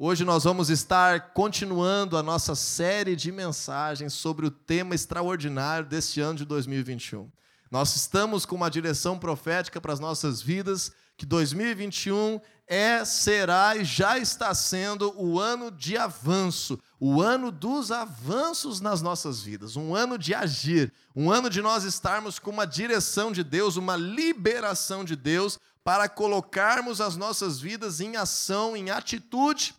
Hoje 0.00 0.24
nós 0.24 0.44
vamos 0.44 0.70
estar 0.70 1.32
continuando 1.32 2.16
a 2.16 2.22
nossa 2.22 2.54
série 2.54 3.16
de 3.16 3.32
mensagens 3.32 4.12
sobre 4.12 4.46
o 4.46 4.50
tema 4.50 4.94
extraordinário 4.94 5.88
deste 5.88 6.20
ano 6.20 6.38
de 6.38 6.44
2021. 6.44 7.28
Nós 7.68 7.96
estamos 7.96 8.46
com 8.46 8.54
uma 8.54 8.70
direção 8.70 9.18
profética 9.18 9.80
para 9.80 9.92
as 9.92 9.98
nossas 9.98 10.40
vidas, 10.40 10.92
que 11.16 11.26
2021 11.26 12.40
é, 12.68 13.04
será 13.04 13.74
e 13.74 13.84
já 13.84 14.16
está 14.16 14.54
sendo 14.54 15.12
o 15.20 15.40
ano 15.40 15.68
de 15.68 15.96
avanço, 15.96 16.78
o 17.00 17.20
ano 17.20 17.50
dos 17.50 17.90
avanços 17.90 18.80
nas 18.80 19.02
nossas 19.02 19.42
vidas, 19.42 19.74
um 19.74 19.96
ano 19.96 20.16
de 20.16 20.32
agir, 20.32 20.92
um 21.12 21.28
ano 21.28 21.50
de 21.50 21.60
nós 21.60 21.82
estarmos 21.82 22.38
com 22.38 22.52
uma 22.52 22.68
direção 22.68 23.32
de 23.32 23.42
Deus, 23.42 23.74
uma 23.74 23.96
liberação 23.96 25.04
de 25.04 25.16
Deus 25.16 25.58
para 25.82 26.08
colocarmos 26.08 27.00
as 27.00 27.16
nossas 27.16 27.58
vidas 27.58 28.00
em 28.00 28.16
ação, 28.16 28.76
em 28.76 28.90
atitude 28.90 29.74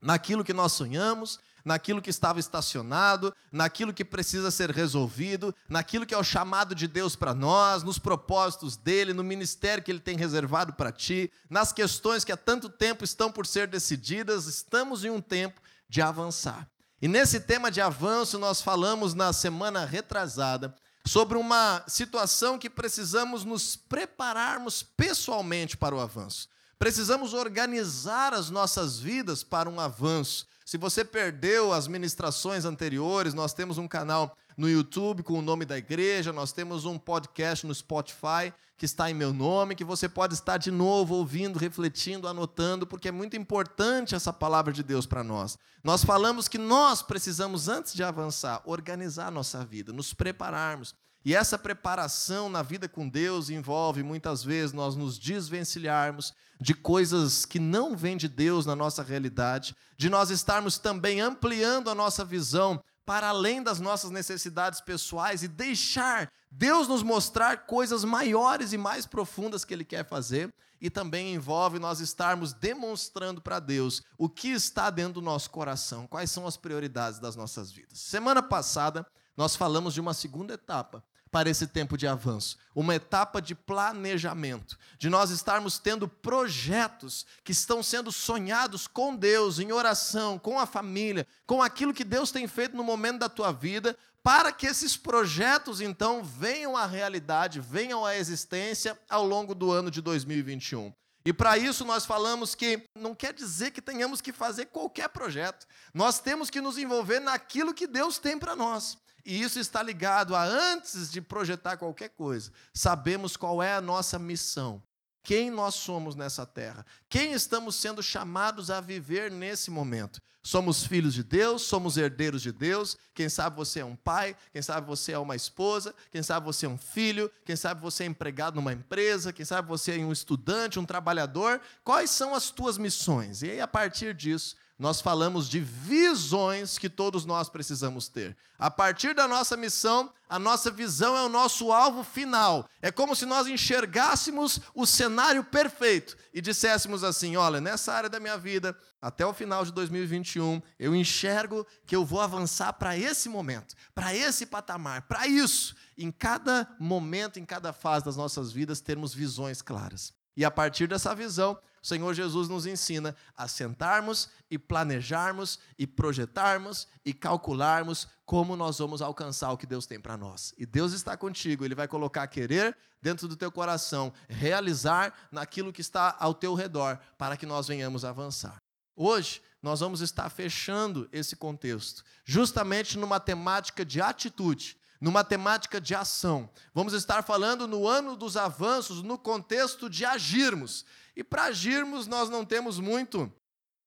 naquilo 0.00 0.44
que 0.44 0.52
nós 0.52 0.72
sonhamos, 0.72 1.38
naquilo 1.64 2.00
que 2.00 2.10
estava 2.10 2.40
estacionado, 2.40 3.34
naquilo 3.52 3.92
que 3.92 4.04
precisa 4.04 4.50
ser 4.50 4.70
resolvido, 4.70 5.54
naquilo 5.68 6.06
que 6.06 6.14
é 6.14 6.18
o 6.18 6.24
chamado 6.24 6.74
de 6.74 6.88
Deus 6.88 7.14
para 7.14 7.34
nós, 7.34 7.82
nos 7.82 7.98
propósitos 7.98 8.76
dele, 8.76 9.12
no 9.12 9.22
ministério 9.22 9.84
que 9.84 9.90
ele 9.90 10.00
tem 10.00 10.16
reservado 10.16 10.72
para 10.72 10.90
ti, 10.90 11.30
nas 11.50 11.72
questões 11.72 12.24
que 12.24 12.32
há 12.32 12.36
tanto 12.36 12.68
tempo 12.68 13.04
estão 13.04 13.30
por 13.30 13.46
ser 13.46 13.66
decididas, 13.66 14.46
estamos 14.46 15.04
em 15.04 15.10
um 15.10 15.20
tempo 15.20 15.60
de 15.88 16.00
avançar. 16.00 16.68
E 17.00 17.06
nesse 17.06 17.40
tema 17.40 17.70
de 17.70 17.80
avanço, 17.80 18.38
nós 18.38 18.60
falamos 18.60 19.14
na 19.14 19.32
semana 19.32 19.84
retrasada 19.84 20.74
sobre 21.06 21.38
uma 21.38 21.84
situação 21.86 22.58
que 22.58 22.68
precisamos 22.68 23.44
nos 23.44 23.76
prepararmos 23.76 24.82
pessoalmente 24.82 25.76
para 25.76 25.94
o 25.94 26.00
avanço. 26.00 26.48
Precisamos 26.78 27.34
organizar 27.34 28.32
as 28.32 28.50
nossas 28.50 28.98
vidas 28.98 29.42
para 29.42 29.68
um 29.68 29.80
avanço. 29.80 30.46
Se 30.64 30.78
você 30.78 31.04
perdeu 31.04 31.72
as 31.72 31.88
ministrações 31.88 32.64
anteriores, 32.64 33.34
nós 33.34 33.52
temos 33.52 33.78
um 33.78 33.88
canal 33.88 34.36
no 34.56 34.68
YouTube 34.68 35.22
com 35.22 35.38
o 35.38 35.42
nome 35.42 35.64
da 35.64 35.76
igreja, 35.76 36.32
nós 36.32 36.52
temos 36.52 36.84
um 36.84 36.98
podcast 36.98 37.66
no 37.66 37.74
Spotify 37.74 38.52
que 38.76 38.84
está 38.84 39.10
em 39.10 39.14
meu 39.14 39.32
nome, 39.32 39.74
que 39.74 39.82
você 39.82 40.08
pode 40.08 40.34
estar 40.34 40.56
de 40.56 40.70
novo 40.70 41.16
ouvindo, 41.16 41.58
refletindo, 41.58 42.28
anotando, 42.28 42.86
porque 42.86 43.08
é 43.08 43.12
muito 43.12 43.36
importante 43.36 44.14
essa 44.14 44.32
palavra 44.32 44.72
de 44.72 44.84
Deus 44.84 45.04
para 45.04 45.24
nós. 45.24 45.58
Nós 45.82 46.04
falamos 46.04 46.46
que 46.46 46.58
nós 46.58 47.02
precisamos, 47.02 47.66
antes 47.66 47.92
de 47.92 48.04
avançar, 48.04 48.62
organizar 48.64 49.32
nossa 49.32 49.64
vida, 49.64 49.92
nos 49.92 50.14
prepararmos. 50.14 50.94
E 51.28 51.34
essa 51.34 51.58
preparação 51.58 52.48
na 52.48 52.62
vida 52.62 52.88
com 52.88 53.06
Deus 53.06 53.50
envolve 53.50 54.02
muitas 54.02 54.42
vezes 54.42 54.72
nós 54.72 54.96
nos 54.96 55.18
desvencilharmos 55.18 56.32
de 56.58 56.72
coisas 56.72 57.44
que 57.44 57.58
não 57.58 57.94
vêm 57.94 58.16
de 58.16 58.26
Deus 58.26 58.64
na 58.64 58.74
nossa 58.74 59.02
realidade, 59.02 59.76
de 59.94 60.08
nós 60.08 60.30
estarmos 60.30 60.78
também 60.78 61.20
ampliando 61.20 61.90
a 61.90 61.94
nossa 61.94 62.24
visão 62.24 62.82
para 63.04 63.28
além 63.28 63.62
das 63.62 63.78
nossas 63.78 64.10
necessidades 64.10 64.80
pessoais 64.80 65.42
e 65.42 65.48
deixar 65.48 66.32
Deus 66.50 66.88
nos 66.88 67.02
mostrar 67.02 67.66
coisas 67.66 68.04
maiores 68.04 68.72
e 68.72 68.78
mais 68.78 69.04
profundas 69.04 69.66
que 69.66 69.74
Ele 69.74 69.84
quer 69.84 70.08
fazer. 70.08 70.50
E 70.80 70.88
também 70.88 71.34
envolve 71.34 71.78
nós 71.78 72.00
estarmos 72.00 72.54
demonstrando 72.54 73.42
para 73.42 73.60
Deus 73.60 74.02
o 74.16 74.30
que 74.30 74.48
está 74.48 74.88
dentro 74.88 75.14
do 75.14 75.20
nosso 75.20 75.50
coração, 75.50 76.06
quais 76.06 76.30
são 76.30 76.46
as 76.46 76.56
prioridades 76.56 77.18
das 77.18 77.36
nossas 77.36 77.70
vidas. 77.70 77.98
Semana 77.98 78.42
passada, 78.42 79.04
nós 79.36 79.54
falamos 79.54 79.92
de 79.92 80.00
uma 80.00 80.14
segunda 80.14 80.54
etapa 80.54 81.04
para 81.30 81.50
esse 81.50 81.66
tempo 81.66 81.96
de 81.96 82.06
avanço, 82.06 82.56
uma 82.74 82.94
etapa 82.94 83.40
de 83.40 83.54
planejamento, 83.54 84.78
de 84.98 85.08
nós 85.08 85.30
estarmos 85.30 85.78
tendo 85.78 86.08
projetos 86.08 87.26
que 87.44 87.52
estão 87.52 87.82
sendo 87.82 88.10
sonhados 88.10 88.86
com 88.86 89.14
Deus, 89.14 89.58
em 89.58 89.72
oração, 89.72 90.38
com 90.38 90.58
a 90.58 90.66
família, 90.66 91.26
com 91.46 91.62
aquilo 91.62 91.94
que 91.94 92.04
Deus 92.04 92.30
tem 92.30 92.46
feito 92.46 92.76
no 92.76 92.84
momento 92.84 93.20
da 93.20 93.28
tua 93.28 93.52
vida, 93.52 93.96
para 94.22 94.52
que 94.52 94.66
esses 94.66 94.96
projetos 94.96 95.80
então 95.80 96.22
venham 96.22 96.76
à 96.76 96.86
realidade, 96.86 97.60
venham 97.60 98.04
à 98.04 98.16
existência 98.16 98.98
ao 99.08 99.26
longo 99.26 99.54
do 99.54 99.70
ano 99.70 99.90
de 99.90 100.00
2021. 100.00 100.92
E 101.24 101.32
para 101.32 101.58
isso 101.58 101.84
nós 101.84 102.06
falamos 102.06 102.54
que 102.54 102.82
não 102.94 103.14
quer 103.14 103.34
dizer 103.34 103.70
que 103.70 103.82
tenhamos 103.82 104.20
que 104.20 104.32
fazer 104.32 104.66
qualquer 104.66 105.08
projeto. 105.10 105.66
Nós 105.92 106.20
temos 106.20 106.48
que 106.48 106.60
nos 106.60 106.78
envolver 106.78 107.20
naquilo 107.20 107.74
que 107.74 107.86
Deus 107.86 108.18
tem 108.18 108.38
para 108.38 108.56
nós. 108.56 108.96
E 109.28 109.42
isso 109.42 109.60
está 109.60 109.82
ligado 109.82 110.34
a 110.34 110.42
antes 110.42 111.10
de 111.12 111.20
projetar 111.20 111.76
qualquer 111.76 112.08
coisa, 112.08 112.50
sabemos 112.72 113.36
qual 113.36 113.62
é 113.62 113.74
a 113.74 113.80
nossa 113.80 114.18
missão, 114.18 114.82
quem 115.22 115.50
nós 115.50 115.74
somos 115.74 116.14
nessa 116.14 116.46
terra, 116.46 116.86
quem 117.10 117.32
estamos 117.32 117.74
sendo 117.76 118.02
chamados 118.02 118.70
a 118.70 118.80
viver 118.80 119.30
nesse 119.30 119.70
momento. 119.70 120.18
Somos 120.42 120.82
filhos 120.82 121.12
de 121.12 121.22
Deus, 121.22 121.60
somos 121.60 121.98
herdeiros 121.98 122.40
de 122.40 122.50
Deus. 122.50 122.96
Quem 123.12 123.28
sabe 123.28 123.54
você 123.54 123.80
é 123.80 123.84
um 123.84 123.96
pai, 123.96 124.34
quem 124.50 124.62
sabe 124.62 124.86
você 124.86 125.12
é 125.12 125.18
uma 125.18 125.36
esposa, 125.36 125.94
quem 126.10 126.22
sabe 126.22 126.46
você 126.46 126.64
é 126.64 126.68
um 126.70 126.78
filho, 126.78 127.30
quem 127.44 127.54
sabe 127.54 127.82
você 127.82 128.04
é 128.04 128.06
empregado 128.06 128.54
numa 128.54 128.72
empresa, 128.72 129.30
quem 129.30 129.44
sabe 129.44 129.68
você 129.68 130.00
é 130.00 130.02
um 130.02 130.12
estudante, 130.12 130.78
um 130.78 130.86
trabalhador. 130.86 131.60
Quais 131.84 132.10
são 132.10 132.34
as 132.34 132.48
tuas 132.48 132.78
missões? 132.78 133.42
E 133.42 133.50
aí, 133.50 133.60
a 133.60 133.68
partir 133.68 134.14
disso, 134.14 134.56
nós 134.78 135.00
falamos 135.00 135.48
de 135.48 135.58
visões 135.58 136.78
que 136.78 136.88
todos 136.88 137.24
nós 137.24 137.48
precisamos 137.48 138.08
ter. 138.08 138.36
A 138.56 138.70
partir 138.70 139.12
da 139.12 139.26
nossa 139.26 139.56
missão, 139.56 140.12
a 140.28 140.38
nossa 140.38 140.70
visão 140.70 141.16
é 141.16 141.22
o 141.22 141.28
nosso 141.28 141.72
alvo 141.72 142.04
final. 142.04 142.68
É 142.80 142.92
como 142.92 143.16
se 143.16 143.26
nós 143.26 143.48
enxergássemos 143.48 144.60
o 144.72 144.86
cenário 144.86 145.42
perfeito 145.42 146.16
e 146.32 146.40
disséssemos 146.40 147.02
assim: 147.02 147.36
olha, 147.36 147.60
nessa 147.60 147.92
área 147.92 148.08
da 148.08 148.20
minha 148.20 148.38
vida, 148.38 148.76
até 149.02 149.26
o 149.26 149.34
final 149.34 149.64
de 149.64 149.72
2021, 149.72 150.62
eu 150.78 150.94
enxergo 150.94 151.66
que 151.84 151.96
eu 151.96 152.04
vou 152.04 152.20
avançar 152.20 152.72
para 152.74 152.96
esse 152.96 153.28
momento, 153.28 153.74
para 153.94 154.14
esse 154.14 154.46
patamar, 154.46 155.02
para 155.02 155.26
isso. 155.26 155.74
Em 155.96 156.12
cada 156.12 156.68
momento, 156.78 157.40
em 157.40 157.44
cada 157.44 157.72
fase 157.72 158.04
das 158.04 158.16
nossas 158.16 158.52
vidas, 158.52 158.80
termos 158.80 159.12
visões 159.12 159.60
claras. 159.60 160.12
E 160.36 160.44
a 160.44 160.52
partir 160.52 160.86
dessa 160.86 161.16
visão, 161.16 161.58
o 161.82 161.86
Senhor 161.86 162.12
Jesus 162.14 162.48
nos 162.48 162.66
ensina 162.66 163.14
a 163.36 163.46
sentarmos 163.46 164.28
e 164.50 164.58
planejarmos 164.58 165.58
e 165.78 165.86
projetarmos 165.86 166.88
e 167.04 167.12
calcularmos 167.12 168.08
como 168.24 168.56
nós 168.56 168.78
vamos 168.78 169.00
alcançar 169.00 169.50
o 169.52 169.56
que 169.56 169.66
Deus 169.66 169.86
tem 169.86 170.00
para 170.00 170.16
nós. 170.16 170.54
E 170.58 170.66
Deus 170.66 170.92
está 170.92 171.16
contigo, 171.16 171.64
Ele 171.64 171.74
vai 171.74 171.88
colocar 171.88 172.26
querer 172.26 172.76
dentro 173.00 173.28
do 173.28 173.36
teu 173.36 173.50
coração, 173.50 174.12
realizar 174.28 175.14
naquilo 175.30 175.72
que 175.72 175.80
está 175.80 176.16
ao 176.18 176.34
teu 176.34 176.54
redor, 176.54 176.98
para 177.16 177.36
que 177.36 177.46
nós 177.46 177.68
venhamos 177.68 178.04
avançar. 178.04 178.60
Hoje, 178.94 179.40
nós 179.62 179.80
vamos 179.80 180.00
estar 180.00 180.28
fechando 180.28 181.08
esse 181.12 181.36
contexto, 181.36 182.04
justamente 182.24 182.98
numa 182.98 183.20
temática 183.20 183.84
de 183.84 184.00
atitude 184.00 184.76
numa 185.00 185.22
temática 185.22 185.80
de 185.80 185.94
ação. 185.94 186.50
Vamos 186.74 186.92
estar 186.92 187.22
falando 187.22 187.66
no 187.66 187.86
ano 187.86 188.16
dos 188.16 188.36
avanços, 188.36 189.02
no 189.02 189.16
contexto 189.16 189.88
de 189.88 190.04
agirmos. 190.04 190.84
E 191.16 191.22
para 191.22 191.44
agirmos, 191.44 192.06
nós 192.06 192.28
não 192.28 192.44
temos 192.44 192.78
muito 192.78 193.32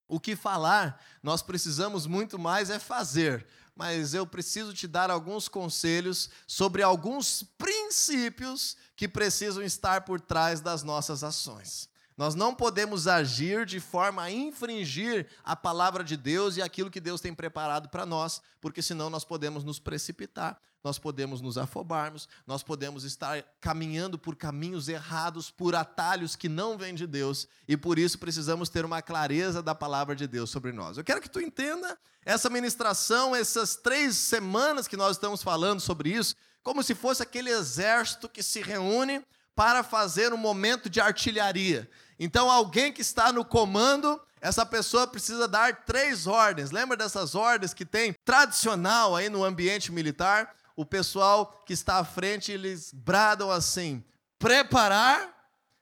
o 0.07 0.19
que 0.19 0.35
falar, 0.35 1.01
nós 1.23 1.41
precisamos 1.41 2.05
muito 2.05 2.37
mais 2.37 2.69
é 2.69 2.79
fazer. 2.79 3.47
Mas 3.73 4.13
eu 4.13 4.27
preciso 4.27 4.73
te 4.73 4.85
dar 4.85 5.09
alguns 5.09 5.47
conselhos 5.47 6.29
sobre 6.45 6.83
alguns 6.83 7.43
princípios 7.57 8.75
que 8.95 9.07
precisam 9.07 9.63
estar 9.63 10.01
por 10.01 10.19
trás 10.19 10.59
das 10.59 10.83
nossas 10.83 11.23
ações. 11.23 11.89
Nós 12.17 12.35
não 12.35 12.53
podemos 12.53 13.07
agir 13.07 13.65
de 13.65 13.79
forma 13.79 14.21
a 14.21 14.29
infringir 14.29 15.27
a 15.43 15.55
palavra 15.55 16.03
de 16.03 16.17
Deus 16.17 16.57
e 16.57 16.61
aquilo 16.61 16.91
que 16.91 16.99
Deus 16.99 17.21
tem 17.21 17.33
preparado 17.33 17.87
para 17.87 18.05
nós, 18.05 18.41
porque 18.59 18.81
senão 18.81 19.09
nós 19.09 19.23
podemos 19.23 19.63
nos 19.63 19.79
precipitar 19.79 20.61
nós 20.83 20.97
podemos 20.97 21.41
nos 21.41 21.57
afobarmos, 21.57 22.27
nós 22.45 22.63
podemos 22.63 23.03
estar 23.03 23.43
caminhando 23.59 24.17
por 24.17 24.35
caminhos 24.35 24.87
errados, 24.87 25.51
por 25.51 25.75
atalhos 25.75 26.35
que 26.35 26.49
não 26.49 26.77
vêm 26.77 26.95
de 26.95 27.05
Deus, 27.05 27.47
e 27.67 27.77
por 27.77 27.99
isso 27.99 28.17
precisamos 28.17 28.69
ter 28.69 28.83
uma 28.83 29.01
clareza 29.01 29.61
da 29.61 29.75
palavra 29.75 30.15
de 30.15 30.27
Deus 30.27 30.49
sobre 30.49 30.71
nós. 30.71 30.97
Eu 30.97 31.03
quero 31.03 31.21
que 31.21 31.29
tu 31.29 31.39
entenda 31.39 31.97
essa 32.25 32.49
ministração, 32.49 33.35
essas 33.35 33.75
três 33.75 34.15
semanas 34.15 34.87
que 34.87 34.97
nós 34.97 35.17
estamos 35.17 35.43
falando 35.43 35.79
sobre 35.79 36.09
isso, 36.09 36.35
como 36.63 36.83
se 36.83 36.93
fosse 36.93 37.23
aquele 37.23 37.49
exército 37.49 38.29
que 38.29 38.43
se 38.43 38.61
reúne 38.61 39.23
para 39.55 39.83
fazer 39.83 40.33
um 40.33 40.37
momento 40.37 40.89
de 40.89 40.99
artilharia. 40.99 41.89
Então, 42.19 42.49
alguém 42.49 42.93
que 42.93 43.01
está 43.01 43.31
no 43.31 43.43
comando, 43.43 44.21
essa 44.39 44.65
pessoa 44.65 45.07
precisa 45.07 45.47
dar 45.47 45.85
três 45.85 46.27
ordens. 46.27 46.71
Lembra 46.71 46.95
dessas 46.95 47.35
ordens 47.35 47.73
que 47.73 47.85
tem 47.85 48.13
tradicional 48.23 49.15
aí 49.15 49.29
no 49.29 49.43
ambiente 49.43 49.91
militar? 49.91 50.55
O 50.81 50.85
pessoal 50.85 51.61
que 51.63 51.73
está 51.73 51.97
à 51.97 52.03
frente, 52.03 52.51
eles 52.51 52.91
bradam 52.91 53.51
assim: 53.51 54.03
preparar. 54.39 55.29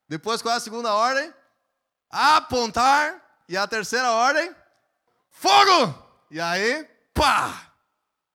Depois, 0.09 0.41
qual 0.41 0.53
é 0.53 0.57
a 0.57 0.59
segunda 0.59 0.93
ordem? 0.93 1.33
Apontar. 2.09 3.21
E 3.47 3.55
a 3.55 3.65
terceira 3.65 4.11
ordem? 4.11 4.53
Fogo! 5.31 5.95
E 6.29 6.39
aí, 6.39 6.85
pá! 7.13 7.71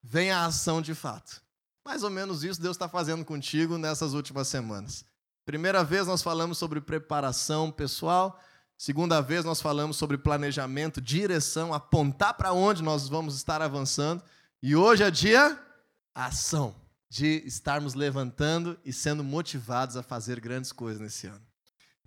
Vem 0.03 0.33
a 0.33 0.47
ação 0.47 0.81
de 0.81 0.95
fato. 0.95 1.43
Mais 1.85 2.03
ou 2.03 2.09
menos 2.09 2.43
isso 2.43 2.61
Deus 2.61 2.77
está 2.77 2.89
fazendo 2.89 3.25
contigo 3.25 3.77
nessas 3.77 4.15
últimas 4.15 4.49
semanas. 4.49 5.05
Primeira 5.45 5.85
vez 5.85 6.07
nós 6.07 6.23
falamos 6.23 6.57
sobre 6.57 6.81
preparação 6.81 7.71
pessoal. 7.71 8.41
Segunda 8.79 9.21
vez 9.21 9.45
nós 9.45 9.61
falamos 9.61 9.99
sobre 9.99 10.17
planejamento, 10.17 11.01
direção, 11.01 11.75
apontar 11.75 12.35
para 12.35 12.53
onde 12.53 12.83
nós 12.83 13.07
vamos 13.07 13.37
estar 13.37 13.61
avançando. 13.61 14.23
E 14.63 14.75
hoje 14.75 15.03
é 15.03 15.11
dia 15.11 15.61
ação, 16.15 16.75
de 17.09 17.43
estarmos 17.45 17.95
levantando 17.95 18.79
e 18.85 18.93
sendo 18.93 19.25
motivados 19.25 19.97
a 19.97 20.03
fazer 20.03 20.41
grandes 20.41 20.73
coisas 20.73 21.01
nesse 21.01 21.27
ano. 21.27 21.45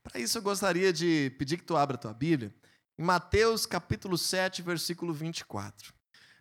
Para 0.01 0.19
isso 0.19 0.37
eu 0.37 0.41
gostaria 0.41 0.93
de 0.93 1.33
pedir 1.37 1.57
que 1.57 1.65
tu 1.65 1.75
abra 1.75 1.95
a 1.95 1.99
tua 1.99 2.13
Bíblia 2.13 2.53
em 2.97 3.03
Mateus 3.03 3.65
capítulo 3.65 4.17
7, 4.17 4.61
versículo 4.61 5.13
24. 5.13 5.93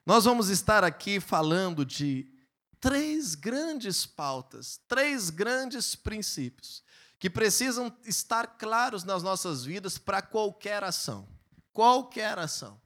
Nós 0.05 0.25
vamos 0.25 0.49
estar 0.49 0.85
aqui 0.85 1.19
falando 1.19 1.85
de 1.85 2.31
três 2.81 3.35
grandes 3.35 4.07
pautas, 4.07 4.81
três 4.87 5.31
grandes 5.31 5.97
princípios 5.97 6.85
que 7.19 7.29
precisam 7.29 7.93
estar 8.05 8.59
claros 8.59 9.03
nas 9.03 9.23
nossas 9.23 9.65
vidas 9.65 9.99
para 9.99 10.23
qualquer 10.23 10.85
ação. 10.85 11.29
Qualquer 11.73 12.39
ação. 12.39 12.81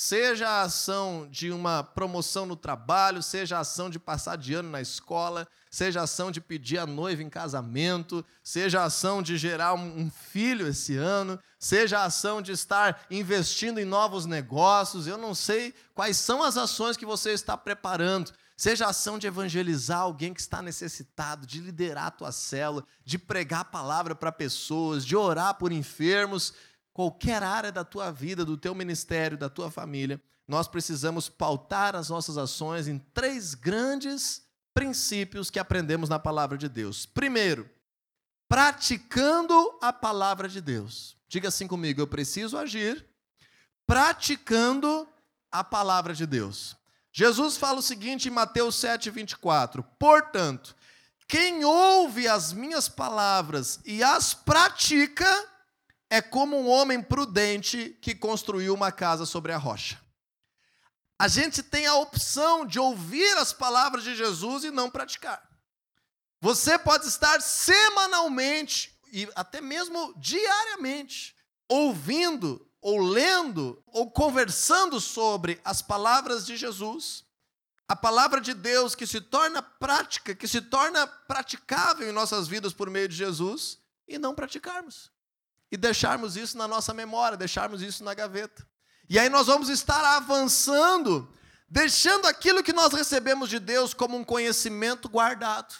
Seja 0.00 0.48
a 0.48 0.62
ação 0.62 1.26
de 1.28 1.50
uma 1.50 1.82
promoção 1.82 2.46
no 2.46 2.54
trabalho, 2.54 3.20
seja 3.20 3.56
a 3.56 3.62
ação 3.62 3.90
de 3.90 3.98
passar 3.98 4.36
de 4.36 4.54
ano 4.54 4.70
na 4.70 4.80
escola, 4.80 5.44
seja 5.68 5.98
a 5.98 6.04
ação 6.04 6.30
de 6.30 6.40
pedir 6.40 6.78
a 6.78 6.86
noiva 6.86 7.20
em 7.20 7.28
casamento, 7.28 8.24
seja 8.40 8.80
a 8.80 8.84
ação 8.84 9.20
de 9.20 9.36
gerar 9.36 9.74
um 9.74 10.08
filho 10.08 10.68
esse 10.68 10.96
ano, 10.96 11.36
seja 11.58 11.98
a 11.98 12.04
ação 12.04 12.40
de 12.40 12.52
estar 12.52 13.06
investindo 13.10 13.80
em 13.80 13.84
novos 13.84 14.24
negócios. 14.24 15.08
Eu 15.08 15.18
não 15.18 15.34
sei 15.34 15.74
quais 15.96 16.16
são 16.16 16.44
as 16.44 16.56
ações 16.56 16.96
que 16.96 17.04
você 17.04 17.32
está 17.32 17.56
preparando, 17.56 18.32
Seja 18.58 18.86
a 18.86 18.90
ação 18.90 19.20
de 19.20 19.26
evangelizar 19.28 20.00
alguém 20.00 20.34
que 20.34 20.40
está 20.40 20.60
necessitado, 20.60 21.46
de 21.46 21.60
liderar 21.60 22.06
a 22.06 22.10
tua 22.10 22.32
célula, 22.32 22.84
de 23.04 23.16
pregar 23.16 23.60
a 23.60 23.64
palavra 23.64 24.16
para 24.16 24.32
pessoas, 24.32 25.06
de 25.06 25.14
orar 25.14 25.54
por 25.54 25.70
enfermos, 25.70 26.52
qualquer 26.98 27.44
área 27.44 27.70
da 27.70 27.84
tua 27.84 28.10
vida, 28.10 28.44
do 28.44 28.56
teu 28.56 28.74
ministério, 28.74 29.38
da 29.38 29.48
tua 29.48 29.70
família, 29.70 30.20
nós 30.48 30.66
precisamos 30.66 31.28
pautar 31.28 31.94
as 31.94 32.08
nossas 32.08 32.36
ações 32.36 32.88
em 32.88 32.98
três 32.98 33.54
grandes 33.54 34.42
princípios 34.74 35.48
que 35.48 35.60
aprendemos 35.60 36.08
na 36.08 36.18
palavra 36.18 36.58
de 36.58 36.68
Deus. 36.68 37.06
Primeiro, 37.06 37.70
praticando 38.48 39.78
a 39.80 39.92
palavra 39.92 40.48
de 40.48 40.60
Deus. 40.60 41.16
Diga 41.28 41.46
assim 41.46 41.68
comigo, 41.68 42.00
eu 42.00 42.06
preciso 42.08 42.58
agir 42.58 43.06
praticando 43.86 45.08
a 45.52 45.62
palavra 45.62 46.12
de 46.12 46.26
Deus. 46.26 46.76
Jesus 47.12 47.56
fala 47.56 47.78
o 47.78 47.82
seguinte 47.82 48.26
em 48.26 48.32
Mateus 48.32 48.74
7, 48.74 49.08
24: 49.08 49.84
Portanto, 50.00 50.74
quem 51.28 51.64
ouve 51.64 52.26
as 52.26 52.52
minhas 52.52 52.88
palavras 52.88 53.78
e 53.84 54.02
as 54.02 54.34
pratica, 54.34 55.57
é 56.10 56.22
como 56.22 56.56
um 56.56 56.68
homem 56.68 57.02
prudente 57.02 57.98
que 58.00 58.14
construiu 58.14 58.74
uma 58.74 58.90
casa 58.90 59.26
sobre 59.26 59.52
a 59.52 59.58
rocha. 59.58 60.00
A 61.18 61.28
gente 61.28 61.62
tem 61.62 61.86
a 61.86 61.96
opção 61.96 62.64
de 62.64 62.78
ouvir 62.78 63.36
as 63.38 63.52
palavras 63.52 64.04
de 64.04 64.14
Jesus 64.14 64.64
e 64.64 64.70
não 64.70 64.90
praticar. 64.90 65.42
Você 66.40 66.78
pode 66.78 67.06
estar 67.06 67.40
semanalmente 67.40 68.96
e 69.12 69.28
até 69.34 69.60
mesmo 69.60 70.14
diariamente 70.16 71.36
ouvindo 71.68 72.64
ou 72.80 73.00
lendo, 73.00 73.82
ou 73.86 74.10
conversando 74.10 75.00
sobre 75.00 75.60
as 75.64 75.82
palavras 75.82 76.46
de 76.46 76.56
Jesus, 76.56 77.24
a 77.88 77.96
palavra 77.96 78.40
de 78.40 78.54
Deus 78.54 78.94
que 78.94 79.06
se 79.06 79.20
torna 79.20 79.60
prática, 79.60 80.34
que 80.34 80.46
se 80.46 80.60
torna 80.60 81.06
praticável 81.06 82.08
em 82.08 82.12
nossas 82.12 82.46
vidas 82.46 82.72
por 82.72 82.88
meio 82.88 83.08
de 83.08 83.16
Jesus, 83.16 83.78
e 84.06 84.18
não 84.18 84.34
praticarmos. 84.34 85.10
E 85.70 85.76
deixarmos 85.76 86.36
isso 86.36 86.56
na 86.56 86.66
nossa 86.66 86.94
memória, 86.94 87.36
deixarmos 87.36 87.82
isso 87.82 88.02
na 88.02 88.14
gaveta. 88.14 88.66
E 89.08 89.18
aí 89.18 89.28
nós 89.28 89.46
vamos 89.46 89.68
estar 89.68 90.04
avançando, 90.16 91.32
deixando 91.68 92.26
aquilo 92.26 92.62
que 92.62 92.72
nós 92.72 92.92
recebemos 92.92 93.48
de 93.48 93.58
Deus 93.58 93.94
como 93.94 94.16
um 94.16 94.24
conhecimento 94.24 95.08
guardado. 95.08 95.74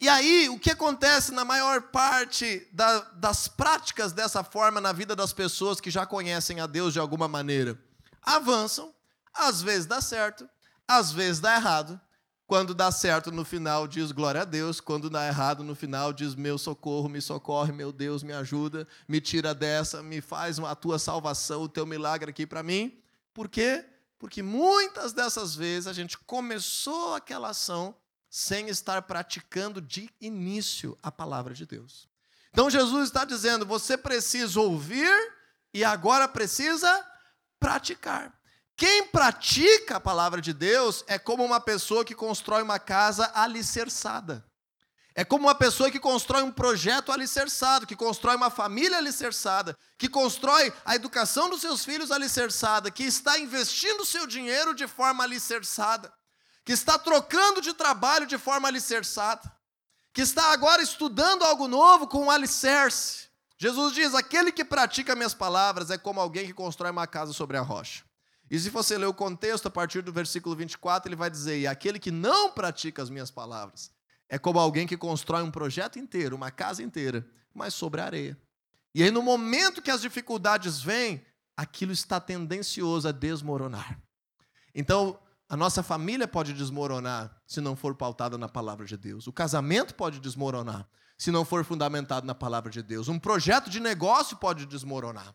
E 0.00 0.08
aí, 0.08 0.48
o 0.48 0.58
que 0.58 0.72
acontece 0.72 1.30
na 1.30 1.44
maior 1.44 1.80
parte 1.80 2.68
da, 2.72 3.02
das 3.12 3.46
práticas 3.46 4.12
dessa 4.12 4.42
forma 4.42 4.80
na 4.80 4.92
vida 4.92 5.14
das 5.14 5.32
pessoas 5.32 5.80
que 5.80 5.92
já 5.92 6.04
conhecem 6.04 6.58
a 6.58 6.66
Deus 6.66 6.92
de 6.92 6.98
alguma 6.98 7.28
maneira? 7.28 7.78
Avançam, 8.20 8.92
às 9.32 9.62
vezes 9.62 9.86
dá 9.86 10.00
certo, 10.00 10.50
às 10.88 11.12
vezes 11.12 11.40
dá 11.40 11.54
errado. 11.54 12.00
Quando 12.46 12.74
dá 12.74 12.90
certo 12.90 13.32
no 13.32 13.44
final, 13.44 13.86
diz 13.86 14.12
glória 14.12 14.42
a 14.42 14.44
Deus. 14.44 14.80
Quando 14.80 15.08
dá 15.08 15.26
errado 15.26 15.64
no 15.64 15.74
final, 15.74 16.12
diz 16.12 16.34
meu 16.34 16.58
socorro, 16.58 17.08
me 17.08 17.20
socorre, 17.20 17.72
meu 17.72 17.92
Deus, 17.92 18.22
me 18.22 18.32
ajuda, 18.32 18.86
me 19.08 19.20
tira 19.20 19.54
dessa, 19.54 20.02
me 20.02 20.20
faz 20.20 20.58
a 20.58 20.74
tua 20.74 20.98
salvação, 20.98 21.62
o 21.62 21.68
teu 21.68 21.86
milagre 21.86 22.30
aqui 22.30 22.46
para 22.46 22.62
mim. 22.62 23.00
Por 23.32 23.48
quê? 23.48 23.84
Porque 24.18 24.42
muitas 24.42 25.12
dessas 25.12 25.54
vezes 25.56 25.86
a 25.86 25.92
gente 25.92 26.18
começou 26.18 27.14
aquela 27.14 27.50
ação 27.50 27.94
sem 28.28 28.68
estar 28.68 29.02
praticando 29.02 29.80
de 29.80 30.10
início 30.20 30.96
a 31.02 31.10
palavra 31.10 31.54
de 31.54 31.66
Deus. 31.66 32.08
Então 32.50 32.70
Jesus 32.70 33.08
está 33.08 33.24
dizendo: 33.24 33.66
você 33.66 33.96
precisa 33.96 34.60
ouvir 34.60 35.10
e 35.72 35.82
agora 35.84 36.28
precisa 36.28 37.06
praticar. 37.58 38.32
Quem 38.82 39.06
pratica 39.06 39.98
a 39.98 40.00
palavra 40.00 40.40
de 40.40 40.52
Deus 40.52 41.04
é 41.06 41.16
como 41.16 41.44
uma 41.44 41.60
pessoa 41.60 42.04
que 42.04 42.16
constrói 42.16 42.64
uma 42.64 42.80
casa 42.80 43.30
alicerçada. 43.32 44.44
É 45.14 45.24
como 45.24 45.46
uma 45.46 45.54
pessoa 45.54 45.88
que 45.88 46.00
constrói 46.00 46.42
um 46.42 46.50
projeto 46.50 47.12
alicerçado, 47.12 47.86
que 47.86 47.94
constrói 47.94 48.34
uma 48.34 48.50
família 48.50 48.98
alicerçada, 48.98 49.78
que 49.96 50.08
constrói 50.08 50.72
a 50.84 50.96
educação 50.96 51.48
dos 51.48 51.60
seus 51.60 51.84
filhos 51.84 52.10
alicerçada, 52.10 52.90
que 52.90 53.04
está 53.04 53.38
investindo 53.38 54.04
seu 54.04 54.26
dinheiro 54.26 54.74
de 54.74 54.88
forma 54.88 55.22
alicerçada 55.22 56.12
que 56.64 56.72
está 56.72 56.98
trocando 56.98 57.60
de 57.60 57.74
trabalho 57.74 58.26
de 58.26 58.36
forma 58.36 58.66
alicerçada, 58.66 59.48
que 60.12 60.22
está 60.22 60.52
agora 60.52 60.82
estudando 60.82 61.44
algo 61.44 61.68
novo 61.68 62.08
com 62.08 62.24
um 62.24 62.30
alicerce. 62.32 63.28
Jesus 63.56 63.94
diz: 63.94 64.12
aquele 64.12 64.50
que 64.50 64.64
pratica 64.64 65.14
minhas 65.14 65.34
palavras 65.34 65.88
é 65.88 65.96
como 65.96 66.20
alguém 66.20 66.48
que 66.48 66.52
constrói 66.52 66.90
uma 66.90 67.06
casa 67.06 67.32
sobre 67.32 67.56
a 67.56 67.60
rocha. 67.60 68.02
E 68.52 68.58
se 68.58 68.68
você 68.68 68.98
ler 68.98 69.06
o 69.06 69.14
contexto, 69.14 69.66
a 69.66 69.70
partir 69.70 70.02
do 70.02 70.12
versículo 70.12 70.54
24, 70.54 71.08
ele 71.08 71.16
vai 71.16 71.30
dizer: 71.30 71.58
E 71.58 71.66
aquele 71.66 71.98
que 71.98 72.10
não 72.10 72.52
pratica 72.52 73.02
as 73.02 73.08
minhas 73.08 73.30
palavras 73.30 73.90
é 74.28 74.38
como 74.38 74.58
alguém 74.58 74.86
que 74.86 74.94
constrói 74.94 75.42
um 75.42 75.50
projeto 75.50 75.98
inteiro, 75.98 76.36
uma 76.36 76.50
casa 76.50 76.82
inteira, 76.82 77.26
mas 77.54 77.72
sobre 77.72 78.02
a 78.02 78.04
areia. 78.04 78.38
E 78.94 79.02
aí, 79.02 79.10
no 79.10 79.22
momento 79.22 79.80
que 79.80 79.90
as 79.90 80.02
dificuldades 80.02 80.82
vêm, 80.82 81.24
aquilo 81.56 81.92
está 81.92 82.20
tendencioso 82.20 83.08
a 83.08 83.12
desmoronar. 83.12 83.98
Então, 84.74 85.18
a 85.48 85.56
nossa 85.56 85.82
família 85.82 86.28
pode 86.28 86.52
desmoronar 86.52 87.34
se 87.46 87.58
não 87.58 87.74
for 87.74 87.94
pautada 87.94 88.36
na 88.36 88.50
palavra 88.50 88.84
de 88.84 88.98
Deus. 88.98 89.26
O 89.26 89.32
casamento 89.32 89.94
pode 89.94 90.20
desmoronar 90.20 90.86
se 91.16 91.30
não 91.30 91.42
for 91.42 91.64
fundamentado 91.64 92.26
na 92.26 92.34
palavra 92.34 92.70
de 92.70 92.82
Deus. 92.82 93.08
Um 93.08 93.18
projeto 93.18 93.70
de 93.70 93.80
negócio 93.80 94.36
pode 94.36 94.66
desmoronar. 94.66 95.34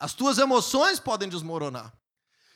As 0.00 0.12
tuas 0.12 0.38
emoções 0.38 0.98
podem 0.98 1.28
desmoronar. 1.28 1.92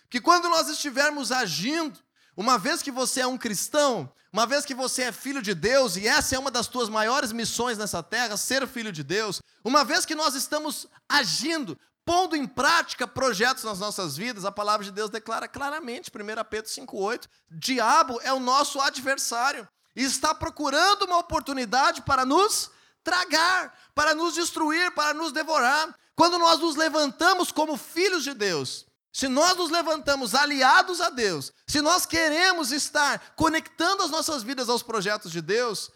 Que 0.08 0.20
quando 0.20 0.48
nós 0.48 0.68
estivermos 0.68 1.32
agindo, 1.32 1.98
uma 2.36 2.58
vez 2.58 2.82
que 2.82 2.90
você 2.90 3.20
é 3.20 3.26
um 3.26 3.38
cristão, 3.38 4.12
uma 4.32 4.46
vez 4.46 4.64
que 4.64 4.74
você 4.74 5.04
é 5.04 5.12
filho 5.12 5.40
de 5.40 5.54
Deus, 5.54 5.96
e 5.96 6.06
essa 6.06 6.36
é 6.36 6.38
uma 6.38 6.50
das 6.50 6.66
tuas 6.66 6.88
maiores 6.88 7.32
missões 7.32 7.78
nessa 7.78 8.02
terra, 8.02 8.36
ser 8.36 8.66
filho 8.66 8.92
de 8.92 9.02
Deus, 9.02 9.40
uma 9.64 9.84
vez 9.84 10.04
que 10.04 10.14
nós 10.14 10.34
estamos 10.34 10.86
agindo, 11.08 11.78
pondo 12.04 12.36
em 12.36 12.46
prática 12.46 13.06
projetos 13.06 13.64
nas 13.64 13.78
nossas 13.78 14.16
vidas, 14.16 14.44
a 14.44 14.52
palavra 14.52 14.84
de 14.84 14.92
Deus 14.92 15.10
declara 15.10 15.48
claramente, 15.48 16.10
1 16.10 16.44
Pedro 16.48 16.70
5,8: 16.70 17.26
diabo 17.50 18.20
é 18.22 18.32
o 18.32 18.38
nosso 18.38 18.80
adversário 18.80 19.66
e 19.94 20.02
está 20.04 20.34
procurando 20.34 21.06
uma 21.06 21.18
oportunidade 21.18 22.02
para 22.02 22.24
nos 22.24 22.70
tragar, 23.02 23.74
para 23.94 24.14
nos 24.14 24.34
destruir, 24.34 24.92
para 24.92 25.14
nos 25.14 25.32
devorar. 25.32 25.94
Quando 26.14 26.38
nós 26.38 26.60
nos 26.60 26.76
levantamos 26.76 27.50
como 27.50 27.76
filhos 27.76 28.22
de 28.24 28.34
Deus, 28.34 28.85
se 29.16 29.28
nós 29.28 29.56
nos 29.56 29.70
levantamos 29.70 30.34
aliados 30.34 31.00
a 31.00 31.08
Deus, 31.08 31.52
se 31.66 31.80
nós 31.80 32.04
queremos 32.04 32.72
estar 32.72 33.32
conectando 33.34 34.02
as 34.02 34.10
nossas 34.10 34.42
vidas 34.42 34.68
aos 34.68 34.82
projetos 34.82 35.32
de 35.32 35.40
Deus, 35.40 35.90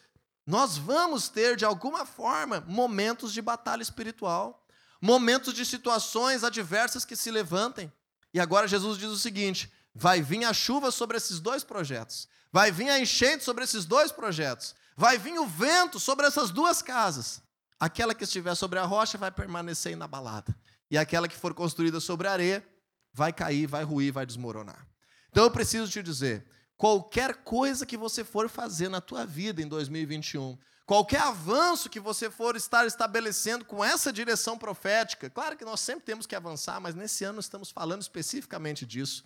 nós 0.47 0.79
vamos 0.79 1.29
ter, 1.29 1.57
de 1.57 1.65
alguma 1.65 2.07
forma, 2.07 2.65
momentos 2.67 3.33
de 3.33 3.43
batalha 3.43 3.83
espiritual 3.83 4.61
momentos 5.01 5.55
de 5.55 5.65
situações 5.65 6.45
adversas 6.45 7.05
que 7.05 7.17
se 7.17 7.31
levantem. 7.31 7.91
E 8.35 8.39
agora 8.39 8.69
Jesus 8.69 8.99
diz 8.99 9.09
o 9.09 9.19
seguinte: 9.19 9.73
vai 9.95 10.21
vir 10.21 10.45
a 10.45 10.53
chuva 10.53 10.91
sobre 10.91 11.17
esses 11.17 11.41
dois 11.41 11.65
projetos, 11.65 12.29
vai 12.53 12.71
vir 12.71 12.91
a 12.91 13.01
enchente 13.01 13.43
sobre 13.43 13.65
esses 13.65 13.85
dois 13.85 14.13
projetos, 14.13 14.75
vai 14.97 15.19
vir 15.19 15.39
o 15.39 15.47
vento 15.47 15.99
sobre 15.99 16.27
essas 16.27 16.51
duas 16.51 16.83
casas. 16.83 17.43
Aquela 17.79 18.15
que 18.15 18.25
estiver 18.25 18.55
sobre 18.55 18.79
a 18.79 18.85
rocha 18.85 19.17
vai 19.17 19.31
permanecer 19.31 19.93
inabalada, 19.93 20.55
e 20.91 20.99
aquela 20.99 21.27
que 21.27 21.37
for 21.37 21.55
construída 21.55 21.99
sobre 21.99 22.29
a 22.29 22.33
areia 22.33 22.70
vai 23.13 23.33
cair, 23.33 23.67
vai 23.67 23.83
ruir, 23.83 24.13
vai 24.13 24.27
desmoronar. 24.27 24.87
Então 25.31 25.45
eu 25.45 25.51
preciso 25.51 25.91
te 25.91 26.03
dizer, 26.03 26.47
qualquer 26.77 27.45
coisa 27.45 27.87
que 27.87 27.97
você 27.97 28.25
for 28.25 28.49
fazer 28.49 28.89
na 28.89 29.01
tua 29.01 29.25
vida 29.25 29.63
em 29.63 29.69
2021, 29.69 30.59
qualquer 30.87 31.21
avanço 31.21 31.91
que 31.91 32.01
você 32.01 32.31
for 32.31 32.57
estar 32.57 32.87
estabelecendo 32.87 33.65
com 33.65 33.85
essa 33.85 34.13
direção 34.13 34.59
profética, 34.59 35.31
claro 35.31 35.57
que 35.57 35.65
nós 35.65 35.81
sempre 35.81 36.05
temos 36.05 36.27
que 36.27 36.35
avançar, 36.35 36.81
mas 36.81 36.95
nesse 36.95 37.25
ano 37.25 37.41
estamos 37.41 37.71
falando 37.71 38.03
especificamente 38.03 38.85
disso. 38.85 39.25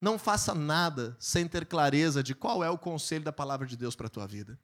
Não 0.00 0.18
faça 0.18 0.54
nada 0.54 1.16
sem 1.18 1.48
ter 1.48 1.66
clareza 1.66 2.22
de 2.22 2.34
qual 2.34 2.62
é 2.62 2.70
o 2.70 2.78
conselho 2.78 3.24
da 3.24 3.32
palavra 3.32 3.66
de 3.66 3.76
Deus 3.76 3.96
para 3.96 4.06
a 4.06 4.10
tua 4.10 4.26
vida. 4.26 4.58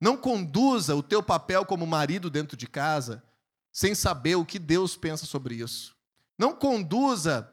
Não 0.00 0.16
conduza 0.16 0.94
o 0.94 1.02
teu 1.02 1.22
papel 1.22 1.64
como 1.64 1.86
marido 1.86 2.28
dentro 2.28 2.56
de 2.56 2.66
casa 2.66 3.22
sem 3.72 3.94
saber 3.94 4.36
o 4.36 4.44
que 4.44 4.58
Deus 4.58 4.96
pensa 4.96 5.26
sobre 5.26 5.56
isso. 5.56 5.96
Não 6.38 6.54
conduza 6.54 7.50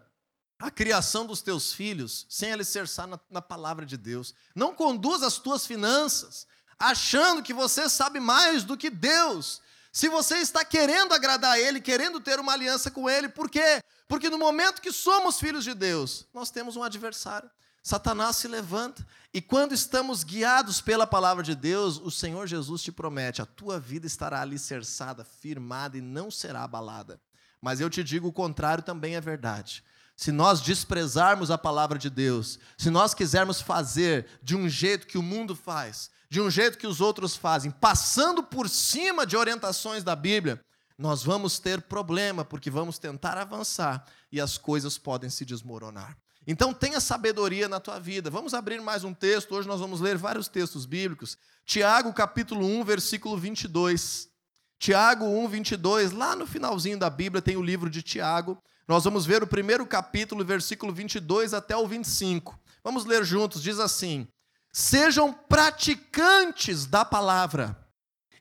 a 0.61 0.69
criação 0.69 1.25
dos 1.25 1.41
teus 1.41 1.73
filhos 1.73 2.25
sem 2.29 2.53
alicerçar 2.53 3.07
na, 3.07 3.19
na 3.29 3.41
palavra 3.41 3.85
de 3.85 3.97
Deus. 3.97 4.33
Não 4.55 4.73
conduza 4.73 5.25
as 5.25 5.37
tuas 5.37 5.65
finanças 5.65 6.45
achando 6.77 7.43
que 7.43 7.53
você 7.53 7.89
sabe 7.89 8.19
mais 8.19 8.63
do 8.63 8.77
que 8.77 8.89
Deus. 8.89 9.61
Se 9.91 10.07
você 10.07 10.37
está 10.37 10.63
querendo 10.63 11.13
agradar 11.13 11.53
a 11.53 11.59
Ele, 11.59 11.81
querendo 11.81 12.19
ter 12.19 12.39
uma 12.39 12.53
aliança 12.53 12.89
com 12.89 13.09
Ele, 13.09 13.27
por 13.27 13.49
quê? 13.49 13.81
Porque 14.07 14.29
no 14.29 14.37
momento 14.37 14.81
que 14.81 14.91
somos 14.91 15.39
filhos 15.39 15.63
de 15.63 15.73
Deus, 15.73 16.25
nós 16.33 16.49
temos 16.49 16.75
um 16.75 16.83
adversário. 16.83 17.49
Satanás 17.83 18.35
se 18.35 18.47
levanta, 18.47 19.05
e 19.33 19.41
quando 19.41 19.73
estamos 19.73 20.23
guiados 20.23 20.79
pela 20.79 21.07
palavra 21.07 21.43
de 21.43 21.55
Deus, 21.55 21.97
o 21.97 22.11
Senhor 22.11 22.45
Jesus 22.45 22.83
te 22.83 22.91
promete: 22.91 23.41
a 23.41 23.45
tua 23.45 23.79
vida 23.79 24.05
estará 24.05 24.41
alicerçada, 24.41 25.23
firmada 25.23 25.97
e 25.97 26.01
não 26.01 26.29
será 26.29 26.63
abalada. 26.63 27.19
Mas 27.59 27.79
eu 27.79 27.89
te 27.89 28.03
digo 28.03 28.27
o 28.27 28.33
contrário 28.33 28.83
também 28.83 29.15
é 29.15 29.21
verdade. 29.21 29.83
Se 30.21 30.31
nós 30.31 30.61
desprezarmos 30.61 31.49
a 31.49 31.57
palavra 31.57 31.97
de 31.97 32.07
Deus, 32.07 32.59
se 32.77 32.91
nós 32.91 33.11
quisermos 33.11 33.59
fazer 33.59 34.27
de 34.43 34.55
um 34.55 34.69
jeito 34.69 35.07
que 35.07 35.17
o 35.17 35.23
mundo 35.23 35.55
faz, 35.55 36.11
de 36.29 36.39
um 36.39 36.47
jeito 36.47 36.77
que 36.77 36.85
os 36.85 37.01
outros 37.01 37.35
fazem, 37.35 37.71
passando 37.71 38.43
por 38.43 38.69
cima 38.69 39.25
de 39.25 39.35
orientações 39.35 40.03
da 40.03 40.15
Bíblia, 40.15 40.61
nós 40.95 41.23
vamos 41.23 41.57
ter 41.57 41.81
problema, 41.81 42.45
porque 42.45 42.69
vamos 42.69 42.99
tentar 42.99 43.35
avançar 43.35 44.05
e 44.31 44.39
as 44.39 44.59
coisas 44.59 44.95
podem 44.95 45.27
se 45.27 45.43
desmoronar. 45.43 46.15
Então 46.45 46.71
tenha 46.71 46.99
sabedoria 46.99 47.67
na 47.67 47.79
tua 47.79 47.97
vida. 47.97 48.29
Vamos 48.29 48.53
abrir 48.53 48.79
mais 48.79 49.03
um 49.03 49.15
texto. 49.15 49.55
Hoje 49.55 49.67
nós 49.67 49.79
vamos 49.79 50.01
ler 50.01 50.19
vários 50.19 50.47
textos 50.47 50.85
bíblicos. 50.85 51.35
Tiago, 51.65 52.13
capítulo 52.13 52.63
1, 52.63 52.83
versículo 52.83 53.39
22. 53.39 54.29
Tiago 54.77 55.25
1, 55.25 55.47
22, 55.47 56.11
lá 56.11 56.35
no 56.35 56.45
finalzinho 56.45 56.99
da 56.99 57.09
Bíblia 57.09 57.41
tem 57.41 57.57
o 57.57 57.63
livro 57.63 57.89
de 57.89 58.03
Tiago. 58.03 58.61
Nós 58.87 59.03
vamos 59.03 59.25
ver 59.25 59.43
o 59.43 59.47
primeiro 59.47 59.85
capítulo, 59.85 60.43
versículo 60.43 60.93
22 60.93 61.53
até 61.53 61.75
o 61.75 61.87
25. 61.87 62.59
Vamos 62.83 63.05
ler 63.05 63.23
juntos. 63.23 63.61
Diz 63.61 63.79
assim: 63.79 64.27
Sejam 64.71 65.31
praticantes 65.31 66.85
da 66.85 67.05
palavra 67.05 67.77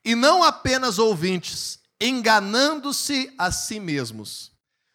e 0.05 0.15
não 0.15 0.43
apenas 0.43 0.99
ouvintes, 0.99 1.79
enganando-se 2.01 3.33
a 3.39 3.53
si 3.53 3.79
mesmos. 3.79 4.51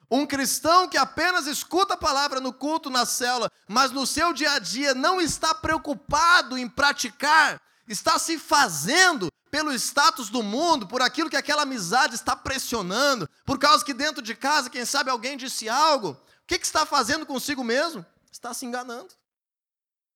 Um 0.09 0.25
cristão 0.25 0.87
que 0.87 0.97
apenas 0.97 1.47
escuta 1.47 1.95
a 1.95 1.97
palavra 1.97 2.39
no 2.39 2.53
culto, 2.53 2.89
na 2.89 3.05
célula, 3.05 3.49
mas 3.67 3.91
no 3.91 4.05
seu 4.05 4.33
dia 4.33 4.53
a 4.53 4.59
dia 4.59 4.93
não 4.93 5.19
está 5.19 5.53
preocupado 5.53 6.57
em 6.57 6.69
praticar, 6.69 7.61
está 7.87 8.17
se 8.19 8.37
fazendo 8.37 9.29
pelo 9.55 9.71
status 9.71 10.27
do 10.27 10.43
mundo, 10.43 10.85
por 10.85 11.01
aquilo 11.01 11.29
que 11.29 11.37
aquela 11.37 11.61
amizade 11.61 12.13
está 12.13 12.35
pressionando, 12.35 13.25
por 13.45 13.57
causa 13.57 13.85
que 13.85 13.93
dentro 13.93 14.21
de 14.21 14.35
casa, 14.35 14.69
quem 14.69 14.83
sabe 14.83 15.09
alguém 15.09 15.37
disse 15.37 15.69
algo. 15.69 16.09
O 16.09 16.45
que, 16.45 16.59
que 16.59 16.65
está 16.65 16.85
fazendo 16.85 17.25
consigo 17.25 17.63
mesmo? 17.63 18.05
Está 18.29 18.53
se 18.53 18.65
enganando. 18.65 19.15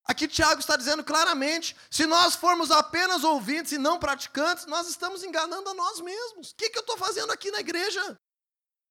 Aqui 0.04 0.28
Tiago 0.28 0.60
está 0.60 0.76
dizendo 0.76 1.06
claramente: 1.06 1.74
se 1.90 2.06
nós 2.06 2.36
formos 2.36 2.70
apenas 2.70 3.24
ouvintes 3.24 3.72
e 3.72 3.78
não 3.78 3.98
praticantes, 3.98 4.66
nós 4.66 4.90
estamos 4.90 5.24
enganando 5.24 5.70
a 5.70 5.74
nós 5.74 6.02
mesmos. 6.02 6.52
O 6.52 6.56
que, 6.58 6.70
que 6.70 6.78
eu 6.78 6.82
estou 6.82 6.98
fazendo 6.98 7.32
aqui 7.32 7.50
na 7.50 7.62
igreja? 7.62 8.20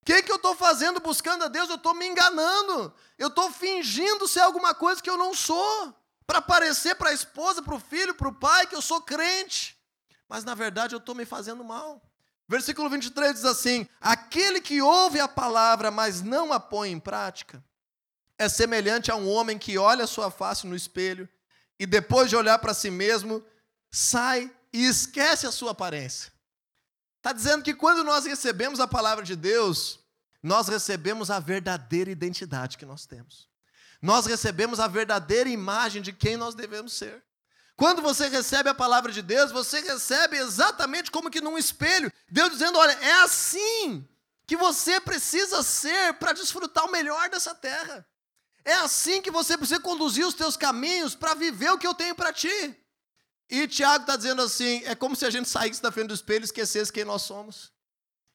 O 0.01 0.07
que, 0.07 0.23
que 0.23 0.33
eu 0.33 0.37
estou 0.37 0.57
fazendo 0.57 0.99
buscando 0.99 1.45
a 1.45 1.49
Deus? 1.49 1.69
Eu 1.69 1.77
estou 1.77 1.93
me 1.93 2.07
enganando. 2.07 2.95
Eu 3.19 3.29
estou 3.29 3.53
fingindo 3.53 4.27
ser 4.27 4.41
alguma 4.41 4.75
coisa 4.75 5.03
que 5.03 5.11
eu 5.11 5.19
não 5.19 5.35
sou. 5.35 5.95
Para 6.27 6.41
parecer 6.41 6.95
para 6.95 7.11
a 7.11 7.15
esposa, 7.15 7.61
para 7.63 7.75
o 7.75 7.81
filho, 7.81 8.15
para 8.15 8.29
o 8.29 8.35
pai 8.35 8.67
que 8.67 8.75
eu 8.75 8.81
sou 8.81 9.03
crente. 9.03 9.78
Mas 10.29 10.45
na 10.45 10.55
verdade 10.55 10.95
eu 10.95 10.99
estou 10.99 11.15
me 11.15 11.25
fazendo 11.25 11.65
mal. 11.65 12.03
Versículo 12.49 12.89
23 12.89 13.35
diz 13.35 13.45
assim: 13.45 13.87
Aquele 14.01 14.61
que 14.61 14.81
ouve 14.81 15.21
a 15.21 15.29
palavra, 15.29 15.91
mas 15.91 16.23
não 16.23 16.53
a 16.53 16.61
põe 16.61 16.91
em 16.91 17.01
prática, 17.01 17.63
é 18.39 18.49
semelhante 18.49 19.11
a 19.11 19.17
um 19.17 19.29
homem 19.29 19.59
que 19.59 19.79
olha 19.79 20.07
sua 20.07 20.31
face 20.31 20.67
no 20.67 20.77
espelho 20.77 21.29
e 21.79 21.87
depois 21.87 22.29
de 22.31 22.37
olhar 22.37 22.59
para 22.59 22.75
si 22.75 22.91
mesmo, 22.91 23.45
sai 23.91 24.51
e 24.73 24.85
esquece 24.85 25.47
a 25.47 25.53
sua 25.53 25.73
aparência. 25.73 26.33
Está 27.19 27.33
dizendo 27.33 27.63
que 27.63 27.75
quando 27.75 28.05
nós 28.05 28.25
recebemos 28.25 28.81
a 28.81 28.87
palavra 28.87 29.25
de 29.25 29.35
Deus, 29.35 29.99
nós 30.43 30.69
recebemos 30.69 31.31
a 31.31 31.41
verdadeira 31.41 32.11
identidade 32.11 32.79
que 32.79 32.87
nós 32.87 33.07
temos. 33.07 33.49
Nós 34.01 34.27
recebemos 34.27 34.79
a 34.79 34.87
verdadeira 34.87 35.49
imagem 35.49 36.01
de 36.01 36.13
quem 36.13 36.37
nós 36.37 36.55
devemos 36.55 36.93
ser. 36.93 37.23
Quando 37.79 38.03
você 38.03 38.27
recebe 38.27 38.69
a 38.69 38.75
palavra 38.75 39.13
de 39.13 39.23
Deus, 39.23 39.53
você 39.53 39.79
recebe 39.79 40.37
exatamente 40.37 41.13
como 41.13 41.31
que 41.31 41.41
num 41.41 41.57
espelho. 41.57 42.13
Deus 42.29 42.51
dizendo: 42.51 42.77
olha, 42.77 42.91
é 42.91 43.13
assim 43.23 44.05
que 44.49 44.57
você 44.57 45.01
precisa 45.01 45.63
ser 45.63 46.15
para 46.15 46.33
desfrutar 46.33 46.87
o 46.87 46.91
melhor 46.91 47.31
dessa 47.31 47.55
terra. 47.55 48.05
É 48.65 48.75
assim 48.75 49.23
que 49.23 49.31
você 49.31 49.57
precisa 49.57 49.79
conduzir 49.79 50.27
os 50.27 50.35
teus 50.35 50.57
caminhos 50.57 51.15
para 51.15 51.35
viver 51.35 51.71
o 51.71 51.79
que 51.79 51.87
eu 51.87 51.95
tenho 51.95 52.17
para 52.17 52.33
ti. 52.33 52.77
E 53.49 53.69
Tiago 53.69 54.03
está 54.03 54.17
dizendo 54.17 54.43
assim: 54.43 54.83
é 54.85 54.97
como 54.97 55.15
se 55.15 55.25
a 55.25 55.31
gente 55.31 55.49
saísse 55.49 55.81
da 55.81 55.93
frente 55.93 56.09
do 56.09 56.15
espelho 56.15 56.43
e 56.43 56.47
esquecesse 56.47 56.93
quem 56.93 57.05
nós 57.05 57.23
somos. 57.23 57.71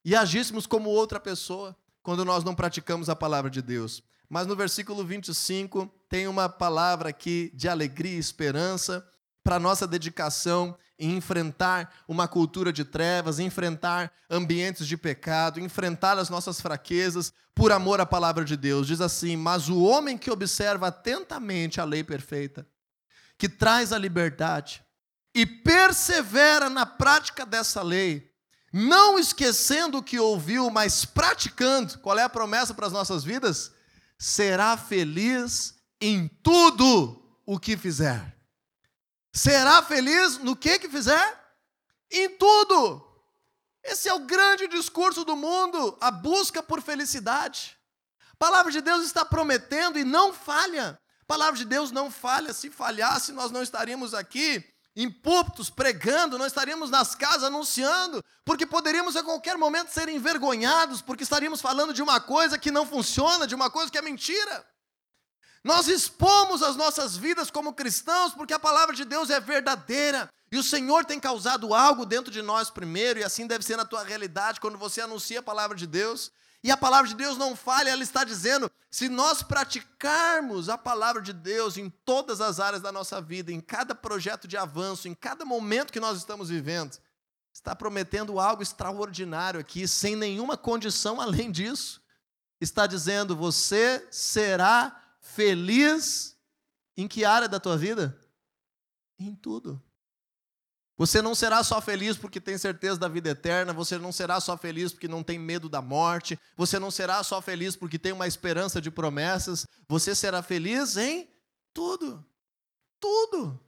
E 0.02 0.16
agíssemos 0.16 0.66
como 0.66 0.88
outra 0.88 1.20
pessoa 1.20 1.76
quando 2.02 2.24
nós 2.24 2.44
não 2.44 2.54
praticamos 2.54 3.10
a 3.10 3.14
palavra 3.14 3.50
de 3.50 3.60
Deus. 3.60 4.02
Mas 4.26 4.46
no 4.46 4.56
versículo 4.56 5.04
25 5.04 5.86
tem 6.08 6.26
uma 6.26 6.48
palavra 6.48 7.10
aqui 7.10 7.52
de 7.52 7.68
alegria 7.68 8.16
e 8.16 8.18
esperança 8.18 9.06
para 9.44 9.60
nossa 9.60 9.86
dedicação 9.86 10.76
em 10.98 11.16
enfrentar 11.16 11.92
uma 12.08 12.26
cultura 12.26 12.72
de 12.72 12.84
trevas, 12.84 13.38
enfrentar 13.38 14.10
ambientes 14.30 14.86
de 14.86 14.96
pecado, 14.96 15.60
enfrentar 15.60 16.18
as 16.18 16.30
nossas 16.30 16.60
fraquezas 16.60 17.32
por 17.54 17.70
amor 17.70 18.00
à 18.00 18.06
palavra 18.06 18.44
de 18.44 18.56
Deus. 18.56 18.86
Diz 18.86 19.00
assim: 19.00 19.36
Mas 19.36 19.68
o 19.68 19.82
homem 19.82 20.16
que 20.16 20.30
observa 20.30 20.88
atentamente 20.88 21.80
a 21.80 21.84
lei 21.84 22.02
perfeita, 22.02 22.66
que 23.36 23.48
traz 23.48 23.92
a 23.92 23.98
liberdade 23.98 24.82
e 25.34 25.44
persevera 25.44 26.70
na 26.70 26.86
prática 26.86 27.44
dessa 27.44 27.82
lei, 27.82 28.32
não 28.72 29.18
esquecendo 29.18 29.98
o 29.98 30.02
que 30.02 30.18
ouviu, 30.18 30.70
mas 30.70 31.04
praticando, 31.04 31.98
qual 31.98 32.18
é 32.18 32.22
a 32.22 32.28
promessa 32.28 32.72
para 32.72 32.86
as 32.86 32.92
nossas 32.92 33.24
vidas? 33.24 33.72
Será 34.18 34.76
feliz 34.76 35.74
em 36.00 36.28
tudo 36.42 37.20
o 37.44 37.58
que 37.58 37.76
fizer. 37.76 38.34
Será 39.34 39.82
feliz 39.82 40.38
no 40.38 40.54
que 40.54 40.78
que 40.78 40.88
fizer? 40.88 41.40
Em 42.08 42.30
tudo. 42.30 43.04
Esse 43.82 44.08
é 44.08 44.14
o 44.14 44.20
grande 44.20 44.68
discurso 44.68 45.24
do 45.24 45.34
mundo, 45.34 45.98
a 46.00 46.10
busca 46.10 46.62
por 46.62 46.80
felicidade. 46.80 47.76
A 48.32 48.36
palavra 48.36 48.70
de 48.70 48.80
Deus 48.80 49.04
está 49.04 49.24
prometendo 49.24 49.98
e 49.98 50.04
não 50.04 50.32
falha. 50.32 50.98
A 51.20 51.24
palavra 51.26 51.56
de 51.56 51.64
Deus 51.64 51.90
não 51.90 52.10
falha. 52.10 52.52
Se 52.52 52.70
falhasse, 52.70 53.32
nós 53.32 53.50
não 53.50 53.62
estaríamos 53.62 54.14
aqui 54.14 54.64
em 54.96 55.10
púlpitos 55.10 55.68
pregando, 55.68 56.38
não 56.38 56.46
estaríamos 56.46 56.88
nas 56.88 57.16
casas 57.16 57.44
anunciando, 57.44 58.22
porque 58.44 58.64
poderíamos 58.64 59.16
a 59.16 59.24
qualquer 59.24 59.58
momento 59.58 59.88
ser 59.88 60.08
envergonhados, 60.08 61.02
porque 61.02 61.24
estaríamos 61.24 61.60
falando 61.60 61.92
de 61.92 62.00
uma 62.00 62.20
coisa 62.20 62.56
que 62.56 62.70
não 62.70 62.86
funciona, 62.86 63.46
de 63.46 63.56
uma 63.56 63.68
coisa 63.68 63.90
que 63.90 63.98
é 63.98 64.02
mentira. 64.02 64.64
Nós 65.64 65.88
expomos 65.88 66.62
as 66.62 66.76
nossas 66.76 67.16
vidas 67.16 67.50
como 67.50 67.72
cristãos 67.72 68.34
porque 68.34 68.52
a 68.52 68.58
palavra 68.58 68.94
de 68.94 69.04
Deus 69.04 69.30
é 69.30 69.40
verdadeira 69.40 70.30
e 70.52 70.58
o 70.58 70.62
Senhor 70.62 71.04
tem 71.04 71.18
causado 71.18 71.74
algo 71.74 72.06
dentro 72.06 72.30
de 72.30 72.40
nós 72.40 72.70
primeiro, 72.70 73.18
e 73.18 73.24
assim 73.24 73.44
deve 73.44 73.64
ser 73.64 73.76
na 73.76 73.84
tua 73.84 74.04
realidade 74.04 74.60
quando 74.60 74.78
você 74.78 75.00
anuncia 75.00 75.40
a 75.40 75.42
palavra 75.42 75.76
de 75.76 75.84
Deus. 75.84 76.30
E 76.62 76.70
a 76.70 76.76
palavra 76.76 77.08
de 77.08 77.14
Deus 77.16 77.36
não 77.36 77.56
falha, 77.56 77.90
ela 77.90 78.04
está 78.04 78.22
dizendo: 78.22 78.70
se 78.90 79.08
nós 79.08 79.42
praticarmos 79.42 80.68
a 80.68 80.78
palavra 80.78 81.20
de 81.20 81.32
Deus 81.32 81.76
em 81.76 81.90
todas 81.90 82.40
as 82.40 82.60
áreas 82.60 82.80
da 82.80 82.92
nossa 82.92 83.20
vida, 83.20 83.50
em 83.50 83.60
cada 83.60 83.94
projeto 83.94 84.46
de 84.46 84.56
avanço, 84.56 85.08
em 85.08 85.14
cada 85.14 85.44
momento 85.44 85.92
que 85.92 85.98
nós 85.98 86.18
estamos 86.18 86.50
vivendo, 86.50 86.96
está 87.52 87.74
prometendo 87.74 88.38
algo 88.38 88.62
extraordinário 88.62 89.58
aqui, 89.58 89.88
sem 89.88 90.14
nenhuma 90.14 90.56
condição 90.56 91.20
além 91.20 91.50
disso. 91.50 92.00
Está 92.60 92.86
dizendo: 92.86 93.34
você 93.34 94.06
será 94.10 95.03
feliz 95.24 96.36
em 96.96 97.08
que 97.08 97.24
área 97.24 97.48
da 97.48 97.58
tua 97.58 97.76
vida? 97.76 98.16
Em 99.18 99.34
tudo. 99.34 99.82
Você 100.96 101.20
não 101.20 101.34
será 101.34 101.64
só 101.64 101.80
feliz 101.80 102.16
porque 102.16 102.40
tem 102.40 102.56
certeza 102.56 103.00
da 103.00 103.08
vida 103.08 103.30
eterna, 103.30 103.72
você 103.72 103.98
não 103.98 104.12
será 104.12 104.38
só 104.38 104.56
feliz 104.56 104.92
porque 104.92 105.08
não 105.08 105.24
tem 105.24 105.38
medo 105.38 105.68
da 105.68 105.82
morte, 105.82 106.38
você 106.56 106.78
não 106.78 106.90
será 106.90 107.22
só 107.24 107.42
feliz 107.42 107.74
porque 107.74 107.98
tem 107.98 108.12
uma 108.12 108.28
esperança 108.28 108.80
de 108.80 108.92
promessas, 108.92 109.66
você 109.88 110.14
será 110.14 110.40
feliz 110.40 110.96
em 110.96 111.28
tudo. 111.72 112.24
Tudo. 113.00 113.60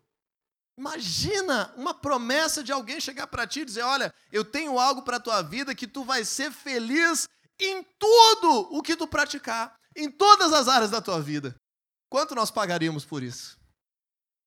Imagina 0.78 1.72
uma 1.76 1.94
promessa 1.94 2.62
de 2.62 2.70
alguém 2.70 3.00
chegar 3.00 3.26
para 3.26 3.46
ti 3.46 3.60
e 3.60 3.64
dizer: 3.64 3.82
Olha, 3.82 4.14
eu 4.30 4.44
tenho 4.44 4.78
algo 4.78 5.02
para 5.02 5.16
a 5.16 5.20
tua 5.20 5.42
vida 5.42 5.74
que 5.74 5.86
tu 5.86 6.04
vai 6.04 6.24
ser 6.24 6.52
feliz 6.52 7.28
em 7.58 7.82
tudo 7.98 8.68
o 8.70 8.82
que 8.82 8.94
tu 8.94 9.06
praticar, 9.06 9.76
em 9.96 10.10
todas 10.10 10.52
as 10.52 10.68
áreas 10.68 10.90
da 10.90 11.00
tua 11.00 11.20
vida. 11.20 11.54
Quanto 12.08 12.34
nós 12.34 12.50
pagaríamos 12.50 13.04
por 13.04 13.22
isso? 13.22 13.58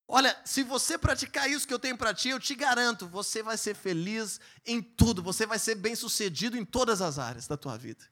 Olha, 0.08 0.36
se 0.44 0.62
você 0.62 0.98
praticar 0.98 1.48
isso 1.48 1.66
que 1.66 1.72
eu 1.72 1.78
tenho 1.78 1.96
para 1.96 2.12
ti, 2.12 2.30
eu 2.30 2.40
te 2.40 2.54
garanto, 2.54 3.06
você 3.06 3.42
vai 3.42 3.56
ser 3.56 3.76
feliz 3.76 4.40
em 4.66 4.82
tudo, 4.82 5.22
você 5.22 5.46
vai 5.46 5.58
ser 5.58 5.76
bem-sucedido 5.76 6.56
em 6.56 6.64
todas 6.64 7.00
as 7.00 7.18
áreas 7.18 7.46
da 7.46 7.56
tua 7.56 7.76
vida. 7.78 8.04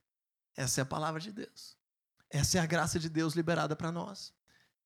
Essa 0.57 0.81
é 0.81 0.83
a 0.83 0.87
palavra 0.87 1.21
de 1.21 1.33
Deus. 1.33 1.77
Essa 2.31 2.59
é 2.59 2.61
a 2.61 2.67
graça 2.67 3.01
de 3.01 3.09
Deus 3.09 3.35
liberada 3.35 3.75
para 3.75 3.91
nós. 3.91 4.33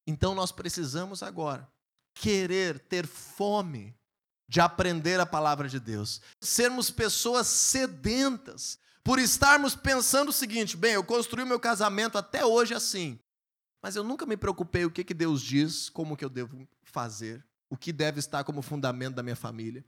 Então 0.07 0.35
nós 0.35 0.51
precisamos 0.53 1.23
agora 1.23 1.71
querer 2.15 2.79
ter 2.79 3.07
fome 3.07 3.95
de 4.49 4.61
aprender 4.61 5.19
a 5.19 5.27
palavra 5.27 5.69
de 5.69 5.81
Deus, 5.81 6.21
sermos 6.41 6.91
pessoas 6.91 7.47
sedentas, 7.47 8.79
por 9.05 9.19
estarmos 9.19 9.75
pensando 9.75 10.29
o 10.29 10.33
seguinte: 10.33 10.77
bem, 10.77 10.93
eu 10.93 11.05
construí 11.05 11.43
o 11.45 11.47
meu 11.47 11.61
casamento 11.61 12.19
até 12.19 12.45
hoje 12.45 12.75
assim, 12.75 13.19
mas 13.83 13.97
eu 13.97 14.05
nunca 14.05 14.25
me 14.27 14.37
preocupei 14.37 14.85
o 14.85 14.91
que, 14.91 15.05
que 15.05 15.15
Deus 15.15 15.43
diz, 15.43 15.89
como 15.89 16.17
que 16.17 16.25
eu 16.25 16.31
devo 16.31 16.67
fazer, 16.83 17.45
o 17.69 17.77
que 17.77 17.93
deve 17.93 18.21
estar 18.21 18.45
como 18.45 18.63
fundamento 18.63 19.15
da 19.15 19.23
minha 19.23 19.37
família. 19.37 19.85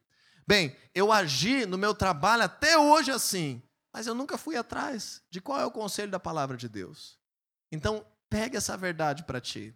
Bem, 0.47 0.77
eu 0.95 1.13
agi 1.13 1.65
no 1.65 1.79
meu 1.79 1.95
trabalho 1.95 2.43
até 2.43 2.77
hoje 2.77 3.11
assim, 3.11 3.63
mas 3.93 4.07
eu 4.07 4.15
nunca 4.15 4.37
fui 4.37 4.57
atrás 4.57 5.23
de 5.31 5.41
qual 5.41 5.61
é 5.61 5.65
o 5.65 5.71
conselho 5.71 6.11
da 6.11 6.21
palavra 6.21 6.57
de 6.57 6.69
Deus. 6.69 7.19
Então, 7.73 8.05
pegue 8.29 8.57
essa 8.57 8.77
verdade 8.77 9.23
para 9.23 9.41
ti. 9.41 9.75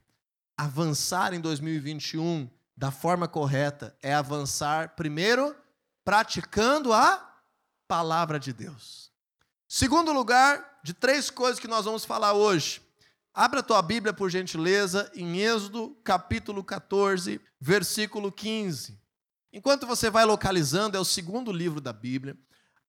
Avançar 0.57 1.33
em 1.33 1.41
2021 1.41 2.51
da 2.77 2.91
forma 2.91 3.27
correta 3.27 3.97
é 4.03 4.13
avançar, 4.13 4.95
primeiro, 4.95 5.57
praticando 6.05 6.93
a 6.93 7.41
palavra 7.87 8.39
de 8.39 8.53
Deus. 8.53 9.13
Segundo 9.71 10.15
lugar, 10.15 10.81
de 10.83 10.95
três 10.95 11.29
coisas 11.29 11.61
que 11.61 11.69
nós 11.69 11.85
vamos 11.85 12.03
falar 12.03 12.33
hoje. 12.33 12.81
Abra 13.35 13.61
a 13.61 13.63
tua 13.63 13.83
Bíblia, 13.83 14.15
por 14.15 14.31
gentileza, 14.31 15.13
em 15.15 15.41
Êxodo, 15.41 15.95
capítulo 16.03 16.65
14, 16.65 17.39
versículo 17.61 18.33
15. 18.33 18.99
Enquanto 19.53 19.87
você 19.87 20.09
vai 20.09 20.25
localizando, 20.25 20.97
é 20.97 21.01
o 21.01 21.05
segundo 21.05 21.53
livro 21.53 21.83
da 21.83 21.93
Bíblia. 21.93 22.35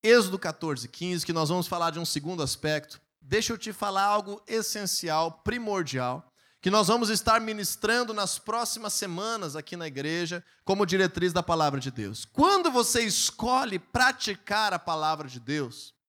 Êxodo 0.02 0.38
14, 0.38 0.88
15, 0.88 1.26
que 1.26 1.34
nós 1.34 1.50
vamos 1.50 1.66
falar 1.66 1.90
de 1.90 1.98
um 1.98 2.04
segundo 2.06 2.42
aspecto. 2.42 2.98
Deixa 3.20 3.52
eu 3.52 3.58
te 3.58 3.74
falar 3.74 4.04
algo 4.04 4.42
essencial, 4.46 5.42
primordial, 5.44 6.32
que 6.62 6.70
nós 6.70 6.88
vamos 6.88 7.10
estar 7.10 7.38
ministrando 7.42 8.14
nas 8.14 8.38
próximas 8.38 8.94
semanas 8.94 9.54
aqui 9.54 9.76
na 9.76 9.86
igreja, 9.86 10.42
como 10.64 10.86
diretriz 10.86 11.30
da 11.30 11.42
palavra 11.42 11.78
de 11.78 11.90
Deus. 11.90 12.24
Quando 12.24 12.70
você 12.70 13.02
escolhe 13.02 13.78
praticar 13.78 14.72
a 14.72 14.78
palavra 14.78 15.28
de 15.28 15.38
Deus, 15.38 15.99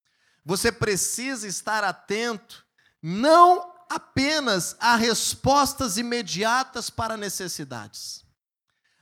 você 0.46 0.72
precisa 0.72 1.48
estar 1.48 1.84
atento 1.84 2.66
não 3.02 3.72
apenas 3.90 4.76
a 4.80 4.96
respostas 4.96 5.98
imediatas 5.98 6.90
para 6.90 7.18
necessidades. 7.18 8.24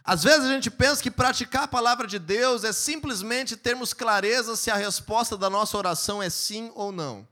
Às 0.03 0.23
vezes 0.23 0.45
a 0.45 0.51
gente 0.51 0.71
pensa 0.71 1.03
que 1.03 1.11
praticar 1.11 1.63
a 1.63 1.67
palavra 1.67 2.07
de 2.07 2.17
Deus 2.17 2.63
é 2.63 2.71
simplesmente 2.71 3.55
termos 3.55 3.93
clareza 3.93 4.55
se 4.55 4.71
a 4.71 4.75
resposta 4.75 5.37
da 5.37 5.49
nossa 5.49 5.77
oração 5.77 6.23
é 6.23 6.29
sim 6.29 6.71
ou 6.73 6.91
não. 6.91 7.27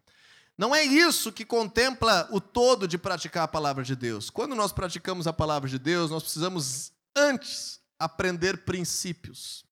Não 0.58 0.76
é 0.76 0.84
isso 0.84 1.32
que 1.32 1.46
contempla 1.46 2.28
o 2.32 2.42
todo 2.42 2.88
de 2.88 2.98
praticar 2.98 3.44
a 3.44 3.48
palavra 3.48 3.84
de 3.84 3.96
Deus. 3.96 4.30
Quando 4.30 4.56
nós 4.56 4.72
praticamos 4.72 5.28
a 5.28 5.34
palavra 5.34 5.70
de 5.70 5.80
Deus, 5.80 6.12
nós 6.12 6.24
precisamos 6.24 6.92
antes 7.16 7.80
aprender 8.00 8.66
princípios. 8.66 9.66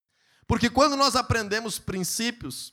Porque 0.48 0.70
quando 0.70 0.96
nós 0.96 1.16
aprendemos 1.16 1.80
princípios, 1.80 2.72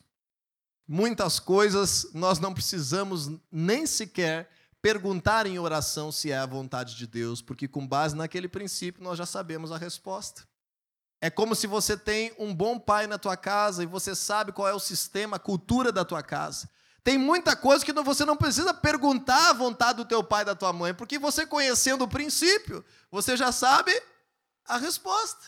Muitas 0.94 1.40
coisas 1.40 2.08
nós 2.12 2.38
não 2.38 2.52
precisamos 2.52 3.30
nem 3.50 3.86
sequer 3.86 4.50
perguntar 4.82 5.46
em 5.46 5.58
oração 5.58 6.12
se 6.12 6.30
é 6.30 6.36
a 6.36 6.44
vontade 6.44 6.96
de 6.96 7.06
Deus, 7.06 7.40
porque 7.40 7.66
com 7.66 7.88
base 7.88 8.14
naquele 8.14 8.46
princípio 8.46 9.02
nós 9.02 9.16
já 9.16 9.24
sabemos 9.24 9.72
a 9.72 9.78
resposta. 9.78 10.46
É 11.18 11.30
como 11.30 11.54
se 11.54 11.66
você 11.66 11.96
tem 11.96 12.34
um 12.38 12.54
bom 12.54 12.78
pai 12.78 13.06
na 13.06 13.16
tua 13.16 13.38
casa 13.38 13.82
e 13.82 13.86
você 13.86 14.14
sabe 14.14 14.52
qual 14.52 14.68
é 14.68 14.74
o 14.74 14.78
sistema, 14.78 15.36
a 15.36 15.40
cultura 15.40 15.90
da 15.90 16.04
tua 16.04 16.22
casa. 16.22 16.68
Tem 17.02 17.16
muita 17.16 17.56
coisa 17.56 17.82
que 17.82 17.92
você 17.94 18.26
não 18.26 18.36
precisa 18.36 18.74
perguntar 18.74 19.48
a 19.48 19.54
vontade 19.54 19.96
do 19.96 20.04
teu 20.04 20.22
pai 20.22 20.42
e 20.42 20.44
da 20.44 20.54
tua 20.54 20.74
mãe, 20.74 20.92
porque 20.92 21.18
você 21.18 21.46
conhecendo 21.46 22.04
o 22.04 22.08
princípio, 22.08 22.84
você 23.10 23.34
já 23.34 23.50
sabe 23.50 23.98
a 24.66 24.76
resposta. 24.76 25.40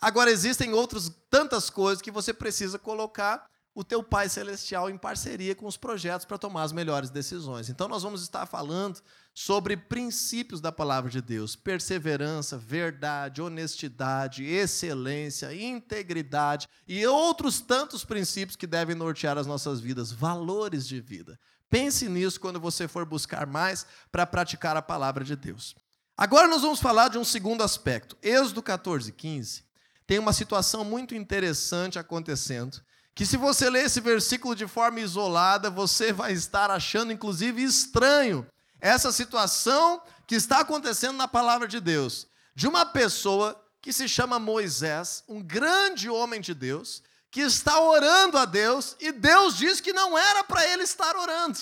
Agora 0.00 0.30
existem 0.30 0.72
outras 0.72 1.10
tantas 1.28 1.68
coisas 1.68 2.00
que 2.00 2.12
você 2.12 2.32
precisa 2.32 2.78
colocar 2.78 3.50
o 3.74 3.82
teu 3.82 4.02
Pai 4.02 4.28
Celestial 4.28 4.90
em 4.90 4.98
parceria 4.98 5.54
com 5.54 5.66
os 5.66 5.76
projetos 5.76 6.26
para 6.26 6.36
tomar 6.36 6.62
as 6.62 6.72
melhores 6.72 7.10
decisões. 7.10 7.68
Então, 7.68 7.88
nós 7.88 8.02
vamos 8.02 8.22
estar 8.22 8.44
falando 8.44 9.00
sobre 9.34 9.76
princípios 9.76 10.60
da 10.60 10.70
palavra 10.70 11.10
de 11.10 11.22
Deus: 11.22 11.56
perseverança, 11.56 12.58
verdade, 12.58 13.40
honestidade, 13.40 14.44
excelência, 14.44 15.54
integridade 15.54 16.68
e 16.86 17.06
outros 17.06 17.60
tantos 17.60 18.04
princípios 18.04 18.56
que 18.56 18.66
devem 18.66 18.94
nortear 18.94 19.38
as 19.38 19.46
nossas 19.46 19.80
vidas, 19.80 20.12
valores 20.12 20.86
de 20.86 21.00
vida. 21.00 21.38
Pense 21.70 22.08
nisso 22.08 22.38
quando 22.38 22.60
você 22.60 22.86
for 22.86 23.06
buscar 23.06 23.46
mais 23.46 23.86
para 24.10 24.26
praticar 24.26 24.76
a 24.76 24.82
palavra 24.82 25.24
de 25.24 25.34
Deus. 25.34 25.74
Agora 26.14 26.46
nós 26.46 26.60
vamos 26.60 26.80
falar 26.80 27.08
de 27.08 27.16
um 27.16 27.24
segundo 27.24 27.62
aspecto. 27.62 28.18
Êxodo 28.22 28.62
14, 28.62 29.10
15 29.12 29.72
tem 30.06 30.18
uma 30.18 30.32
situação 30.32 30.84
muito 30.84 31.14
interessante 31.14 31.98
acontecendo 31.98 32.82
que 33.14 33.26
se 33.26 33.36
você 33.36 33.68
ler 33.68 33.86
esse 33.86 34.00
versículo 34.00 34.54
de 34.54 34.66
forma 34.66 35.00
isolada, 35.00 35.68
você 35.68 36.12
vai 36.12 36.32
estar 36.32 36.70
achando 36.70 37.12
inclusive 37.12 37.62
estranho 37.62 38.46
essa 38.80 39.12
situação 39.12 40.02
que 40.26 40.34
está 40.34 40.60
acontecendo 40.60 41.16
na 41.16 41.28
palavra 41.28 41.68
de 41.68 41.78
Deus, 41.78 42.26
de 42.54 42.66
uma 42.66 42.86
pessoa 42.86 43.60
que 43.80 43.92
se 43.92 44.08
chama 44.08 44.38
Moisés, 44.38 45.22
um 45.28 45.42
grande 45.42 46.08
homem 46.08 46.40
de 46.40 46.54
Deus, 46.54 47.02
que 47.30 47.40
está 47.40 47.80
orando 47.80 48.38
a 48.38 48.44
Deus 48.44 48.96
e 49.00 49.10
Deus 49.12 49.56
diz 49.56 49.80
que 49.80 49.92
não 49.92 50.16
era 50.16 50.44
para 50.44 50.66
ele 50.68 50.82
estar 50.82 51.16
orando. 51.16 51.58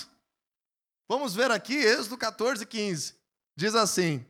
Vamos 1.07 1.33
ver 1.33 1.51
aqui, 1.51 1.75
Êxodo 1.75 2.17
14, 2.17 2.65
15. 2.65 3.15
Diz 3.55 3.75
assim: 3.75 4.25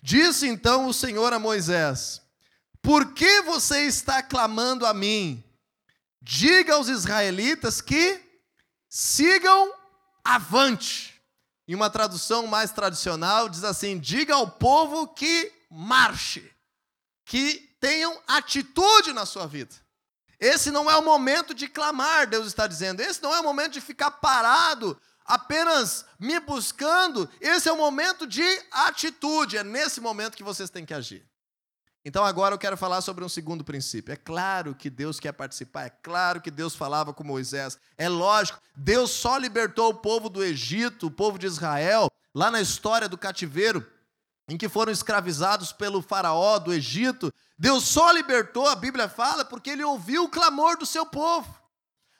Disse 0.00 0.46
então 0.46 0.86
o 0.86 0.94
Senhor 0.94 1.32
a 1.32 1.38
Moisés: 1.38 2.20
Por 2.80 3.14
que 3.14 3.42
você 3.42 3.86
está 3.86 4.22
clamando 4.22 4.84
a 4.84 4.92
mim? 4.92 5.42
Diga 6.22 6.74
aos 6.74 6.88
israelitas 6.88 7.80
que 7.80 8.20
sigam 8.88 9.74
avante. 10.24 11.20
Em 11.66 11.74
uma 11.74 11.90
tradução 11.90 12.46
mais 12.46 12.70
tradicional, 12.70 13.48
diz 13.48 13.64
assim: 13.64 13.98
diga 13.98 14.34
ao 14.34 14.50
povo 14.50 15.08
que 15.08 15.52
marche, 15.70 16.50
que 17.24 17.76
tenham 17.80 18.20
atitude 18.26 19.12
na 19.12 19.26
sua 19.26 19.46
vida. 19.46 19.74
Esse 20.38 20.70
não 20.70 20.90
é 20.90 20.96
o 20.96 21.04
momento 21.04 21.54
de 21.54 21.68
clamar, 21.68 22.26
Deus 22.26 22.46
está 22.46 22.66
dizendo. 22.66 23.00
Esse 23.00 23.22
não 23.22 23.34
é 23.34 23.40
o 23.40 23.44
momento 23.44 23.72
de 23.72 23.80
ficar 23.80 24.10
parado, 24.10 25.00
apenas 25.24 26.04
me 26.18 26.38
buscando. 26.40 27.30
Esse 27.40 27.68
é 27.68 27.72
o 27.72 27.76
momento 27.76 28.26
de 28.26 28.42
atitude. 28.70 29.56
É 29.56 29.62
nesse 29.62 30.00
momento 30.00 30.36
que 30.36 30.42
vocês 30.42 30.68
têm 30.68 30.84
que 30.84 30.94
agir. 30.94 31.24
Então 32.04 32.24
agora 32.24 32.54
eu 32.54 32.58
quero 32.58 32.76
falar 32.76 33.00
sobre 33.00 33.24
um 33.24 33.28
segundo 33.28 33.62
princípio. 33.62 34.12
É 34.12 34.16
claro 34.16 34.74
que 34.74 34.90
Deus 34.90 35.20
quer 35.20 35.32
participar, 35.32 35.84
é 35.84 35.90
claro 35.90 36.40
que 36.40 36.50
Deus 36.50 36.74
falava 36.74 37.14
com 37.14 37.22
Moisés. 37.22 37.78
É 37.96 38.08
lógico, 38.08 38.60
Deus 38.74 39.10
só 39.10 39.36
libertou 39.36 39.90
o 39.90 39.94
povo 39.94 40.28
do 40.28 40.42
Egito, 40.42 41.06
o 41.06 41.10
povo 41.10 41.38
de 41.38 41.46
Israel, 41.46 42.10
lá 42.34 42.50
na 42.50 42.60
história 42.60 43.08
do 43.08 43.16
cativeiro, 43.16 43.86
em 44.48 44.56
que 44.56 44.68
foram 44.68 44.90
escravizados 44.90 45.72
pelo 45.72 46.02
faraó 46.02 46.58
do 46.58 46.72
Egito. 46.72 47.32
Deus 47.56 47.84
só 47.84 48.10
libertou, 48.10 48.66
a 48.66 48.74
Bíblia 48.74 49.08
fala, 49.08 49.44
porque 49.44 49.70
ele 49.70 49.84
ouviu 49.84 50.24
o 50.24 50.28
clamor 50.28 50.76
do 50.76 50.84
seu 50.84 51.06
povo. 51.06 51.62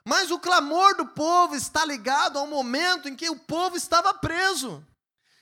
Mas 0.05 0.31
o 0.31 0.39
clamor 0.39 0.97
do 0.97 1.07
povo 1.07 1.57
está 1.57 1.85
ligado 1.85 2.39
ao 2.39 2.47
momento 2.47 3.09
em 3.09 3.17
que 3.17 3.29
o 3.29 3.39
povo 3.39 3.77
estava 3.77 4.15
preso. 4.15 4.85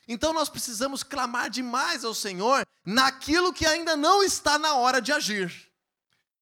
Então 0.08 0.32
nós 0.32 0.48
precisamos 0.48 1.02
clamar 1.02 1.50
demais 1.50 2.04
ao 2.04 2.14
Senhor 2.14 2.66
naquilo 2.84 3.52
que 3.52 3.66
ainda 3.66 3.96
não 3.96 4.22
está 4.22 4.58
na 4.58 4.74
hora 4.74 5.00
de 5.00 5.12
agir. 5.12 5.70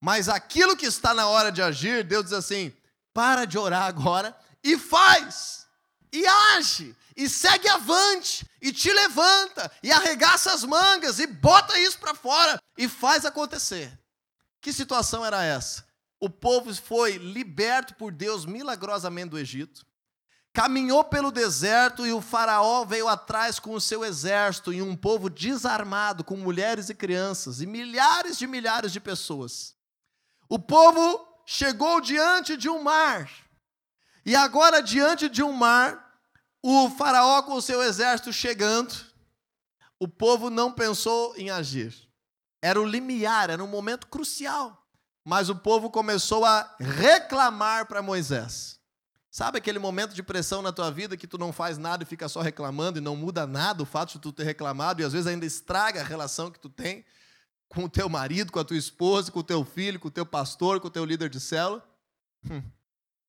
Mas 0.00 0.28
aquilo 0.28 0.76
que 0.76 0.86
está 0.86 1.12
na 1.12 1.26
hora 1.26 1.50
de 1.50 1.60
agir, 1.60 2.04
Deus 2.04 2.24
diz 2.24 2.32
assim: 2.32 2.72
para 3.12 3.44
de 3.44 3.58
orar 3.58 3.84
agora 3.84 4.36
e 4.62 4.78
faz, 4.78 5.66
e 6.12 6.26
age, 6.26 6.94
e 7.16 7.28
segue 7.28 7.68
avante, 7.68 8.46
e 8.60 8.72
te 8.72 8.92
levanta, 8.92 9.70
e 9.82 9.90
arregaça 9.90 10.52
as 10.52 10.64
mangas, 10.64 11.18
e 11.18 11.26
bota 11.26 11.78
isso 11.78 11.98
para 11.98 12.14
fora, 12.14 12.60
e 12.76 12.88
faz 12.88 13.24
acontecer. 13.24 13.98
Que 14.60 14.72
situação 14.72 15.24
era 15.24 15.44
essa? 15.44 15.86
O 16.20 16.28
povo 16.28 16.74
foi 16.74 17.16
liberto 17.16 17.94
por 17.94 18.12
Deus 18.12 18.44
milagrosamente 18.44 19.30
do 19.30 19.38
Egito 19.38 19.87
caminhou 20.58 21.04
pelo 21.04 21.30
deserto 21.30 22.04
e 22.04 22.12
o 22.12 22.20
Faraó 22.20 22.84
veio 22.84 23.06
atrás 23.06 23.60
com 23.60 23.74
o 23.74 23.80
seu 23.80 24.04
exército 24.04 24.72
e 24.72 24.82
um 24.82 24.96
povo 24.96 25.30
desarmado, 25.30 26.24
com 26.24 26.36
mulheres 26.36 26.88
e 26.88 26.96
crianças 26.96 27.60
e 27.60 27.66
milhares 27.66 28.36
de 28.36 28.44
milhares 28.44 28.90
de 28.90 28.98
pessoas. 28.98 29.76
O 30.48 30.58
povo 30.58 31.24
chegou 31.46 32.00
diante 32.00 32.56
de 32.56 32.68
um 32.68 32.82
mar. 32.82 33.30
E 34.26 34.34
agora, 34.34 34.82
diante 34.82 35.28
de 35.28 35.44
um 35.44 35.52
mar, 35.52 36.18
o 36.60 36.90
Faraó 36.90 37.40
com 37.42 37.54
o 37.54 37.62
seu 37.62 37.80
exército 37.80 38.32
chegando, 38.32 38.92
o 39.96 40.08
povo 40.08 40.50
não 40.50 40.72
pensou 40.72 41.36
em 41.36 41.50
agir. 41.50 41.94
Era 42.60 42.80
o 42.80 42.84
limiar, 42.84 43.48
era 43.48 43.62
um 43.62 43.68
momento 43.68 44.08
crucial. 44.08 44.84
Mas 45.24 45.48
o 45.48 45.54
povo 45.54 45.88
começou 45.88 46.44
a 46.44 46.74
reclamar 46.80 47.86
para 47.86 48.02
Moisés. 48.02 48.77
Sabe 49.38 49.56
aquele 49.56 49.78
momento 49.78 50.14
de 50.14 50.22
pressão 50.24 50.62
na 50.62 50.72
tua 50.72 50.90
vida 50.90 51.16
que 51.16 51.24
tu 51.24 51.38
não 51.38 51.52
faz 51.52 51.78
nada 51.78 52.02
e 52.02 52.06
fica 52.06 52.28
só 52.28 52.40
reclamando 52.40 52.98
e 52.98 53.00
não 53.00 53.14
muda 53.14 53.46
nada 53.46 53.84
o 53.84 53.86
fato 53.86 54.14
de 54.14 54.18
tu 54.18 54.32
ter 54.32 54.42
reclamado 54.42 55.00
e 55.00 55.04
às 55.04 55.12
vezes 55.12 55.28
ainda 55.28 55.46
estraga 55.46 56.00
a 56.00 56.04
relação 56.04 56.50
que 56.50 56.58
tu 56.58 56.68
tem 56.68 57.04
com 57.68 57.84
o 57.84 57.88
teu 57.88 58.08
marido, 58.08 58.50
com 58.50 58.58
a 58.58 58.64
tua 58.64 58.76
esposa, 58.76 59.30
com 59.30 59.38
o 59.38 59.44
teu 59.44 59.64
filho, 59.64 60.00
com 60.00 60.08
o 60.08 60.10
teu 60.10 60.26
pastor, 60.26 60.80
com 60.80 60.88
o 60.88 60.90
teu 60.90 61.04
líder 61.04 61.30
de 61.30 61.38
célula? 61.38 61.88
Hum. 62.50 62.60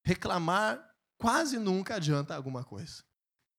Reclamar 0.04 0.84
quase 1.15 1.60
nunca 1.60 1.98
adianta 1.98 2.36
alguma 2.36 2.63
coisa. 2.63 3.04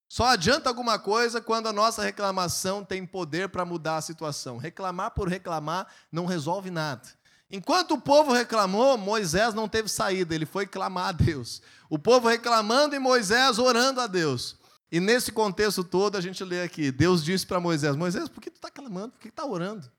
Só 0.09 0.25
adianta 0.25 0.69
alguma 0.69 0.99
coisa 0.99 1.41
quando 1.41 1.69
a 1.69 1.73
nossa 1.73 2.03
reclamação 2.03 2.85
tem 2.85 3.07
poder 3.07 3.49
para 3.51 3.65
mudar 3.65 3.99
a 3.99 4.03
situação. 4.03 4.59
Reclamar 4.59 5.13
por 5.13 5.29
reclamar 5.29 5.87
não 6.11 6.27
resolve 6.27 6.69
nada. 6.69 7.09
Enquanto 7.51 7.95
o 7.95 8.01
povo 8.01 8.33
reclamou, 8.33 8.97
Moisés 8.97 9.53
não 9.55 9.69
teve 9.69 9.89
saída, 9.89 10.35
ele 10.35 10.47
foi 10.47 10.67
clamar 10.67 11.09
a 11.09 11.13
Deus. 11.13 11.61
O 11.89 11.99
povo 11.99 12.29
reclamando 12.29 12.95
e 12.95 12.99
Moisés 12.99 13.59
orando 13.59 14.01
a 14.01 14.07
Deus. 14.07 14.57
E 14.93 15.01
nesse 15.01 15.33
contexto 15.33 15.83
todo, 15.83 16.17
a 16.17 16.21
gente 16.21 16.45
lê 16.45 16.63
aqui: 16.63 16.93
Deus 16.93 17.25
disse 17.25 17.45
para 17.45 17.59
Moisés: 17.59 17.97
Moisés, 17.97 18.29
por 18.29 18.41
que 18.41 18.51
tu 18.51 18.57
está 18.57 18.71
clamando? 18.71 19.11
Por 19.13 19.21
que 19.21 19.29
tu 19.29 19.33
está 19.33 19.45
orando? 19.45 19.91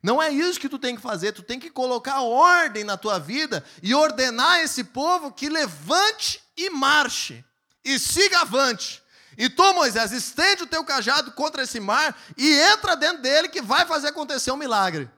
Não 0.00 0.22
é 0.22 0.30
isso 0.30 0.60
que 0.60 0.68
tu 0.68 0.78
tem 0.78 0.94
que 0.94 1.02
fazer, 1.02 1.32
tu 1.32 1.42
tem 1.42 1.58
que 1.58 1.70
colocar 1.70 2.22
ordem 2.22 2.84
na 2.84 2.96
tua 2.96 3.18
vida 3.18 3.64
e 3.82 3.94
ordenar 3.94 4.60
esse 4.60 4.84
povo 4.84 5.32
que 5.32 5.48
levante 5.48 6.40
e 6.56 6.70
marche, 6.70 7.44
e 7.84 7.98
siga 7.98 8.40
avante. 8.40 9.02
E 9.36 9.48
tu, 9.48 9.74
Moisés, 9.74 10.12
estende 10.12 10.62
o 10.62 10.66
teu 10.66 10.84
cajado 10.84 11.32
contra 11.32 11.62
esse 11.62 11.80
mar 11.80 12.16
e 12.36 12.52
entra 12.60 12.96
dentro 12.96 13.22
dele 13.22 13.48
que 13.48 13.60
vai 13.60 13.86
fazer 13.86 14.08
acontecer 14.08 14.52
um 14.52 14.56
milagre. 14.56 15.10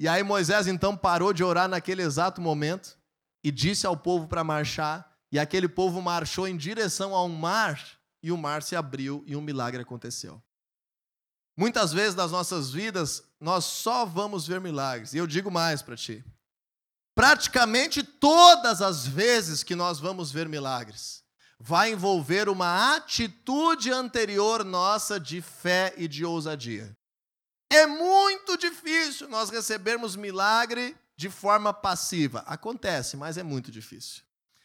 E 0.00 0.06
aí 0.06 0.22
Moisés 0.22 0.68
então 0.68 0.96
parou 0.96 1.32
de 1.32 1.42
orar 1.42 1.68
naquele 1.68 2.02
exato 2.02 2.40
momento 2.40 2.96
e 3.42 3.50
disse 3.50 3.84
ao 3.84 3.96
povo 3.96 4.28
para 4.28 4.44
marchar, 4.44 5.12
e 5.32 5.40
aquele 5.40 5.68
povo 5.68 6.00
marchou 6.00 6.46
em 6.46 6.56
direção 6.56 7.16
ao 7.16 7.28
mar, 7.28 7.84
e 8.22 8.30
o 8.30 8.36
mar 8.36 8.62
se 8.62 8.76
abriu 8.76 9.24
e 9.26 9.34
um 9.34 9.40
milagre 9.40 9.82
aconteceu. 9.82 10.40
Muitas 11.56 11.92
vezes 11.92 12.14
nas 12.14 12.30
nossas 12.30 12.70
vidas, 12.70 13.24
nós 13.40 13.64
só 13.64 14.04
vamos 14.06 14.46
ver 14.46 14.60
milagres. 14.60 15.14
E 15.14 15.18
eu 15.18 15.26
digo 15.26 15.50
mais 15.50 15.82
para 15.82 15.96
ti. 15.96 16.24
Praticamente 17.12 18.04
todas 18.04 18.80
as 18.80 19.04
vezes 19.04 19.64
que 19.64 19.74
nós 19.74 19.98
vamos 19.98 20.30
ver 20.30 20.48
milagres, 20.48 21.24
vai 21.58 21.90
envolver 21.90 22.48
uma 22.48 22.94
atitude 22.94 23.90
anterior 23.90 24.64
nossa 24.64 25.18
de 25.18 25.42
fé 25.42 25.92
e 25.96 26.06
de 26.06 26.24
ousadia. 26.24 26.96
É 27.70 27.86
muito 27.86 28.56
difícil 28.56 29.28
nós 29.28 29.50
recebermos 29.50 30.16
milagre 30.16 30.96
de 31.16 31.28
forma 31.28 31.72
passiva. 31.72 32.44
Acontece, 32.46 33.16
mas 33.16 33.36
é 33.36 33.42
muito 33.42 33.70
difícil. 33.70 34.22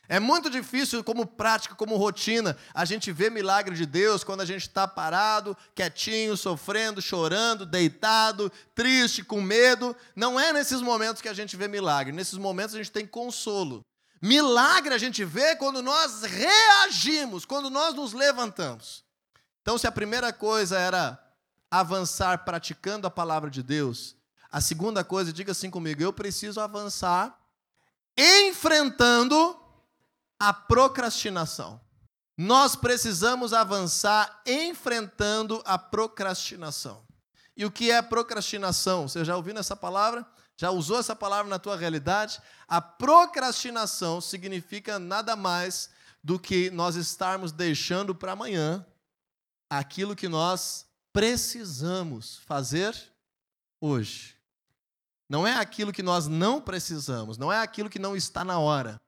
É 0.09 0.19
muito 0.19 0.49
difícil, 0.49 1.03
como 1.03 1.25
prática, 1.25 1.75
como 1.75 1.95
rotina, 1.95 2.57
a 2.73 2.83
gente 2.83 3.11
ver 3.11 3.31
milagre 3.31 3.73
de 3.75 3.85
Deus 3.85 4.23
quando 4.23 4.41
a 4.41 4.45
gente 4.45 4.63
está 4.63 4.85
parado, 4.85 5.57
quietinho, 5.73 6.35
sofrendo, 6.35 7.01
chorando, 7.01 7.65
deitado, 7.65 8.51
triste, 8.75 9.23
com 9.23 9.41
medo. 9.41 9.95
Não 10.15 10.37
é 10.39 10.51
nesses 10.51 10.81
momentos 10.81 11.21
que 11.21 11.29
a 11.29 11.33
gente 11.33 11.55
vê 11.55 11.67
milagre. 11.67 12.13
Nesses 12.13 12.37
momentos 12.37 12.75
a 12.75 12.77
gente 12.77 12.91
tem 12.91 13.07
consolo. 13.07 13.85
Milagre 14.21 14.93
a 14.93 14.97
gente 14.97 15.23
vê 15.23 15.55
quando 15.55 15.81
nós 15.81 16.23
reagimos, 16.23 17.45
quando 17.45 17.69
nós 17.69 17.93
nos 17.93 18.13
levantamos. 18.13 19.03
Então, 19.61 19.77
se 19.77 19.87
a 19.87 19.91
primeira 19.91 20.33
coisa 20.33 20.77
era 20.77 21.22
avançar 21.73 22.45
praticando 22.45 23.07
a 23.07 23.09
palavra 23.09 23.49
de 23.49 23.63
Deus, 23.63 24.15
a 24.51 24.61
segunda 24.61 25.03
coisa, 25.03 25.33
diga 25.33 25.53
assim 25.53 25.71
comigo, 25.71 26.03
eu 26.03 26.13
preciso 26.13 26.61
avançar 26.61 27.35
enfrentando 28.15 29.59
a 30.39 30.53
procrastinação. 30.53 31.81
Nós 32.37 32.75
precisamos 32.75 33.53
avançar 33.53 34.43
enfrentando 34.45 35.63
a 35.65 35.79
procrastinação. 35.79 37.03
E 37.57 37.65
o 37.65 37.71
que 37.71 37.89
é 37.89 37.99
procrastinação? 38.03 39.07
Você 39.07 39.25
já 39.25 39.35
ouviu 39.35 39.57
essa 39.57 39.75
palavra? 39.75 40.23
Já 40.55 40.69
usou 40.69 40.99
essa 40.99 41.15
palavra 41.15 41.49
na 41.49 41.57
tua 41.57 41.75
realidade? 41.75 42.39
A 42.67 42.79
procrastinação 42.79 44.21
significa 44.21 44.99
nada 44.99 45.35
mais 45.35 45.89
do 46.23 46.37
que 46.37 46.69
nós 46.69 46.95
estarmos 46.95 47.51
deixando 47.51 48.13
para 48.13 48.33
amanhã 48.33 48.85
aquilo 49.67 50.15
que 50.15 50.29
nós 50.29 50.85
precisamos 51.13 52.41
fazer 52.45 52.93
hoje. 53.79 54.35
Não 55.29 55.47
é 55.47 55.55
aquilo 55.55 55.93
que 55.93 56.03
nós 56.03 56.27
não 56.27 56.59
precisamos, 56.59 57.37
não 57.37 57.53
é 57.53 57.59
aquilo 57.59 57.89
que 57.89 57.99
não 57.99 58.15
está 58.15 58.43
na 58.43 58.59
hora. 58.59 58.99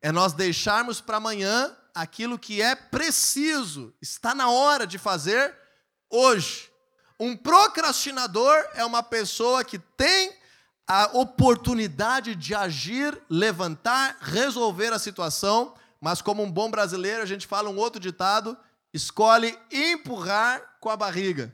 É 0.00 0.12
nós 0.12 0.32
deixarmos 0.32 1.00
para 1.00 1.16
amanhã 1.16 1.74
aquilo 1.94 2.38
que 2.38 2.60
é 2.60 2.74
preciso, 2.74 3.94
está 4.00 4.34
na 4.34 4.50
hora 4.50 4.86
de 4.86 4.98
fazer 4.98 5.54
hoje. 6.10 6.70
Um 7.18 7.36
procrastinador 7.36 8.68
é 8.74 8.84
uma 8.84 9.02
pessoa 9.02 9.64
que 9.64 9.78
tem 9.78 10.36
a 10.86 11.10
oportunidade 11.16 12.34
de 12.34 12.54
agir, 12.54 13.18
levantar, 13.30 14.18
resolver 14.20 14.92
a 14.92 14.98
situação, 14.98 15.74
mas 16.00 16.20
como 16.20 16.42
um 16.42 16.50
bom 16.50 16.70
brasileiro, 16.70 17.22
a 17.22 17.26
gente 17.26 17.46
fala 17.46 17.70
um 17.70 17.78
outro 17.78 17.98
ditado: 17.98 18.56
escolhe 18.94 19.58
empurrar 19.72 20.78
com 20.80 20.88
a 20.88 20.96
barriga, 20.96 21.52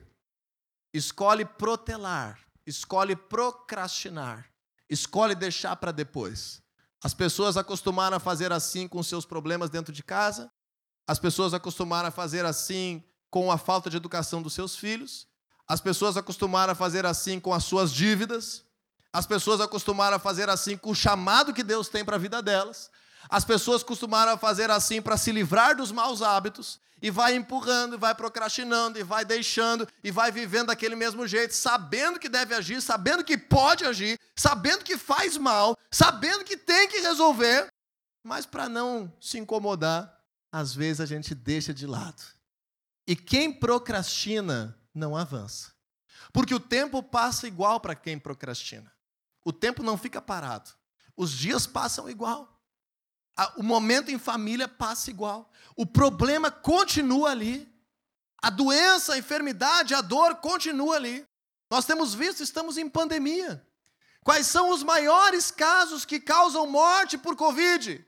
escolhe 0.92 1.42
protelar, 1.42 2.38
escolhe 2.66 3.16
procrastinar, 3.16 4.52
escolhe 4.90 5.34
deixar 5.34 5.74
para 5.76 5.90
depois. 5.90 6.60
As 7.02 7.14
pessoas 7.14 7.56
acostumaram 7.56 8.18
a 8.18 8.20
fazer 8.20 8.52
assim 8.52 8.86
com 8.86 9.02
seus 9.02 9.24
problemas 9.24 9.70
dentro 9.70 9.90
de 9.90 10.02
casa, 10.02 10.52
as 11.06 11.18
pessoas 11.18 11.54
acostumaram 11.54 12.08
a 12.08 12.12
fazer 12.12 12.44
assim 12.44 13.02
com 13.30 13.50
a 13.50 13.56
falta 13.56 13.88
de 13.88 13.96
educação 13.96 14.42
dos 14.42 14.52
seus 14.52 14.76
filhos, 14.76 15.26
as 15.66 15.80
pessoas 15.80 16.18
acostumaram 16.18 16.72
a 16.72 16.76
fazer 16.76 17.06
assim 17.06 17.40
com 17.40 17.54
as 17.54 17.64
suas 17.64 17.90
dívidas, 17.90 18.66
as 19.14 19.24
pessoas 19.26 19.62
acostumaram 19.62 20.16
a 20.16 20.20
fazer 20.20 20.50
assim 20.50 20.76
com 20.76 20.90
o 20.90 20.94
chamado 20.94 21.54
que 21.54 21.62
Deus 21.62 21.88
tem 21.88 22.04
para 22.04 22.16
a 22.16 22.18
vida 22.18 22.42
delas, 22.42 22.90
as 23.28 23.44
pessoas 23.44 23.82
costumaram 23.82 24.36
fazer 24.38 24.70
assim 24.70 25.02
para 25.02 25.16
se 25.16 25.32
livrar 25.32 25.76
dos 25.76 25.92
maus 25.92 26.22
hábitos 26.22 26.80
e 27.02 27.10
vai 27.10 27.34
empurrando, 27.34 27.94
e 27.94 27.98
vai 27.98 28.14
procrastinando, 28.14 28.98
e 28.98 29.02
vai 29.02 29.24
deixando, 29.24 29.88
e 30.04 30.10
vai 30.10 30.30
vivendo 30.30 30.66
daquele 30.66 30.94
mesmo 30.94 31.26
jeito, 31.26 31.54
sabendo 31.54 32.18
que 32.18 32.28
deve 32.28 32.54
agir, 32.54 32.82
sabendo 32.82 33.24
que 33.24 33.38
pode 33.38 33.84
agir, 33.84 34.18
sabendo 34.36 34.84
que 34.84 34.98
faz 34.98 35.36
mal, 35.36 35.76
sabendo 35.90 36.44
que 36.44 36.56
tem 36.56 36.88
que 36.88 37.00
resolver, 37.00 37.68
mas 38.22 38.44
para 38.44 38.68
não 38.68 39.10
se 39.18 39.38
incomodar, 39.38 40.14
às 40.52 40.74
vezes 40.74 41.00
a 41.00 41.06
gente 41.06 41.34
deixa 41.34 41.72
de 41.72 41.86
lado. 41.86 42.22
E 43.06 43.16
quem 43.16 43.52
procrastina 43.52 44.78
não 44.94 45.16
avança. 45.16 45.72
Porque 46.32 46.54
o 46.54 46.60
tempo 46.60 47.02
passa 47.02 47.48
igual 47.48 47.80
para 47.80 47.94
quem 47.94 48.18
procrastina. 48.18 48.92
O 49.44 49.52
tempo 49.52 49.82
não 49.82 49.96
fica 49.96 50.20
parado. 50.20 50.70
Os 51.16 51.32
dias 51.32 51.66
passam 51.66 52.08
igual 52.08 52.59
o 53.56 53.62
momento 53.62 54.10
em 54.10 54.18
família 54.18 54.68
passa 54.68 55.10
igual. 55.10 55.50
O 55.76 55.86
problema 55.86 56.50
continua 56.50 57.30
ali. 57.30 57.68
A 58.42 58.50
doença, 58.50 59.14
a 59.14 59.18
enfermidade, 59.18 59.94
a 59.94 60.00
dor 60.00 60.36
continua 60.36 60.96
ali. 60.96 61.26
Nós 61.70 61.84
temos 61.84 62.14
visto, 62.14 62.42
estamos 62.42 62.76
em 62.78 62.88
pandemia. 62.88 63.64
Quais 64.24 64.46
são 64.46 64.70
os 64.70 64.82
maiores 64.82 65.50
casos 65.50 66.04
que 66.04 66.20
causam 66.20 66.66
morte 66.66 67.16
por 67.16 67.36
Covid? 67.36 68.04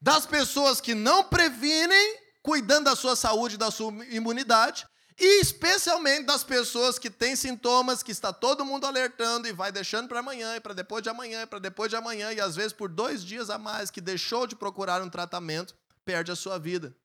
Das 0.00 0.26
pessoas 0.26 0.80
que 0.80 0.94
não 0.94 1.24
previnem, 1.24 2.18
cuidando 2.42 2.84
da 2.84 2.96
sua 2.96 3.14
saúde, 3.14 3.56
da 3.56 3.70
sua 3.70 3.92
imunidade, 4.06 4.86
e 5.18 5.40
especialmente 5.40 6.24
das 6.24 6.42
pessoas 6.42 6.98
que 6.98 7.10
têm 7.10 7.36
sintomas 7.36 8.02
que 8.02 8.12
está 8.12 8.32
todo 8.32 8.64
mundo 8.64 8.86
alertando 8.86 9.46
e 9.46 9.52
vai 9.52 9.70
deixando 9.70 10.08
para 10.08 10.20
amanhã, 10.20 10.56
e 10.56 10.60
para 10.60 10.74
depois 10.74 11.02
de 11.02 11.08
amanhã, 11.08 11.42
e 11.42 11.46
para 11.46 11.58
depois 11.58 11.90
de 11.90 11.96
amanhã, 11.96 12.32
e 12.32 12.40
às 12.40 12.56
vezes 12.56 12.72
por 12.72 12.88
dois 12.88 13.24
dias 13.24 13.50
a 13.50 13.58
mais 13.58 13.90
que 13.90 14.00
deixou 14.00 14.46
de 14.46 14.56
procurar 14.56 15.02
um 15.02 15.10
tratamento, 15.10 15.74
perde 16.04 16.32
a 16.32 16.36
sua 16.36 16.58
vida. 16.58 16.96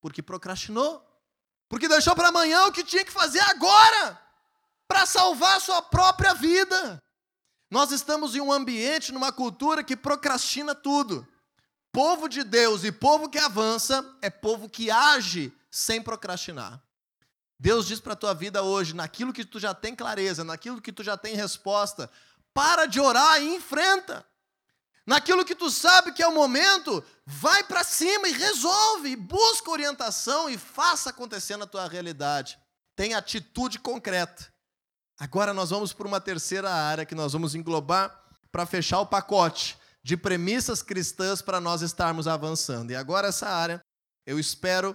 Porque 0.00 0.22
procrastinou. 0.22 1.02
Porque 1.68 1.88
deixou 1.88 2.14
para 2.14 2.28
amanhã 2.28 2.66
o 2.66 2.72
que 2.72 2.84
tinha 2.84 3.04
que 3.04 3.12
fazer 3.12 3.40
agora 3.40 4.20
para 4.86 5.06
salvar 5.06 5.56
a 5.56 5.60
sua 5.60 5.82
própria 5.82 6.34
vida. 6.34 7.02
Nós 7.70 7.90
estamos 7.90 8.36
em 8.36 8.40
um 8.40 8.52
ambiente, 8.52 9.12
numa 9.12 9.32
cultura 9.32 9.82
que 9.82 9.96
procrastina 9.96 10.74
tudo. 10.74 11.26
Povo 11.90 12.28
de 12.28 12.44
Deus 12.44 12.84
e 12.84 12.92
povo 12.92 13.28
que 13.28 13.38
avança 13.38 14.04
é 14.20 14.28
povo 14.28 14.68
que 14.68 14.90
age 14.90 15.52
sem 15.70 16.02
procrastinar. 16.02 16.82
Deus 17.64 17.86
diz 17.86 17.98
para 17.98 18.12
a 18.12 18.16
tua 18.16 18.34
vida 18.34 18.62
hoje, 18.62 18.94
naquilo 18.94 19.32
que 19.32 19.42
tu 19.42 19.58
já 19.58 19.72
tem 19.72 19.96
clareza, 19.96 20.44
naquilo 20.44 20.82
que 20.82 20.92
tu 20.92 21.02
já 21.02 21.16
tem 21.16 21.34
resposta, 21.34 22.10
para 22.52 22.84
de 22.84 23.00
orar 23.00 23.40
e 23.40 23.54
enfrenta. 23.54 24.22
Naquilo 25.06 25.46
que 25.46 25.54
tu 25.54 25.70
sabe 25.70 26.12
que 26.12 26.22
é 26.22 26.28
o 26.28 26.34
momento, 26.34 27.02
vai 27.24 27.64
para 27.64 27.82
cima 27.82 28.28
e 28.28 28.32
resolve, 28.32 29.16
busca 29.16 29.70
orientação 29.70 30.50
e 30.50 30.58
faça 30.58 31.08
acontecer 31.08 31.56
na 31.56 31.66
tua 31.66 31.88
realidade. 31.88 32.58
Tem 32.94 33.14
atitude 33.14 33.78
concreta. 33.78 34.52
Agora 35.18 35.54
nós 35.54 35.70
vamos 35.70 35.94
para 35.94 36.06
uma 36.06 36.20
terceira 36.20 36.70
área 36.70 37.06
que 37.06 37.14
nós 37.14 37.32
vamos 37.32 37.54
englobar 37.54 38.14
para 38.52 38.66
fechar 38.66 39.00
o 39.00 39.06
pacote 39.06 39.78
de 40.02 40.18
premissas 40.18 40.82
cristãs 40.82 41.40
para 41.40 41.62
nós 41.62 41.80
estarmos 41.80 42.28
avançando. 42.28 42.90
E 42.90 42.94
agora 42.94 43.28
essa 43.28 43.48
área, 43.48 43.82
eu 44.26 44.38
espero 44.38 44.94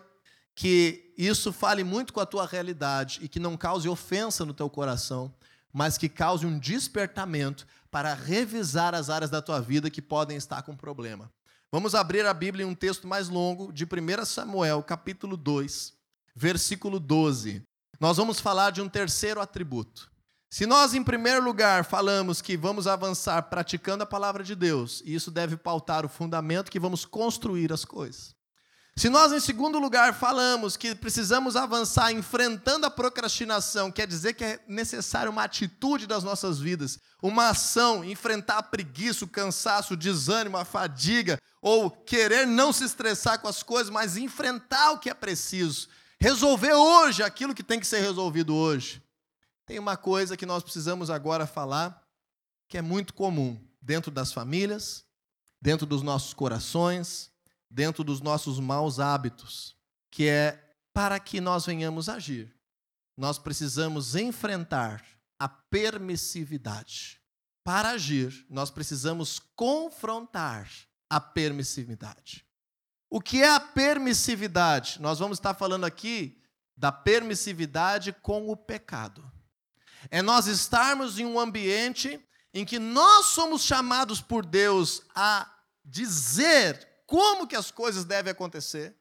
que 0.60 1.14
isso 1.18 1.54
fale 1.54 1.86
muito 1.86 2.12
com 2.12 2.20
a 2.20 2.26
tua 2.26 2.46
realidade 2.46 3.22
e 3.24 3.30
que 3.30 3.40
não 3.40 3.56
cause 3.56 3.88
ofensa 3.88 4.44
no 4.44 4.54
teu 4.54 4.70
coração, 4.70 5.34
mas 5.72 5.98
que 5.98 6.10
cause 6.10 6.46
um 6.46 6.60
despertamento 6.60 7.66
para 7.90 8.14
revisar 8.14 8.94
as 8.94 9.10
áreas 9.10 9.32
da 9.32 9.42
tua 9.42 9.62
vida 9.62 9.90
que 9.90 10.02
podem 10.02 10.36
estar 10.36 10.62
com 10.64 10.76
problema. 10.76 11.32
Vamos 11.72 11.96
abrir 11.96 12.26
a 12.26 12.34
Bíblia 12.34 12.66
em 12.66 12.68
um 12.68 12.76
texto 12.76 13.08
mais 13.08 13.30
longo 13.30 13.72
de 13.72 13.86
1 13.86 14.26
Samuel, 14.26 14.84
capítulo 14.84 15.38
2, 15.38 15.94
versículo 16.36 17.00
12. 17.00 17.64
Nós 17.98 18.18
vamos 18.18 18.42
falar 18.42 18.72
de 18.72 18.82
um 18.82 18.90
terceiro 18.90 19.40
atributo. 19.40 20.12
Se 20.52 20.66
nós, 20.66 20.94
em 20.94 21.02
primeiro 21.02 21.42
lugar, 21.42 21.86
falamos 21.86 22.42
que 22.42 22.58
vamos 22.58 22.86
avançar 22.86 23.44
praticando 23.44 24.04
a 24.04 24.06
palavra 24.06 24.44
de 24.44 24.56
Deus, 24.56 25.02
isso 25.06 25.32
deve 25.32 25.56
pautar 25.56 26.06
o 26.06 26.10
fundamento 26.10 26.70
que 26.70 26.82
vamos 26.82 27.06
construir 27.06 27.72
as 27.72 27.86
coisas. 27.86 28.38
Se 29.00 29.08
nós, 29.08 29.32
em 29.32 29.40
segundo 29.40 29.80
lugar, 29.80 30.14
falamos 30.14 30.76
que 30.76 30.94
precisamos 30.94 31.56
avançar 31.56 32.12
enfrentando 32.12 32.86
a 32.86 32.92
procrastinação, 32.92 33.90
quer 33.90 34.06
dizer 34.06 34.34
que 34.34 34.44
é 34.44 34.60
necessário 34.68 35.32
uma 35.32 35.46
atitude 35.46 36.06
das 36.06 36.22
nossas 36.22 36.60
vidas, 36.60 37.00
uma 37.24 37.48
ação, 37.48 38.04
enfrentar 38.04 38.58
a 38.58 38.62
preguiça, 38.62 39.24
o 39.24 39.30
cansaço, 39.30 39.94
o 39.94 39.98
desânimo, 39.98 40.58
a 40.58 40.66
fadiga, 40.66 41.40
ou 41.62 41.90
querer 41.90 42.46
não 42.46 42.74
se 42.74 42.84
estressar 42.84 43.40
com 43.40 43.48
as 43.48 43.64
coisas, 43.64 43.90
mas 43.90 44.18
enfrentar 44.18 44.92
o 44.92 45.00
que 45.00 45.10
é 45.10 45.14
preciso, 45.14 45.88
resolver 46.20 46.74
hoje 46.74 47.24
aquilo 47.24 47.56
que 47.56 47.64
tem 47.64 47.80
que 47.80 47.88
ser 47.88 48.02
resolvido 48.02 48.54
hoje. 48.54 49.02
Tem 49.66 49.80
uma 49.80 49.96
coisa 49.96 50.36
que 50.36 50.46
nós 50.46 50.62
precisamos 50.62 51.10
agora 51.10 51.48
falar, 51.48 52.04
que 52.68 52.78
é 52.78 52.82
muito 52.82 53.14
comum 53.14 53.58
dentro 53.82 54.12
das 54.12 54.34
famílias, 54.34 55.06
dentro 55.62 55.86
dos 55.86 56.02
nossos 56.02 56.34
corações, 56.34 57.32
dentro 57.70 58.04
dos 58.04 58.22
nossos 58.22 58.60
maus 58.60 59.00
hábitos, 59.00 59.76
que 60.10 60.28
é 60.28 60.74
para 60.94 61.20
que 61.20 61.40
nós 61.40 61.66
venhamos 61.66 62.10
agir, 62.10 62.54
nós 63.16 63.38
precisamos 63.38 64.16
enfrentar 64.16 65.06
a 65.38 65.48
permissividade. 65.48 67.22
Para 67.64 67.92
agir, 67.92 68.46
nós 68.50 68.72
precisamos 68.72 69.40
confrontar 69.56 70.70
a 71.10 71.20
permissividade. 71.20 72.46
O 73.10 73.20
que 73.22 73.42
é 73.42 73.50
a 73.50 73.60
permissividade? 73.60 75.02
Nós 75.02 75.20
vamos 75.20 75.38
estar 75.38 75.54
falando 75.54 75.86
aqui 75.86 76.42
da 76.78 76.92
permissividade 76.92 78.14
com 78.22 78.50
o 78.50 78.56
pecado. 78.56 79.30
É 80.10 80.22
nós 80.22 80.48
estarmos 80.48 81.20
em 81.20 81.26
um 81.26 81.40
ambiente 81.40 82.20
em 82.54 82.66
que 82.66 82.80
nós 82.80 83.28
somos 83.28 83.64
chamados 83.64 84.22
por 84.22 84.46
Deus 84.46 85.02
a 85.14 85.52
dizer 85.84 86.89
como 87.10 87.48
que 87.48 87.56
as 87.56 87.72
coisas 87.72 88.06
devem 88.06 88.32
acontecer. 88.32 88.96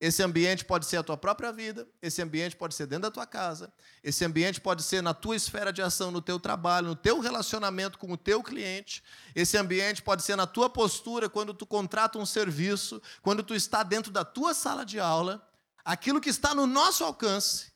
Esse 0.00 0.22
ambiente 0.22 0.64
pode 0.64 0.86
ser 0.86 0.96
a 0.96 1.02
tua 1.02 1.16
própria 1.18 1.52
vida, 1.52 1.86
esse 2.00 2.22
ambiente 2.22 2.56
pode 2.56 2.74
ser 2.74 2.86
dentro 2.86 3.02
da 3.02 3.10
tua 3.10 3.26
casa, 3.26 3.70
esse 4.02 4.24
ambiente 4.24 4.58
pode 4.58 4.82
ser 4.82 5.02
na 5.02 5.12
tua 5.12 5.36
esfera 5.36 5.70
de 5.70 5.82
ação, 5.82 6.10
no 6.10 6.22
teu 6.22 6.40
trabalho, 6.40 6.86
no 6.86 6.96
teu 6.96 7.20
relacionamento 7.20 7.98
com 7.98 8.10
o 8.10 8.16
teu 8.16 8.42
cliente, 8.42 9.04
esse 9.34 9.58
ambiente 9.58 10.00
pode 10.00 10.22
ser 10.22 10.36
na 10.36 10.46
tua 10.46 10.70
postura 10.70 11.28
quando 11.28 11.52
tu 11.52 11.66
contrata 11.66 12.18
um 12.18 12.24
serviço, 12.24 13.02
quando 13.20 13.42
tu 13.42 13.54
está 13.54 13.82
dentro 13.82 14.10
da 14.10 14.24
tua 14.24 14.54
sala 14.54 14.86
de 14.86 14.98
aula, 14.98 15.46
aquilo 15.84 16.18
que 16.18 16.30
está 16.30 16.54
no 16.54 16.66
nosso 16.66 17.04
alcance 17.04 17.70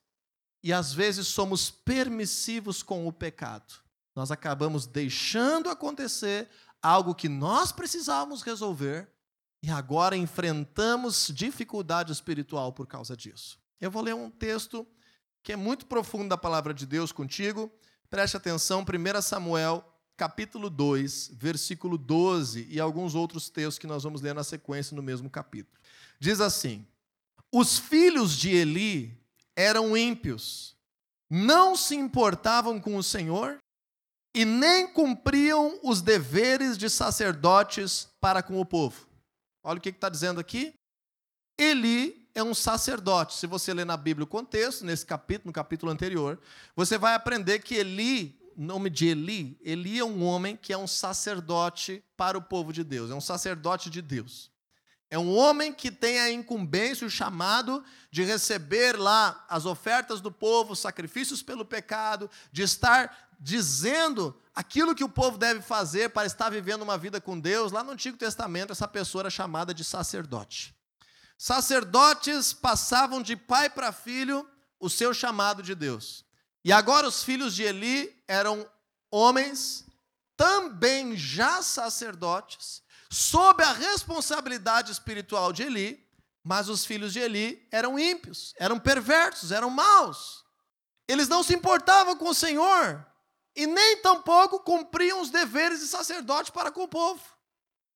e 0.63 0.73
às 0.73 0.95
vezes 0.95 1.29
somos 1.29 1.71
permissivos 1.71 2.83
com 2.83 3.07
o 3.07 3.13
pecado. 3.13 3.75
Nós 4.17 4.31
acabamos 4.31 4.87
deixando 4.87 5.69
acontecer 5.69 6.49
algo 6.81 7.15
que 7.15 7.29
nós 7.29 7.71
precisávamos 7.71 8.41
resolver 8.41 9.13
e 9.65 9.71
agora 9.71 10.15
enfrentamos 10.15 11.33
dificuldade 11.35 12.13
espiritual 12.13 12.71
por 12.71 12.87
causa 12.87 13.17
disso. 13.17 13.59
Eu 13.81 13.91
vou 13.91 14.03
ler 14.03 14.15
um 14.15 14.29
texto 14.29 14.87
que 15.43 15.55
é 15.55 15.57
muito 15.57 15.87
profundo 15.87 16.29
da 16.29 16.37
palavra 16.37 16.75
de 16.75 16.85
Deus 16.85 17.11
contigo. 17.11 17.73
Preste 18.11 18.37
atenção, 18.37 18.85
1 18.85 19.23
Samuel, 19.23 19.83
capítulo 20.19 20.69
2, 20.69 21.31
versículo 21.33 21.97
12 21.97 22.67
e 22.69 22.79
alguns 22.79 23.15
outros 23.15 23.49
textos 23.49 23.79
que 23.79 23.87
nós 23.87 24.03
vamos 24.03 24.21
ler 24.21 24.35
na 24.35 24.45
sequência 24.45 24.95
no 24.95 25.03
mesmo 25.03 25.31
capítulo. 25.31 25.81
Diz 26.21 26.43
assim: 26.43 26.87
Os 27.51 27.79
filhos 27.79 28.37
de 28.37 28.51
Eli 28.51 29.19
eram 29.57 29.97
ímpios, 29.97 30.77
não 31.31 31.75
se 31.75 31.95
importavam 31.97 32.79
com 32.79 32.99
o 32.99 33.03
Senhor 33.03 33.57
e 34.35 34.45
nem 34.45 34.87
cumpriam 34.87 35.81
os 35.83 36.03
deveres 36.03 36.77
de 36.77 36.91
sacerdotes 36.91 38.11
para 38.21 38.43
com 38.43 38.61
o 38.61 38.67
povo. 38.67 39.14
Olha 39.65 39.79
o 39.79 39.81
que 39.81 39.89
está 39.89 40.11
dizendo 40.11 40.39
aqui. 40.39 40.75
Eli 41.59 42.29
é 42.35 42.43
um 42.43 42.55
sacerdote. 42.55 43.35
Se 43.35 43.47
você 43.47 43.73
ler 43.73 43.87
na 43.87 43.97
Bíblia 43.97 44.25
o 44.25 44.29
contexto, 44.29 44.85
nesse 44.85 45.07
capítulo, 45.07 45.49
no 45.49 45.53
capítulo 45.55 45.91
anterior, 45.91 46.39
você 46.77 46.99
vai 46.99 47.15
aprender 47.15 47.61
que 47.61 47.75
Eli, 47.75 48.39
nome 48.55 48.91
de 48.91 49.07
Eli, 49.07 49.59
Eli 49.65 49.99
é 49.99 50.05
um 50.05 50.23
homem 50.23 50.55
que 50.55 50.73
é 50.73 50.77
um 50.77 50.87
sacerdote 50.87 52.05
para 52.15 52.37
o 52.37 52.43
povo 52.43 52.75
de 52.75 52.85
Deus, 52.85 53.11
é 53.11 53.15
um 53.15 53.21
sacerdote 53.21 53.89
de 53.89 54.03
Deus. 54.03 54.53
É 55.11 55.19
um 55.19 55.33
homem 55.37 55.73
que 55.73 55.93
tem 55.93 56.19
a 56.19 56.31
incumbência, 56.33 57.07
o 57.07 57.11
chamado 57.11 57.85
de 58.11 58.25
receber 58.25 58.99
lá 58.99 59.45
as 59.49 59.65
ofertas 59.65 60.21
do 60.21 60.33
povo, 60.33 60.75
sacrifícios 60.75 61.41
pelo 61.41 61.65
pecado, 61.65 62.29
de 62.51 62.63
estar 62.63 63.24
dizendo 63.41 64.39
aquilo 64.55 64.95
que 64.95 65.05
o 65.05 65.09
povo 65.09 65.37
deve 65.37 65.61
fazer 65.61 66.11
para 66.11 66.27
estar 66.27 66.51
vivendo 66.51 66.83
uma 66.83 66.97
vida 66.97 67.21
com 67.21 67.39
Deus. 67.39 67.73
Lá 67.73 67.83
no 67.83 67.93
Antigo 67.93 68.17
Testamento, 68.17 68.73
essa 68.73 68.87
pessoa 68.87 69.23
era 69.23 69.31
chamada 69.31 69.75
de 69.75 69.85
sacerdote. 69.85 70.75
Sacerdotes 71.37 72.53
passavam 72.53 73.21
de 73.21 73.37
pai 73.37 73.69
para 73.69 73.93
filho 73.93 74.49
o 74.79 74.89
seu 74.89 75.13
chamado 75.13 75.63
de 75.63 75.75
Deus. 75.75 76.25
E 76.65 76.73
agora 76.73 77.09
os 77.09 77.23
filhos 77.23 77.55
de 77.55 77.63
Eli 77.63 78.23
eram 78.27 78.67
homens 79.11 79.85
também 80.37 81.17
já 81.17 81.63
sacerdotes, 81.63 82.83
sob 83.11 83.63
a 83.63 83.73
responsabilidade 83.73 84.91
espiritual 84.91 85.53
de 85.53 85.63
Eli, 85.63 86.05
mas 86.43 86.69
os 86.69 86.85
filhos 86.85 87.13
de 87.13 87.21
Eli 87.21 87.67
eram 87.71 87.99
ímpios, 87.99 88.55
eram 88.59 88.79
perversos, 88.79 89.53
eram 89.53 89.71
maus. 89.71 90.45
Eles 91.07 91.29
não 91.29 91.43
se 91.43 91.55
importavam 91.55 92.17
com 92.17 92.29
o 92.29 92.35
Senhor 92.35 93.07
e 93.57 93.67
nem 93.67 93.99
tampouco 93.99 94.61
cumpriam 94.61 95.21
os 95.21 95.31
deveres 95.31 95.81
de 95.81 95.87
sacerdote 95.87 96.51
para 96.51 96.71
com 96.71 96.83
o 96.83 96.89
povo. 96.89 97.23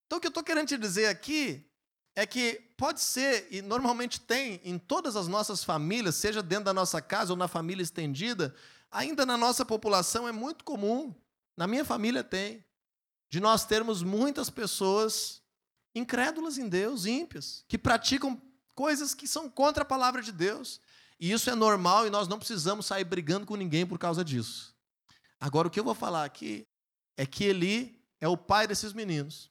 Então, 0.06 0.18
o 0.18 0.20
que 0.20 0.26
eu 0.26 0.30
estou 0.30 0.44
querendo 0.44 0.68
te 0.68 0.78
dizer 0.78 1.06
aqui 1.06 1.68
é 2.14 2.26
que 2.26 2.54
pode 2.76 3.00
ser, 3.00 3.46
e 3.50 3.62
normalmente 3.62 4.20
tem 4.20 4.60
em 4.64 4.78
todas 4.78 5.16
as 5.16 5.28
nossas 5.28 5.62
famílias, 5.62 6.16
seja 6.16 6.42
dentro 6.42 6.64
da 6.64 6.72
nossa 6.72 7.00
casa 7.00 7.32
ou 7.32 7.36
na 7.36 7.46
família 7.46 7.82
estendida, 7.82 8.54
ainda 8.90 9.26
na 9.26 9.36
nossa 9.36 9.64
população 9.64 10.26
é 10.26 10.32
muito 10.32 10.64
comum. 10.64 11.14
Na 11.56 11.66
minha 11.66 11.84
família 11.84 12.24
tem 12.24 12.64
de 13.30 13.40
nós 13.40 13.64
termos 13.64 14.02
muitas 14.02 14.48
pessoas 14.48 15.42
incrédulas 15.94 16.58
em 16.58 16.68
Deus, 16.68 17.04
ímpias, 17.04 17.64
que 17.68 17.76
praticam 17.76 18.40
coisas 18.74 19.14
que 19.14 19.26
são 19.26 19.48
contra 19.50 19.82
a 19.82 19.86
palavra 19.86 20.22
de 20.22 20.32
Deus. 20.32 20.80
E 21.20 21.32
isso 21.32 21.50
é 21.50 21.54
normal 21.54 22.06
e 22.06 22.10
nós 22.10 22.28
não 22.28 22.38
precisamos 22.38 22.86
sair 22.86 23.04
brigando 23.04 23.44
com 23.44 23.56
ninguém 23.56 23.84
por 23.84 23.98
causa 23.98 24.24
disso. 24.24 24.74
Agora, 25.40 25.68
o 25.68 25.70
que 25.70 25.78
eu 25.78 25.84
vou 25.84 25.94
falar 25.94 26.24
aqui 26.24 26.66
é 27.16 27.24
que 27.24 27.44
Eli 27.44 28.00
é 28.20 28.28
o 28.28 28.36
pai 28.36 28.66
desses 28.66 28.92
meninos. 28.92 29.50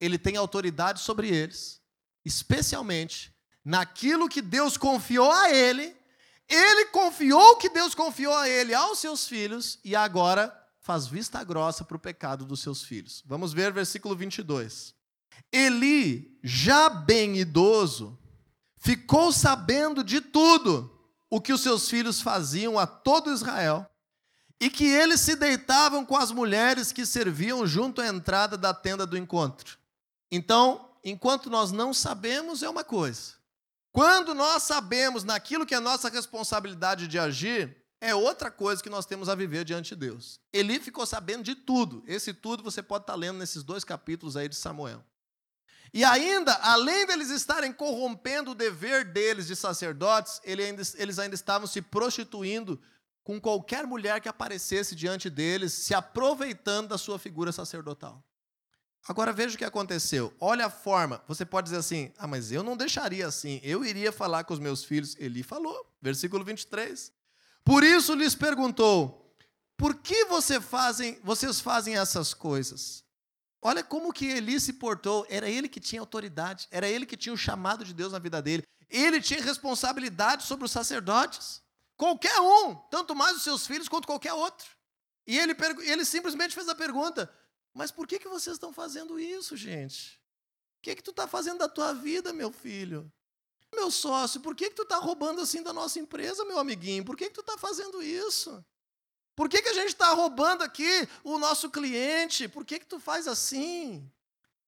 Ele 0.00 0.18
tem 0.18 0.36
autoridade 0.36 1.00
sobre 1.00 1.28
eles, 1.28 1.80
especialmente 2.24 3.34
naquilo 3.64 4.28
que 4.28 4.40
Deus 4.40 4.76
confiou 4.76 5.30
a 5.30 5.50
ele. 5.50 5.96
Ele 6.48 6.86
confiou 6.86 7.52
o 7.52 7.56
que 7.56 7.68
Deus 7.68 7.94
confiou 7.94 8.34
a 8.34 8.48
ele 8.48 8.72
aos 8.72 8.98
seus 8.98 9.26
filhos 9.26 9.80
e 9.84 9.96
agora 9.96 10.54
faz 10.80 11.06
vista 11.08 11.42
grossa 11.42 11.84
para 11.84 11.96
o 11.96 12.00
pecado 12.00 12.44
dos 12.44 12.60
seus 12.60 12.84
filhos. 12.84 13.22
Vamos 13.26 13.52
ver 13.52 13.72
versículo 13.72 14.14
22. 14.14 14.94
Eli, 15.52 16.38
já 16.44 16.88
bem 16.88 17.36
idoso, 17.38 18.16
ficou 18.78 19.32
sabendo 19.32 20.04
de 20.04 20.20
tudo 20.20 20.92
o 21.28 21.40
que 21.40 21.52
os 21.52 21.60
seus 21.60 21.88
filhos 21.88 22.20
faziam 22.20 22.78
a 22.78 22.86
todo 22.86 23.32
Israel 23.32 23.84
e 24.60 24.70
que 24.70 24.86
eles 24.86 25.20
se 25.20 25.36
deitavam 25.36 26.04
com 26.04 26.16
as 26.16 26.30
mulheres 26.30 26.92
que 26.92 27.04
serviam 27.04 27.66
junto 27.66 28.00
à 28.00 28.06
entrada 28.06 28.56
da 28.56 28.72
tenda 28.72 29.06
do 29.06 29.16
encontro. 29.16 29.78
Então, 30.30 30.90
enquanto 31.04 31.50
nós 31.50 31.72
não 31.72 31.92
sabemos, 31.92 32.62
é 32.62 32.68
uma 32.68 32.84
coisa. 32.84 33.34
Quando 33.92 34.34
nós 34.34 34.62
sabemos 34.62 35.24
naquilo 35.24 35.64
que 35.64 35.74
é 35.74 35.80
nossa 35.80 36.08
responsabilidade 36.08 37.06
de 37.08 37.18
agir, 37.18 37.76
é 38.00 38.14
outra 38.14 38.50
coisa 38.50 38.82
que 38.82 38.90
nós 38.90 39.06
temos 39.06 39.28
a 39.28 39.34
viver 39.34 39.64
diante 39.64 39.94
de 39.94 39.96
Deus. 39.96 40.38
Eli 40.52 40.78
ficou 40.78 41.06
sabendo 41.06 41.42
de 41.42 41.54
tudo. 41.54 42.04
Esse 42.06 42.34
tudo 42.34 42.62
você 42.62 42.82
pode 42.82 43.04
estar 43.04 43.14
lendo 43.14 43.38
nesses 43.38 43.62
dois 43.62 43.84
capítulos 43.84 44.36
aí 44.36 44.48
de 44.48 44.56
Samuel. 44.56 45.02
E 45.94 46.04
ainda, 46.04 46.52
além 46.56 47.06
deles 47.06 47.30
estarem 47.30 47.72
corrompendo 47.72 48.50
o 48.50 48.54
dever 48.54 49.04
deles 49.04 49.46
de 49.46 49.56
sacerdotes, 49.56 50.40
eles 50.44 51.18
ainda 51.18 51.34
estavam 51.34 51.66
se 51.66 51.80
prostituindo 51.80 52.78
com 53.26 53.40
qualquer 53.40 53.84
mulher 53.88 54.20
que 54.20 54.28
aparecesse 54.28 54.94
diante 54.94 55.28
deles, 55.28 55.72
se 55.72 55.92
aproveitando 55.92 56.90
da 56.90 56.96
sua 56.96 57.18
figura 57.18 57.50
sacerdotal. 57.50 58.22
Agora 59.08 59.32
veja 59.32 59.56
o 59.56 59.58
que 59.58 59.64
aconteceu. 59.64 60.32
Olha 60.38 60.66
a 60.66 60.70
forma. 60.70 61.20
Você 61.26 61.44
pode 61.44 61.64
dizer 61.64 61.78
assim: 61.78 62.12
ah, 62.18 62.28
mas 62.28 62.52
eu 62.52 62.62
não 62.62 62.76
deixaria 62.76 63.26
assim. 63.26 63.60
Eu 63.64 63.84
iria 63.84 64.12
falar 64.12 64.44
com 64.44 64.54
os 64.54 64.60
meus 64.60 64.84
filhos. 64.84 65.16
Eli 65.18 65.42
falou, 65.42 65.92
versículo 66.00 66.44
23. 66.44 67.12
Por 67.64 67.82
isso 67.82 68.14
lhes 68.14 68.36
perguntou: 68.36 69.34
por 69.76 69.96
que 69.96 70.26
você 70.26 70.60
fazem, 70.60 71.18
vocês 71.24 71.58
fazem 71.58 71.98
essas 71.98 72.32
coisas? 72.32 73.02
Olha 73.60 73.82
como 73.82 74.12
que 74.12 74.26
Eli 74.26 74.60
se 74.60 74.74
portou. 74.74 75.26
Era 75.28 75.50
ele 75.50 75.68
que 75.68 75.80
tinha 75.80 76.00
autoridade, 76.00 76.68
era 76.70 76.88
ele 76.88 77.04
que 77.04 77.16
tinha 77.16 77.32
o 77.32 77.36
chamado 77.36 77.84
de 77.84 77.92
Deus 77.92 78.12
na 78.12 78.20
vida 78.20 78.40
dele. 78.40 78.62
Ele 78.88 79.20
tinha 79.20 79.42
responsabilidade 79.42 80.44
sobre 80.44 80.64
os 80.64 80.70
sacerdotes. 80.70 81.65
Qualquer 81.96 82.40
um, 82.40 82.74
tanto 82.90 83.14
mais 83.14 83.36
os 83.36 83.42
seus 83.42 83.66
filhos 83.66 83.88
quanto 83.88 84.06
qualquer 84.06 84.34
outro. 84.34 84.68
E 85.26 85.38
ele, 85.38 85.56
ele 85.82 86.04
simplesmente 86.04 86.54
fez 86.54 86.68
a 86.68 86.74
pergunta: 86.74 87.32
mas 87.72 87.90
por 87.90 88.06
que, 88.06 88.18
que 88.18 88.28
vocês 88.28 88.56
estão 88.56 88.72
fazendo 88.72 89.18
isso, 89.18 89.56
gente? 89.56 90.20
O 90.78 90.82
que, 90.82 90.94
que 90.94 91.02
tu 91.02 91.10
está 91.10 91.26
fazendo 91.26 91.58
da 91.58 91.68
tua 91.68 91.92
vida, 91.92 92.32
meu 92.32 92.52
filho? 92.52 93.10
Meu 93.74 93.90
sócio, 93.90 94.40
por 94.40 94.54
que, 94.54 94.70
que 94.70 94.76
tu 94.76 94.82
está 94.82 94.96
roubando 94.96 95.40
assim 95.40 95.62
da 95.62 95.72
nossa 95.72 95.98
empresa, 95.98 96.44
meu 96.44 96.58
amiguinho? 96.58 97.04
Por 97.04 97.16
que, 97.16 97.26
que 97.26 97.34
tu 97.34 97.40
está 97.40 97.58
fazendo 97.58 98.02
isso? 98.02 98.64
Por 99.34 99.50
que, 99.50 99.60
que 99.60 99.68
a 99.68 99.74
gente 99.74 99.88
está 99.88 100.12
roubando 100.14 100.62
aqui 100.62 101.06
o 101.22 101.38
nosso 101.38 101.68
cliente? 101.68 102.48
Por 102.48 102.64
que, 102.64 102.78
que 102.78 102.86
tu 102.86 102.98
faz 102.98 103.28
assim? 103.28 104.10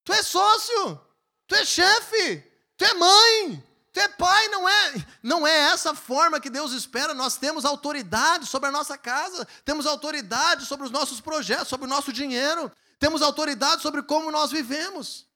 Tu 0.04 0.12
é 0.12 0.22
sócio, 0.22 1.00
tu 1.46 1.54
é 1.54 1.64
chefe, 1.64 2.40
tu 2.76 2.84
é 2.84 2.94
mãe, 2.94 3.64
é 4.00 4.08
pai, 4.08 4.48
não 4.48 4.68
é, 4.68 5.06
não 5.22 5.46
é 5.46 5.72
essa 5.72 5.94
forma 5.94 6.40
que 6.40 6.50
Deus 6.50 6.72
espera. 6.72 7.14
Nós 7.14 7.36
temos 7.36 7.64
autoridade 7.64 8.46
sobre 8.46 8.68
a 8.68 8.72
nossa 8.72 8.96
casa, 8.98 9.46
temos 9.64 9.86
autoridade 9.86 10.66
sobre 10.66 10.86
os 10.86 10.90
nossos 10.90 11.20
projetos, 11.20 11.68
sobre 11.68 11.86
o 11.86 11.90
nosso 11.90 12.12
dinheiro. 12.12 12.70
Temos 12.98 13.22
autoridade 13.22 13.82
sobre 13.82 14.02
como 14.02 14.30
nós 14.30 14.50
vivemos. 14.50 15.26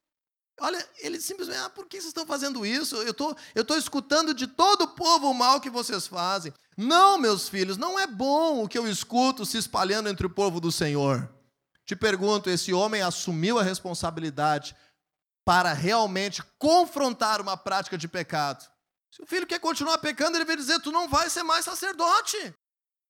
Olha, 0.59 0.87
ele 0.99 1.19
simplesmente, 1.19 1.59
ah, 1.59 1.69
por 1.69 1.87
que 1.87 1.97
vocês 1.97 2.09
estão 2.09 2.25
fazendo 2.25 2.65
isso? 2.65 2.95
Eu 2.97 3.13
tô, 3.13 3.35
estou 3.55 3.65
tô 3.65 3.75
escutando 3.75 4.33
de 4.33 4.45
todo 4.45 4.83
o 4.83 4.87
povo 4.89 5.29
o 5.29 5.33
mal 5.33 5.59
que 5.59 5.69
vocês 5.69 6.05
fazem. 6.05 6.53
Não, 6.77 7.17
meus 7.17 7.49
filhos, 7.49 7.77
não 7.77 7.99
é 7.99 8.05
bom 8.05 8.63
o 8.63 8.67
que 8.67 8.77
eu 8.77 8.87
escuto 8.87 9.45
se 9.45 9.57
espalhando 9.57 10.09
entre 10.09 10.25
o 10.27 10.29
povo 10.29 10.59
do 10.59 10.71
Senhor. 10.71 11.29
Te 11.85 11.95
pergunto, 11.95 12.49
esse 12.49 12.71
homem 12.71 13.01
assumiu 13.01 13.59
a 13.59 13.63
responsabilidade 13.63 14.75
para 15.45 15.73
realmente 15.73 16.41
confrontar 16.57 17.41
uma 17.41 17.57
prática 17.57 17.97
de 17.97 18.07
pecado. 18.07 18.67
Se 19.11 19.21
o 19.21 19.25
filho 19.25 19.45
quer 19.45 19.59
continuar 19.59 19.97
pecando, 19.99 20.37
ele 20.37 20.45
vai 20.45 20.55
dizer: 20.55 20.79
Tu 20.79 20.91
não 20.91 21.07
vai 21.07 21.29
ser 21.29 21.43
mais 21.43 21.65
sacerdote. 21.65 22.53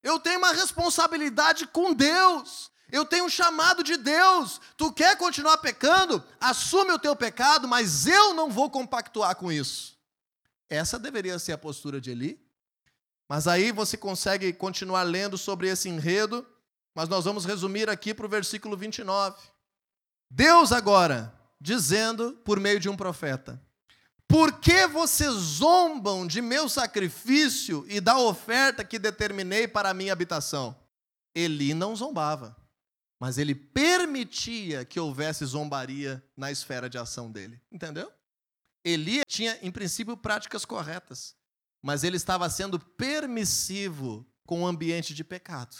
Eu 0.01 0.19
tenho 0.19 0.37
uma 0.37 0.51
responsabilidade 0.51 1.65
com 1.67 1.93
Deus. 1.93 2.71
Eu 2.91 3.05
tenho 3.05 3.25
um 3.25 3.29
chamado 3.29 3.83
de 3.83 3.95
Deus. 3.95 4.59
Tu 4.75 4.91
quer 4.91 5.17
continuar 5.17 5.57
pecando? 5.59 6.23
Assume 6.39 6.91
o 6.91 6.99
teu 6.99 7.15
pecado, 7.15 7.67
mas 7.67 8.05
eu 8.05 8.33
não 8.33 8.49
vou 8.49 8.69
compactuar 8.69 9.35
com 9.35 9.51
isso. 9.51 9.97
Essa 10.69 10.99
deveria 10.99 11.39
ser 11.39 11.53
a 11.53 11.57
postura 11.57 12.01
de 12.01 12.11
Eli. 12.11 12.39
Mas 13.29 13.47
aí 13.47 13.71
você 13.71 13.95
consegue 13.95 14.51
continuar 14.51 15.03
lendo 15.03 15.37
sobre 15.37 15.69
esse 15.69 15.87
enredo, 15.87 16.45
mas 16.93 17.07
nós 17.07 17.23
vamos 17.23 17.45
resumir 17.45 17.89
aqui 17.89 18.13
para 18.13 18.25
o 18.25 18.29
versículo 18.29 18.75
29. 18.75 19.41
Deus 20.29 20.71
agora 20.71 21.33
dizendo 21.63 22.33
por 22.43 22.59
meio 22.59 22.79
de 22.79 22.89
um 22.89 22.97
profeta: 22.97 23.59
Por 24.27 24.59
que 24.59 24.85
vocês 24.85 25.33
zombam 25.33 26.27
de 26.27 26.41
meu 26.41 26.67
sacrifício 26.67 27.85
e 27.87 28.01
da 28.01 28.19
oferta 28.19 28.83
que 28.83 28.99
determinei 28.99 29.67
para 29.67 29.89
a 29.89 29.93
minha 29.93 30.11
habitação? 30.11 30.77
Eli 31.33 31.73
não 31.73 31.95
zombava 31.95 32.55
mas 33.23 33.37
ele 33.37 33.55
permitia 33.55 34.83
que 34.83 34.99
houvesse 34.99 35.45
zombaria 35.45 36.21
na 36.35 36.51
esfera 36.51 36.89
de 36.89 36.97
ação 36.97 37.31
dele. 37.31 37.57
Entendeu? 37.71 38.11
Eli 38.83 39.21
tinha, 39.25 39.57
em 39.61 39.71
princípio, 39.71 40.17
práticas 40.17 40.65
corretas, 40.65 41.33
mas 41.81 42.03
ele 42.03 42.17
estava 42.17 42.49
sendo 42.49 42.77
permissivo 42.77 44.29
com 44.45 44.61
o 44.61 44.67
ambiente 44.67 45.13
de 45.13 45.23
pecado. 45.23 45.73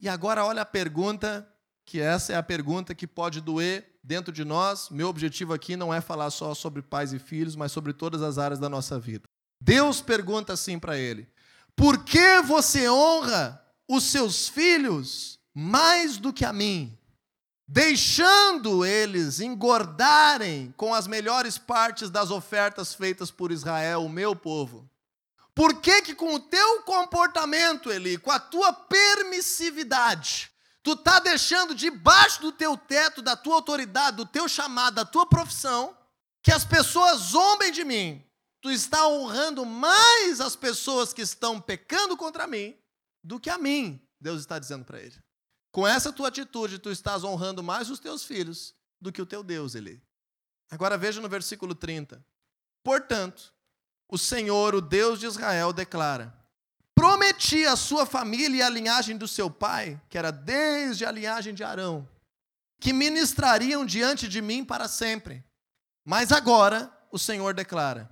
E 0.00 0.08
agora, 0.08 0.42
olha 0.42 0.62
a 0.62 0.64
pergunta, 0.64 1.46
que 1.84 2.00
essa 2.00 2.32
é 2.32 2.36
a 2.36 2.42
pergunta 2.42 2.94
que 2.94 3.06
pode 3.06 3.42
doer 3.42 3.89
dentro 4.02 4.32
de 4.32 4.44
nós. 4.44 4.88
Meu 4.90 5.08
objetivo 5.08 5.52
aqui 5.52 5.76
não 5.76 5.92
é 5.92 6.00
falar 6.00 6.30
só 6.30 6.54
sobre 6.54 6.82
pais 6.82 7.12
e 7.12 7.18
filhos, 7.18 7.56
mas 7.56 7.72
sobre 7.72 7.92
todas 7.92 8.22
as 8.22 8.38
áreas 8.38 8.58
da 8.58 8.68
nossa 8.68 8.98
vida. 8.98 9.24
Deus 9.60 10.00
pergunta 10.00 10.52
assim 10.52 10.78
para 10.78 10.96
ele: 10.96 11.28
Por 11.76 12.04
que 12.04 12.40
você 12.42 12.88
honra 12.88 13.62
os 13.88 14.04
seus 14.04 14.48
filhos 14.48 15.40
mais 15.54 16.16
do 16.16 16.32
que 16.32 16.44
a 16.44 16.52
mim, 16.52 16.96
deixando 17.66 18.84
eles 18.84 19.40
engordarem 19.40 20.72
com 20.76 20.94
as 20.94 21.06
melhores 21.06 21.58
partes 21.58 22.08
das 22.08 22.30
ofertas 22.30 22.94
feitas 22.94 23.30
por 23.30 23.50
Israel, 23.50 24.04
o 24.04 24.08
meu 24.08 24.34
povo. 24.34 24.88
Por 25.54 25.80
que 25.80 26.02
que 26.02 26.14
com 26.14 26.34
o 26.34 26.40
teu 26.40 26.82
comportamento, 26.82 27.90
Eli, 27.90 28.16
com 28.16 28.30
a 28.30 28.38
tua 28.38 28.72
permissividade, 28.72 30.49
tu 30.82 30.96
tá 30.96 31.18
deixando 31.18 31.74
debaixo 31.74 32.40
do 32.40 32.52
teu 32.52 32.76
teto, 32.76 33.22
da 33.22 33.36
tua 33.36 33.56
autoridade, 33.56 34.16
do 34.16 34.26
teu 34.26 34.48
chamado, 34.48 34.94
da 34.94 35.04
tua 35.04 35.26
profissão, 35.26 35.96
que 36.42 36.52
as 36.52 36.64
pessoas 36.64 37.18
zombem 37.18 37.70
de 37.70 37.84
mim? 37.84 38.24
Tu 38.60 38.70
está 38.70 39.06
honrando 39.06 39.64
mais 39.64 40.40
as 40.40 40.54
pessoas 40.54 41.12
que 41.12 41.22
estão 41.22 41.60
pecando 41.60 42.16
contra 42.16 42.46
mim 42.46 42.76
do 43.22 43.40
que 43.40 43.50
a 43.50 43.58
mim, 43.58 44.00
Deus 44.20 44.40
está 44.40 44.58
dizendo 44.58 44.84
para 44.84 45.00
ele. 45.00 45.16
Com 45.72 45.86
essa 45.86 46.12
tua 46.12 46.28
atitude, 46.28 46.78
tu 46.78 46.90
estás 46.90 47.22
honrando 47.22 47.62
mais 47.62 47.90
os 47.90 47.98
teus 47.98 48.24
filhos 48.24 48.74
do 49.00 49.12
que 49.12 49.22
o 49.22 49.26
teu 49.26 49.42
Deus, 49.42 49.74
Eli. 49.74 50.02
Agora 50.70 50.98
veja 50.98 51.20
no 51.20 51.28
versículo 51.28 51.74
30. 51.74 52.24
Portanto, 52.82 53.54
o 54.08 54.18
Senhor, 54.18 54.74
o 54.74 54.80
Deus 54.80 55.20
de 55.20 55.26
Israel, 55.26 55.72
declara: 55.72 56.34
Prometi 57.30 57.64
à 57.64 57.76
sua 57.76 58.04
família 58.04 58.58
e 58.58 58.62
à 58.62 58.68
linhagem 58.68 59.16
do 59.16 59.28
seu 59.28 59.48
pai, 59.48 60.00
que 60.08 60.18
era 60.18 60.32
desde 60.32 61.04
a 61.04 61.12
linhagem 61.12 61.54
de 61.54 61.62
Arão, 61.62 62.08
que 62.80 62.92
ministrariam 62.92 63.86
diante 63.86 64.26
de 64.26 64.42
mim 64.42 64.64
para 64.64 64.88
sempre. 64.88 65.44
Mas 66.04 66.32
agora, 66.32 66.92
o 67.10 67.18
Senhor 67.18 67.54
declara: 67.54 68.10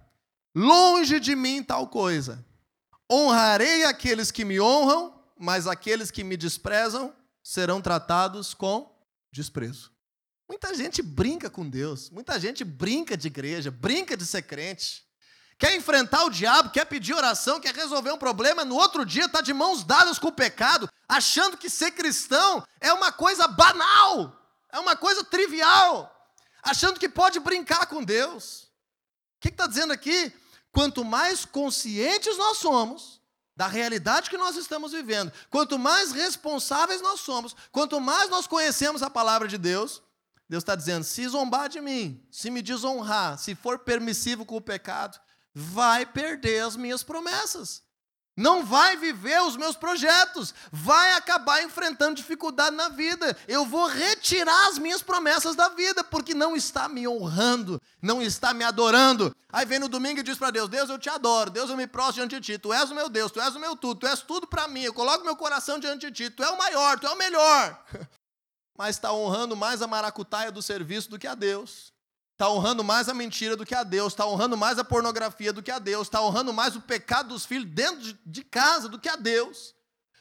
Longe 0.54 1.18
de 1.18 1.35
mim 1.35 1.64
tal 1.64 1.88
coisa. 1.88 2.44
Honrarei 3.11 3.85
aqueles 3.85 4.31
que 4.31 4.44
me 4.44 4.61
honram, 4.61 5.20
mas 5.37 5.66
aqueles 5.66 6.11
que 6.12 6.22
me 6.22 6.37
desprezam 6.37 7.12
serão 7.42 7.81
tratados 7.81 8.54
com 8.54 8.94
desprezo. 9.33 9.90
Muita 10.48 10.72
gente 10.74 11.02
brinca 11.02 11.50
com 11.50 11.68
Deus, 11.68 12.09
muita 12.09 12.38
gente 12.38 12.64
brinca 12.64 13.16
de 13.16 13.26
igreja, 13.26 13.70
brinca 13.70 14.16
de 14.16 14.24
ser 14.24 14.42
crente. 14.42 15.08
Quer 15.59 15.75
enfrentar 15.75 16.25
o 16.25 16.31
diabo, 16.31 16.71
quer 16.71 16.85
pedir 16.85 17.14
oração, 17.14 17.61
quer 17.61 17.75
resolver 17.75 18.12
um 18.12 18.18
problema, 18.18 18.64
no 18.64 18.77
outro 18.77 19.05
dia 19.05 19.25
está 19.25 19.40
de 19.40 19.53
mãos 19.53 19.83
dadas 19.83 20.16
com 20.16 20.29
o 20.29 20.33
pecado, 20.33 20.88
achando 21.09 21.57
que 21.57 21.68
ser 21.68 21.90
cristão 21.90 22.64
é 22.81 22.92
uma 22.92 23.11
coisa 23.11 23.49
banal, 23.49 24.40
é 24.73 24.79
uma 24.79 24.94
coisa 24.94 25.25
trivial, 25.25 26.14
achando 26.62 27.01
que 27.01 27.09
pode 27.09 27.40
brincar 27.40 27.87
com 27.87 28.05
Deus. 28.05 28.68
O 29.37 29.40
que 29.40 29.49
está 29.49 29.66
dizendo 29.66 29.92
aqui? 29.92 30.33
Quanto 30.71 31.05
mais 31.05 31.44
conscientes 31.44 32.38
nós 32.38 32.59
somos 32.59 33.21
da 33.57 33.66
realidade 33.66 34.31
que 34.31 34.38
nós 34.38 34.55
estamos 34.55 34.92
vivendo. 34.92 35.33
Quanto 35.51 35.77
mais 35.77 36.12
responsáveis 36.12 37.03
nós 37.03 37.18
somos, 37.18 37.57
quanto 37.73 38.01
mais 38.01 38.31
nós 38.31 38.47
conhecemos 38.47 39.03
a 39.03 39.11
palavra 39.11 39.49
de 39.49 39.59
Deus, 39.59 40.01
Deus 40.49 40.62
está 40.62 40.77
dizendo: 40.77 41.03
se 41.03 41.27
zombar 41.27 41.68
de 41.68 41.81
mim, 41.81 42.25
se 42.31 42.51
me 42.53 42.62
desonrar, 42.62 43.37
se 43.37 43.57
for 43.57 43.81
permissivo 43.81 44.46
com 44.46 44.56
o 44.56 44.61
pecado, 44.61 45.19
vai 45.55 46.07
perder 46.07 46.61
as 46.61 46.77
minhas 46.77 47.03
promessas 47.03 47.83
não 48.38 48.65
vai 48.65 48.96
viver 48.96 49.42
os 49.42 49.57
meus 49.57 49.75
projetos, 49.75 50.55
vai 50.71 51.15
acabar 51.15 51.65
enfrentando 51.65 52.15
dificuldade 52.15 52.77
na 52.77 52.88
vida. 52.88 53.37
Eu 53.49 53.67
vou 53.67 53.88
retirar 53.88 54.69
as 54.69 54.79
minhas 54.79 55.03
promessas 55.03 55.57
da 55.57 55.69
vida, 55.71 56.05
porque 56.05 56.35
não 56.35 56.55
está 56.55 56.88
me 56.88 57.09
honrando, 57.09 57.83
não 58.01 58.23
está 58.23 58.55
me 58.55 58.63
adorando. 58.63 59.35
Aí 59.53 59.67
vem 59.67 59.81
no 59.81 59.88
domingo 59.88 60.21
e 60.21 60.23
diz 60.23 60.38
para 60.38 60.53
Deus: 60.53 60.69
Deus, 60.69 60.88
eu 60.88 61.01
te 61.01 61.11
adoro, 61.11 61.51
Deus, 61.51 61.69
eu 61.69 61.77
me 61.77 61.88
prostro 61.88 62.15
diante 62.15 62.38
de 62.38 62.53
ti, 62.53 62.59
tu 62.59 62.73
és 62.73 62.88
o 62.88 62.94
meu 62.94 63.09
Deus, 63.09 63.33
tu 63.33 63.40
és 63.40 63.57
o 63.57 63.59
meu 63.59 63.75
tudo, 63.75 63.99
tu 63.99 64.07
és 64.07 64.21
tudo 64.21 64.46
para 64.46 64.69
mim, 64.69 64.83
eu 64.83 64.94
coloco 64.94 65.25
meu 65.25 65.35
coração 65.35 65.81
diante 65.81 66.09
de 66.09 66.13
ti, 66.13 66.31
tu 66.31 66.44
é 66.44 66.49
o 66.49 66.57
maior, 66.57 66.96
tu 67.01 67.09
é 67.09 67.11
o 67.11 67.19
melhor. 67.19 67.85
Mas 68.79 68.94
está 68.94 69.13
honrando 69.13 69.57
mais 69.57 69.83
a 69.83 69.88
maracutaia 69.88 70.53
do 70.53 70.63
serviço 70.63 71.11
do 71.11 71.19
que 71.19 71.27
a 71.27 71.35
Deus. 71.35 71.92
Está 72.38 72.48
honrando 72.48 72.84
mais 72.84 73.08
a 73.08 73.14
mentira 73.14 73.56
do 73.56 73.66
que 73.66 73.74
a 73.74 73.82
Deus, 73.82 74.12
está 74.12 74.24
honrando 74.24 74.56
mais 74.56 74.78
a 74.78 74.84
pornografia 74.84 75.52
do 75.52 75.60
que 75.60 75.72
a 75.72 75.80
Deus, 75.80 76.06
está 76.06 76.22
honrando 76.22 76.52
mais 76.52 76.76
o 76.76 76.80
pecado 76.80 77.30
dos 77.30 77.44
filhos 77.44 77.68
dentro 77.68 78.16
de 78.24 78.44
casa 78.44 78.88
do 78.88 78.96
que 78.96 79.08
a 79.08 79.16
Deus, 79.16 79.74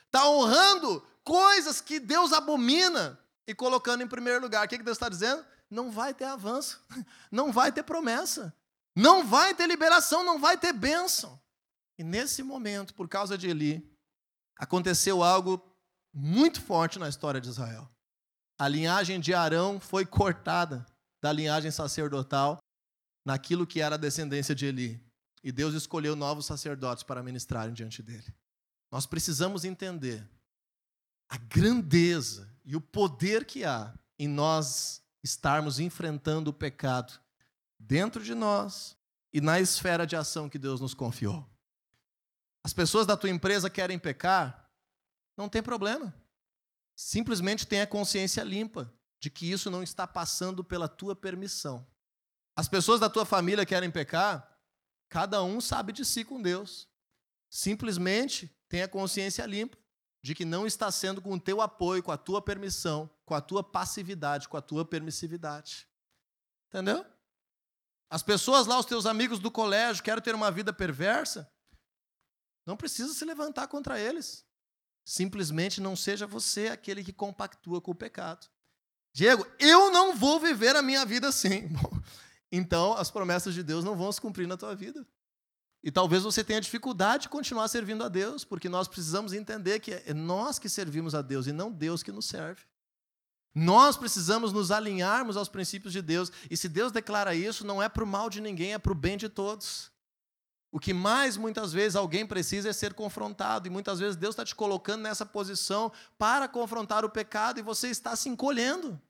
está 0.08 0.28
honrando 0.28 1.06
coisas 1.24 1.80
que 1.80 2.00
Deus 2.00 2.34
abomina 2.34 3.20
e 3.46 3.54
colocando 3.54 4.02
em 4.02 4.08
primeiro 4.08 4.42
lugar. 4.42 4.66
O 4.66 4.68
que 4.68 4.80
Deus 4.80 4.98
está 4.98 5.08
dizendo? 5.08 5.46
Não 5.70 5.92
vai 5.92 6.12
ter 6.12 6.26
avanço, 6.26 6.84
não 7.32 7.52
vai 7.52 7.72
ter 7.72 7.84
promessa, 7.84 8.52
não 8.96 9.24
vai 9.24 9.54
ter 9.54 9.68
liberação, 9.68 10.24
não 10.24 10.40
vai 10.40 10.58
ter 10.58 10.74
bênção. 10.74 11.40
E 12.00 12.04
nesse 12.04 12.42
momento, 12.42 12.96
por 12.96 13.08
causa 13.08 13.38
de 13.38 13.48
Eli, 13.48 13.88
aconteceu 14.58 15.22
algo 15.22 15.64
muito 16.12 16.64
forte 16.64 16.98
na 16.98 17.08
história 17.08 17.40
de 17.40 17.50
Israel. 17.50 17.88
A 18.58 18.68
linhagem 18.68 19.20
de 19.20 19.36
Arão 19.36 19.80
foi 19.80 20.04
cortada 20.04 20.84
da 21.22 21.32
linhagem 21.32 21.72
sacerdotal 21.72 22.58
naquilo 23.26 23.68
que 23.68 23.82
era 23.82 23.96
a 23.96 23.98
descendência 23.98 24.56
de 24.56 24.66
Eli. 24.66 25.04
E 25.44 25.52
Deus 25.52 25.74
escolheu 25.74 26.16
novos 26.16 26.46
sacerdotes 26.46 27.04
para 27.04 27.24
ministrarem 27.24 27.74
diante 27.74 28.02
dele. 28.02 28.34
Nós 28.92 29.06
precisamos 29.06 29.66
entender 29.66 30.28
a 31.30 31.38
grandeza 31.38 32.50
e 32.64 32.76
o 32.76 32.82
poder 32.82 33.46
que 33.46 33.66
há 33.66 33.94
em 34.18 34.28
nós 34.28 35.02
estarmos 35.24 35.80
enfrentando 35.80 36.50
o 36.50 36.54
pecado 36.54 37.20
dentro 37.78 38.24
de 38.24 38.34
nós 38.34 38.98
e 39.34 39.42
na 39.42 39.60
esfera 39.60 40.08
de 40.08 40.16
ação 40.16 40.50
que 40.50 40.58
Deus 40.58 40.80
nos 40.80 40.94
confiou. 40.94 41.48
As 42.64 42.74
pessoas 42.74 43.06
da 43.06 43.16
tua 43.16 43.30
empresa 43.30 43.70
querem 43.70 44.00
pecar, 44.00 44.70
não 45.36 45.48
tem 45.48 45.62
problema. 45.62 46.14
Simplesmente 46.96 47.68
tenha 47.68 47.86
consciência 47.86 48.44
limpa 48.44 48.92
de 49.20 49.30
que 49.30 49.50
isso 49.52 49.70
não 49.70 49.82
está 49.82 50.06
passando 50.06 50.64
pela 50.64 50.88
tua 50.88 51.16
permissão. 51.16 51.86
As 52.56 52.68
pessoas 52.68 53.00
da 53.00 53.10
tua 53.10 53.26
família 53.26 53.66
querem 53.66 53.92
pecar, 53.92 54.58
cada 55.10 55.44
um 55.44 55.62
sabe 55.62 55.94
de 55.94 56.04
si 56.04 56.24
com 56.24 56.42
Deus. 56.42 56.88
Simplesmente 57.50 58.56
tenha 58.68 58.88
consciência 58.88 59.46
limpa 59.46 59.78
de 60.22 60.36
que 60.36 60.44
não 60.44 60.66
está 60.68 60.92
sendo 60.92 61.22
com 61.22 61.34
o 61.34 61.40
teu 61.40 61.62
apoio, 61.62 62.04
com 62.04 62.12
a 62.12 62.18
tua 62.18 62.42
permissão, 62.42 63.10
com 63.26 63.34
a 63.34 63.42
tua 63.42 63.64
passividade, 63.64 64.50
com 64.50 64.58
a 64.58 64.62
tua 64.62 64.84
permissividade. 64.84 65.88
Entendeu? 66.68 67.06
As 68.10 68.24
pessoas 68.24 68.68
lá, 68.68 68.80
os 68.80 68.86
teus 68.86 69.06
amigos 69.06 69.40
do 69.40 69.52
colégio, 69.52 70.04
querem 70.04 70.24
ter 70.24 70.36
uma 70.36 70.52
vida 70.52 70.74
perversa, 70.74 71.50
não 72.66 72.76
precisa 72.76 73.14
se 73.14 73.24
levantar 73.24 73.68
contra 73.68 74.00
eles. 74.00 74.46
Simplesmente 75.06 75.80
não 75.80 75.96
seja 75.96 76.28
você 76.28 76.68
aquele 76.68 77.04
que 77.04 77.14
compactua 77.14 77.80
com 77.80 77.92
o 77.92 77.96
pecado. 77.96 78.50
Diego, 79.18 79.48
eu 79.58 79.92
não 79.92 80.16
vou 80.16 80.40
viver 80.40 80.76
a 80.76 80.82
minha 80.84 81.04
vida 81.04 81.28
assim. 81.28 81.68
então, 82.52 82.94
as 82.94 83.10
promessas 83.10 83.56
de 83.56 83.64
Deus 83.64 83.84
não 83.84 83.96
vão 83.96 84.12
se 84.12 84.22
cumprir 84.22 84.48
na 84.48 84.56
tua 84.56 84.76
vida. 84.76 85.04
E 85.84 85.90
talvez 85.92 86.22
você 86.22 86.44
tenha 86.44 86.62
dificuldade 86.62 87.24
de 87.24 87.30
continuar 87.30 87.68
servindo 87.68 88.04
a 88.04 88.10
Deus, 88.10 88.44
porque 88.44 88.70
nós 88.70 88.88
precisamos 88.88 89.34
entender 89.34 89.80
que 89.80 89.92
é 89.92 90.14
nós 90.14 90.60
que 90.60 90.70
servimos 90.70 91.16
a 91.16 91.24
Deus 91.24 91.48
e 91.48 91.52
não 91.52 91.72
Deus 91.72 92.04
que 92.04 92.12
nos 92.12 92.28
serve. 92.28 92.62
Nós 93.56 93.98
precisamos 93.98 94.54
nos 94.54 94.70
alinharmos 94.70 95.36
aos 95.36 95.50
princípios 95.50 95.94
de 95.94 96.04
Deus. 96.04 96.32
E 96.48 96.56
se 96.56 96.70
Deus 96.70 96.92
declara 96.92 97.34
isso, 97.34 97.66
não 97.66 97.82
é 97.82 97.90
para 97.90 98.04
o 98.04 98.08
mal 98.08 98.30
de 98.30 98.40
ninguém, 98.40 98.76
é 98.76 98.78
para 98.78 98.92
o 98.92 98.96
bem 98.96 99.18
de 99.18 99.30
todos. 99.30 99.92
O 100.72 100.80
que 100.80 100.94
mais 100.94 101.38
muitas 101.38 101.74
vezes 101.74 101.96
alguém 101.96 102.24
precisa 102.24 102.70
é 102.70 102.74
ser 102.74 102.94
confrontado, 102.94 103.66
e 103.66 103.72
muitas 103.72 103.98
vezes 103.98 104.16
Deus 104.16 104.34
está 104.34 104.46
te 104.46 104.54
colocando 104.54 105.02
nessa 105.02 105.26
posição 105.26 105.92
para 106.20 106.48
confrontar 106.48 107.04
o 107.04 107.10
pecado 107.10 107.60
e 107.60 107.64
você 107.64 107.88
está 107.88 108.16
se 108.16 108.30
encolhendo. 108.30 109.02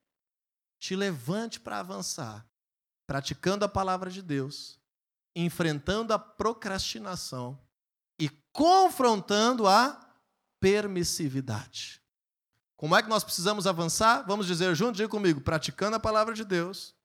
Te 0.80 0.96
levante 0.96 1.60
para 1.60 1.80
avançar, 1.80 2.46
praticando 3.06 3.66
a 3.66 3.70
palavra 3.70 4.10
de 4.12 4.22
Deus, 4.22 4.80
enfrentando 5.36 6.14
a 6.14 6.20
procrastinação 6.20 7.60
e 8.20 8.30
confrontando 8.52 9.68
a 9.68 10.00
permissividade. 10.60 12.02
Como 12.76 12.96
é 12.96 13.02
que 13.02 13.10
nós 13.10 13.24
precisamos 13.24 13.66
avançar? 13.66 14.24
Vamos 14.28 14.46
dizer 14.46 14.76
junto, 14.76 14.98
diga 14.98 15.10
comigo, 15.10 15.42
praticando 15.42 15.96
a 15.96 16.00
palavra 16.00 16.34
de 16.34 16.44
Deus, 16.44 16.96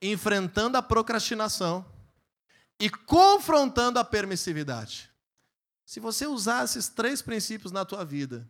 enfrentando 0.00 0.76
a 0.76 0.82
procrastinação 0.82 1.84
e 2.78 2.88
confrontando 2.88 3.98
a 3.98 4.04
permissividade. 4.04 5.10
Se 5.84 6.00
você 6.00 6.26
usar 6.26 6.64
esses 6.64 6.88
três 6.88 7.20
princípios 7.20 7.72
na 7.72 7.84
tua 7.84 8.04
vida, 8.04 8.48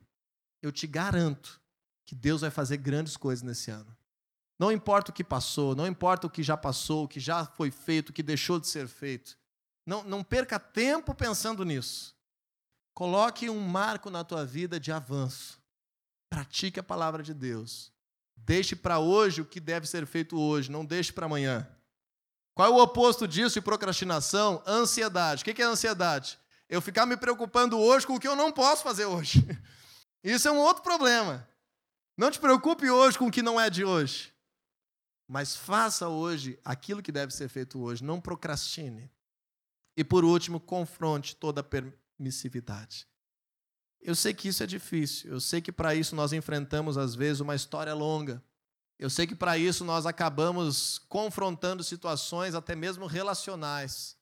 eu 0.62 0.70
te 0.70 0.86
garanto 0.86 1.60
que 2.06 2.14
Deus 2.14 2.42
vai 2.42 2.50
fazer 2.50 2.76
grandes 2.76 3.16
coisas 3.16 3.42
nesse 3.42 3.70
ano. 3.70 3.94
Não 4.58 4.70
importa 4.70 5.10
o 5.10 5.14
que 5.14 5.24
passou, 5.24 5.74
não 5.74 5.86
importa 5.86 6.26
o 6.26 6.30
que 6.30 6.42
já 6.42 6.56
passou, 6.56 7.04
o 7.04 7.08
que 7.08 7.18
já 7.18 7.44
foi 7.44 7.70
feito, 7.70 8.10
o 8.10 8.12
que 8.12 8.22
deixou 8.22 8.60
de 8.60 8.68
ser 8.68 8.86
feito. 8.86 9.36
Não, 9.84 10.02
não 10.04 10.22
perca 10.22 10.58
tempo 10.58 11.14
pensando 11.14 11.64
nisso. 11.64 12.14
Coloque 12.94 13.50
um 13.50 13.60
marco 13.60 14.08
na 14.10 14.22
tua 14.22 14.44
vida 14.44 14.78
de 14.78 14.92
avanço. 14.92 15.60
Pratique 16.30 16.78
a 16.78 16.84
palavra 16.84 17.22
de 17.22 17.34
Deus. 17.34 17.92
Deixe 18.36 18.76
para 18.76 18.98
hoje 18.98 19.40
o 19.40 19.44
que 19.44 19.58
deve 19.58 19.86
ser 19.86 20.06
feito 20.06 20.38
hoje, 20.38 20.70
não 20.70 20.84
deixe 20.84 21.12
para 21.12 21.26
amanhã. 21.26 21.68
Qual 22.54 22.68
é 22.68 22.70
o 22.70 22.82
oposto 22.82 23.26
disso 23.26 23.54
de 23.54 23.60
procrastinação? 23.60 24.62
Ansiedade. 24.66 25.42
O 25.42 25.44
que 25.44 25.60
é 25.60 25.64
ansiedade? 25.64 26.38
Eu 26.68 26.80
ficar 26.80 27.04
me 27.04 27.16
preocupando 27.16 27.78
hoje 27.78 28.06
com 28.06 28.14
o 28.14 28.20
que 28.20 28.28
eu 28.28 28.36
não 28.36 28.52
posso 28.52 28.82
fazer 28.82 29.06
hoje. 29.06 29.44
Isso 30.22 30.48
é 30.48 30.52
um 30.52 30.58
outro 30.58 30.82
problema. 30.82 31.46
Não 32.16 32.30
te 32.30 32.38
preocupe 32.38 32.88
hoje 32.88 33.18
com 33.18 33.26
o 33.26 33.30
que 33.30 33.42
não 33.42 33.60
é 33.60 33.68
de 33.68 33.84
hoje. 33.84 34.33
Mas 35.34 35.56
faça 35.56 36.08
hoje 36.08 36.60
aquilo 36.64 37.02
que 37.02 37.10
deve 37.10 37.34
ser 37.34 37.48
feito 37.48 37.82
hoje. 37.82 38.04
Não 38.04 38.20
procrastine. 38.20 39.10
E 39.96 40.04
por 40.04 40.24
último, 40.24 40.60
confronte 40.60 41.34
toda 41.34 41.60
a 41.60 41.64
permissividade. 41.64 43.08
Eu 44.00 44.14
sei 44.14 44.32
que 44.32 44.46
isso 44.46 44.62
é 44.62 44.66
difícil. 44.66 45.32
Eu 45.32 45.40
sei 45.40 45.60
que 45.60 45.72
para 45.72 45.92
isso 45.92 46.14
nós 46.14 46.32
enfrentamos, 46.32 46.96
às 46.96 47.16
vezes, 47.16 47.40
uma 47.40 47.56
história 47.56 47.92
longa. 47.92 48.40
Eu 48.96 49.10
sei 49.10 49.26
que 49.26 49.34
para 49.34 49.58
isso 49.58 49.84
nós 49.84 50.06
acabamos 50.06 51.00
confrontando 51.08 51.82
situações 51.82 52.54
até 52.54 52.76
mesmo 52.76 53.04
relacionais. 53.04 54.16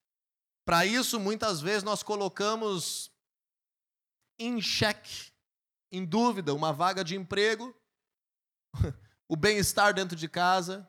Para 0.64 0.86
isso, 0.86 1.20
muitas 1.20 1.60
vezes, 1.60 1.82
nós 1.82 2.02
colocamos 2.02 3.12
em 4.38 4.62
xeque, 4.62 5.30
em 5.90 6.06
dúvida, 6.06 6.54
uma 6.54 6.72
vaga 6.72 7.04
de 7.04 7.16
emprego, 7.16 7.76
o 9.28 9.36
bem-estar 9.36 9.92
dentro 9.92 10.16
de 10.16 10.26
casa, 10.26 10.88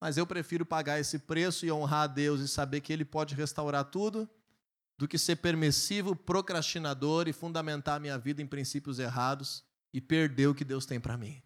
mas 0.00 0.16
eu 0.16 0.26
prefiro 0.26 0.66
pagar 0.66 1.00
esse 1.00 1.18
preço 1.18 1.64
e 1.64 1.72
honrar 1.72 2.02
a 2.02 2.06
Deus 2.06 2.40
e 2.40 2.48
saber 2.48 2.80
que 2.80 2.92
Ele 2.92 3.04
pode 3.04 3.34
restaurar 3.34 3.84
tudo, 3.84 4.28
do 4.96 5.08
que 5.08 5.18
ser 5.18 5.36
permissivo, 5.36 6.14
procrastinador 6.14 7.28
e 7.28 7.32
fundamentar 7.32 7.96
a 7.96 8.00
minha 8.00 8.18
vida 8.18 8.40
em 8.40 8.46
princípios 8.46 8.98
errados 8.98 9.64
e 9.92 10.00
perder 10.00 10.48
o 10.48 10.54
que 10.54 10.64
Deus 10.64 10.86
tem 10.86 11.00
para 11.00 11.16
mim. 11.16 11.42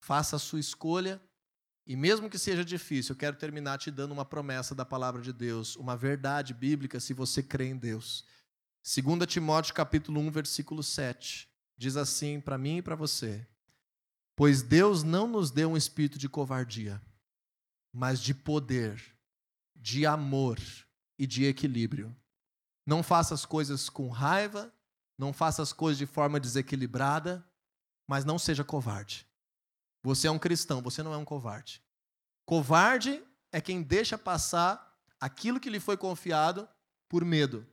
Faça 0.00 0.36
a 0.36 0.38
sua 0.38 0.60
escolha. 0.60 1.20
E 1.86 1.96
mesmo 1.96 2.28
que 2.28 2.38
seja 2.38 2.62
difícil, 2.62 3.14
eu 3.14 3.18
quero 3.18 3.36
terminar 3.36 3.78
te 3.78 3.90
dando 3.90 4.12
uma 4.12 4.24
promessa 4.24 4.74
da 4.74 4.84
palavra 4.84 5.22
de 5.22 5.32
Deus, 5.32 5.74
uma 5.76 5.96
verdade 5.96 6.52
bíblica 6.52 7.00
se 7.00 7.14
você 7.14 7.42
crê 7.42 7.66
em 7.66 7.76
Deus. 7.76 8.26
2 8.84 9.26
Timóteo 9.26 9.74
capítulo 9.74 10.20
1, 10.20 10.30
versículo 10.30 10.82
7, 10.82 11.48
diz 11.78 11.96
assim 11.96 12.40
para 12.40 12.58
mim 12.58 12.78
e 12.78 12.82
para 12.82 12.94
você: 12.94 13.46
Pois 14.36 14.62
Deus 14.62 15.02
não 15.02 15.26
nos 15.26 15.50
deu 15.50 15.70
um 15.70 15.76
espírito 15.76 16.18
de 16.18 16.28
covardia, 16.28 17.00
mas 17.92 18.20
de 18.20 18.34
poder, 18.34 19.02
de 19.74 20.06
amor 20.06 20.58
e 21.18 21.26
de 21.26 21.44
equilíbrio. 21.44 22.14
Não 22.86 23.02
faça 23.02 23.34
as 23.34 23.44
coisas 23.44 23.88
com 23.88 24.08
raiva, 24.08 24.72
não 25.18 25.32
faça 25.32 25.62
as 25.62 25.72
coisas 25.72 25.98
de 25.98 26.06
forma 26.06 26.38
desequilibrada, 26.38 27.44
mas 28.06 28.24
não 28.24 28.38
seja 28.38 28.64
covarde. 28.64 29.26
Você 30.02 30.26
é 30.26 30.30
um 30.30 30.38
cristão, 30.38 30.80
você 30.80 31.02
não 31.02 31.12
é 31.12 31.16
um 31.16 31.24
covarde. 31.24 31.82
Covarde 32.46 33.22
é 33.52 33.60
quem 33.60 33.82
deixa 33.82 34.16
passar 34.16 34.96
aquilo 35.20 35.60
que 35.60 35.68
lhe 35.68 35.80
foi 35.80 35.96
confiado 35.96 36.68
por 37.08 37.24
medo. 37.24 37.66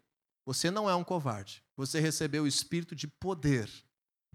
Você 0.46 0.70
não 0.70 0.90
é 0.90 0.96
um 0.96 1.04
covarde. 1.04 1.64
Você 1.78 2.00
recebeu 2.00 2.44
o 2.44 2.48
espírito 2.48 2.96
de 2.96 3.08
poder, 3.08 3.70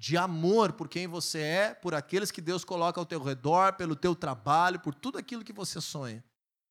de 0.00 0.16
amor 0.16 0.72
por 0.72 0.88
quem 0.88 1.06
você 1.06 1.40
é, 1.40 1.74
por 1.74 1.94
aqueles 1.94 2.30
que 2.30 2.40
Deus 2.40 2.64
coloca 2.64 2.98
ao 2.98 3.04
teu 3.04 3.22
redor, 3.22 3.74
pelo 3.74 3.94
teu 3.94 4.16
trabalho, 4.16 4.80
por 4.80 4.94
tudo 4.94 5.18
aquilo 5.18 5.44
que 5.44 5.52
você 5.52 5.78
sonha. 5.78 6.24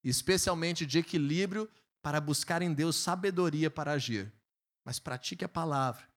Especialmente 0.03 0.83
de 0.83 0.97
equilíbrio 0.97 1.69
para 2.01 2.19
buscar 2.19 2.63
em 2.63 2.73
Deus 2.73 2.95
sabedoria 2.95 3.69
para 3.69 3.91
agir. 3.91 4.33
Mas 4.83 4.97
pratique 4.97 5.45
a 5.45 5.47
palavra, 5.47 6.09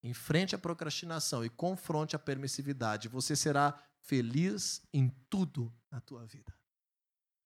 enfrente 0.00 0.54
a 0.54 0.58
procrastinação 0.58 1.44
e 1.44 1.48
confronte 1.48 2.14
a 2.14 2.20
permissividade. 2.20 3.08
Você 3.08 3.34
será 3.34 3.76
feliz 3.98 4.80
em 4.92 5.08
tudo 5.28 5.74
na 5.90 6.00
tua 6.00 6.24
vida. 6.24 6.54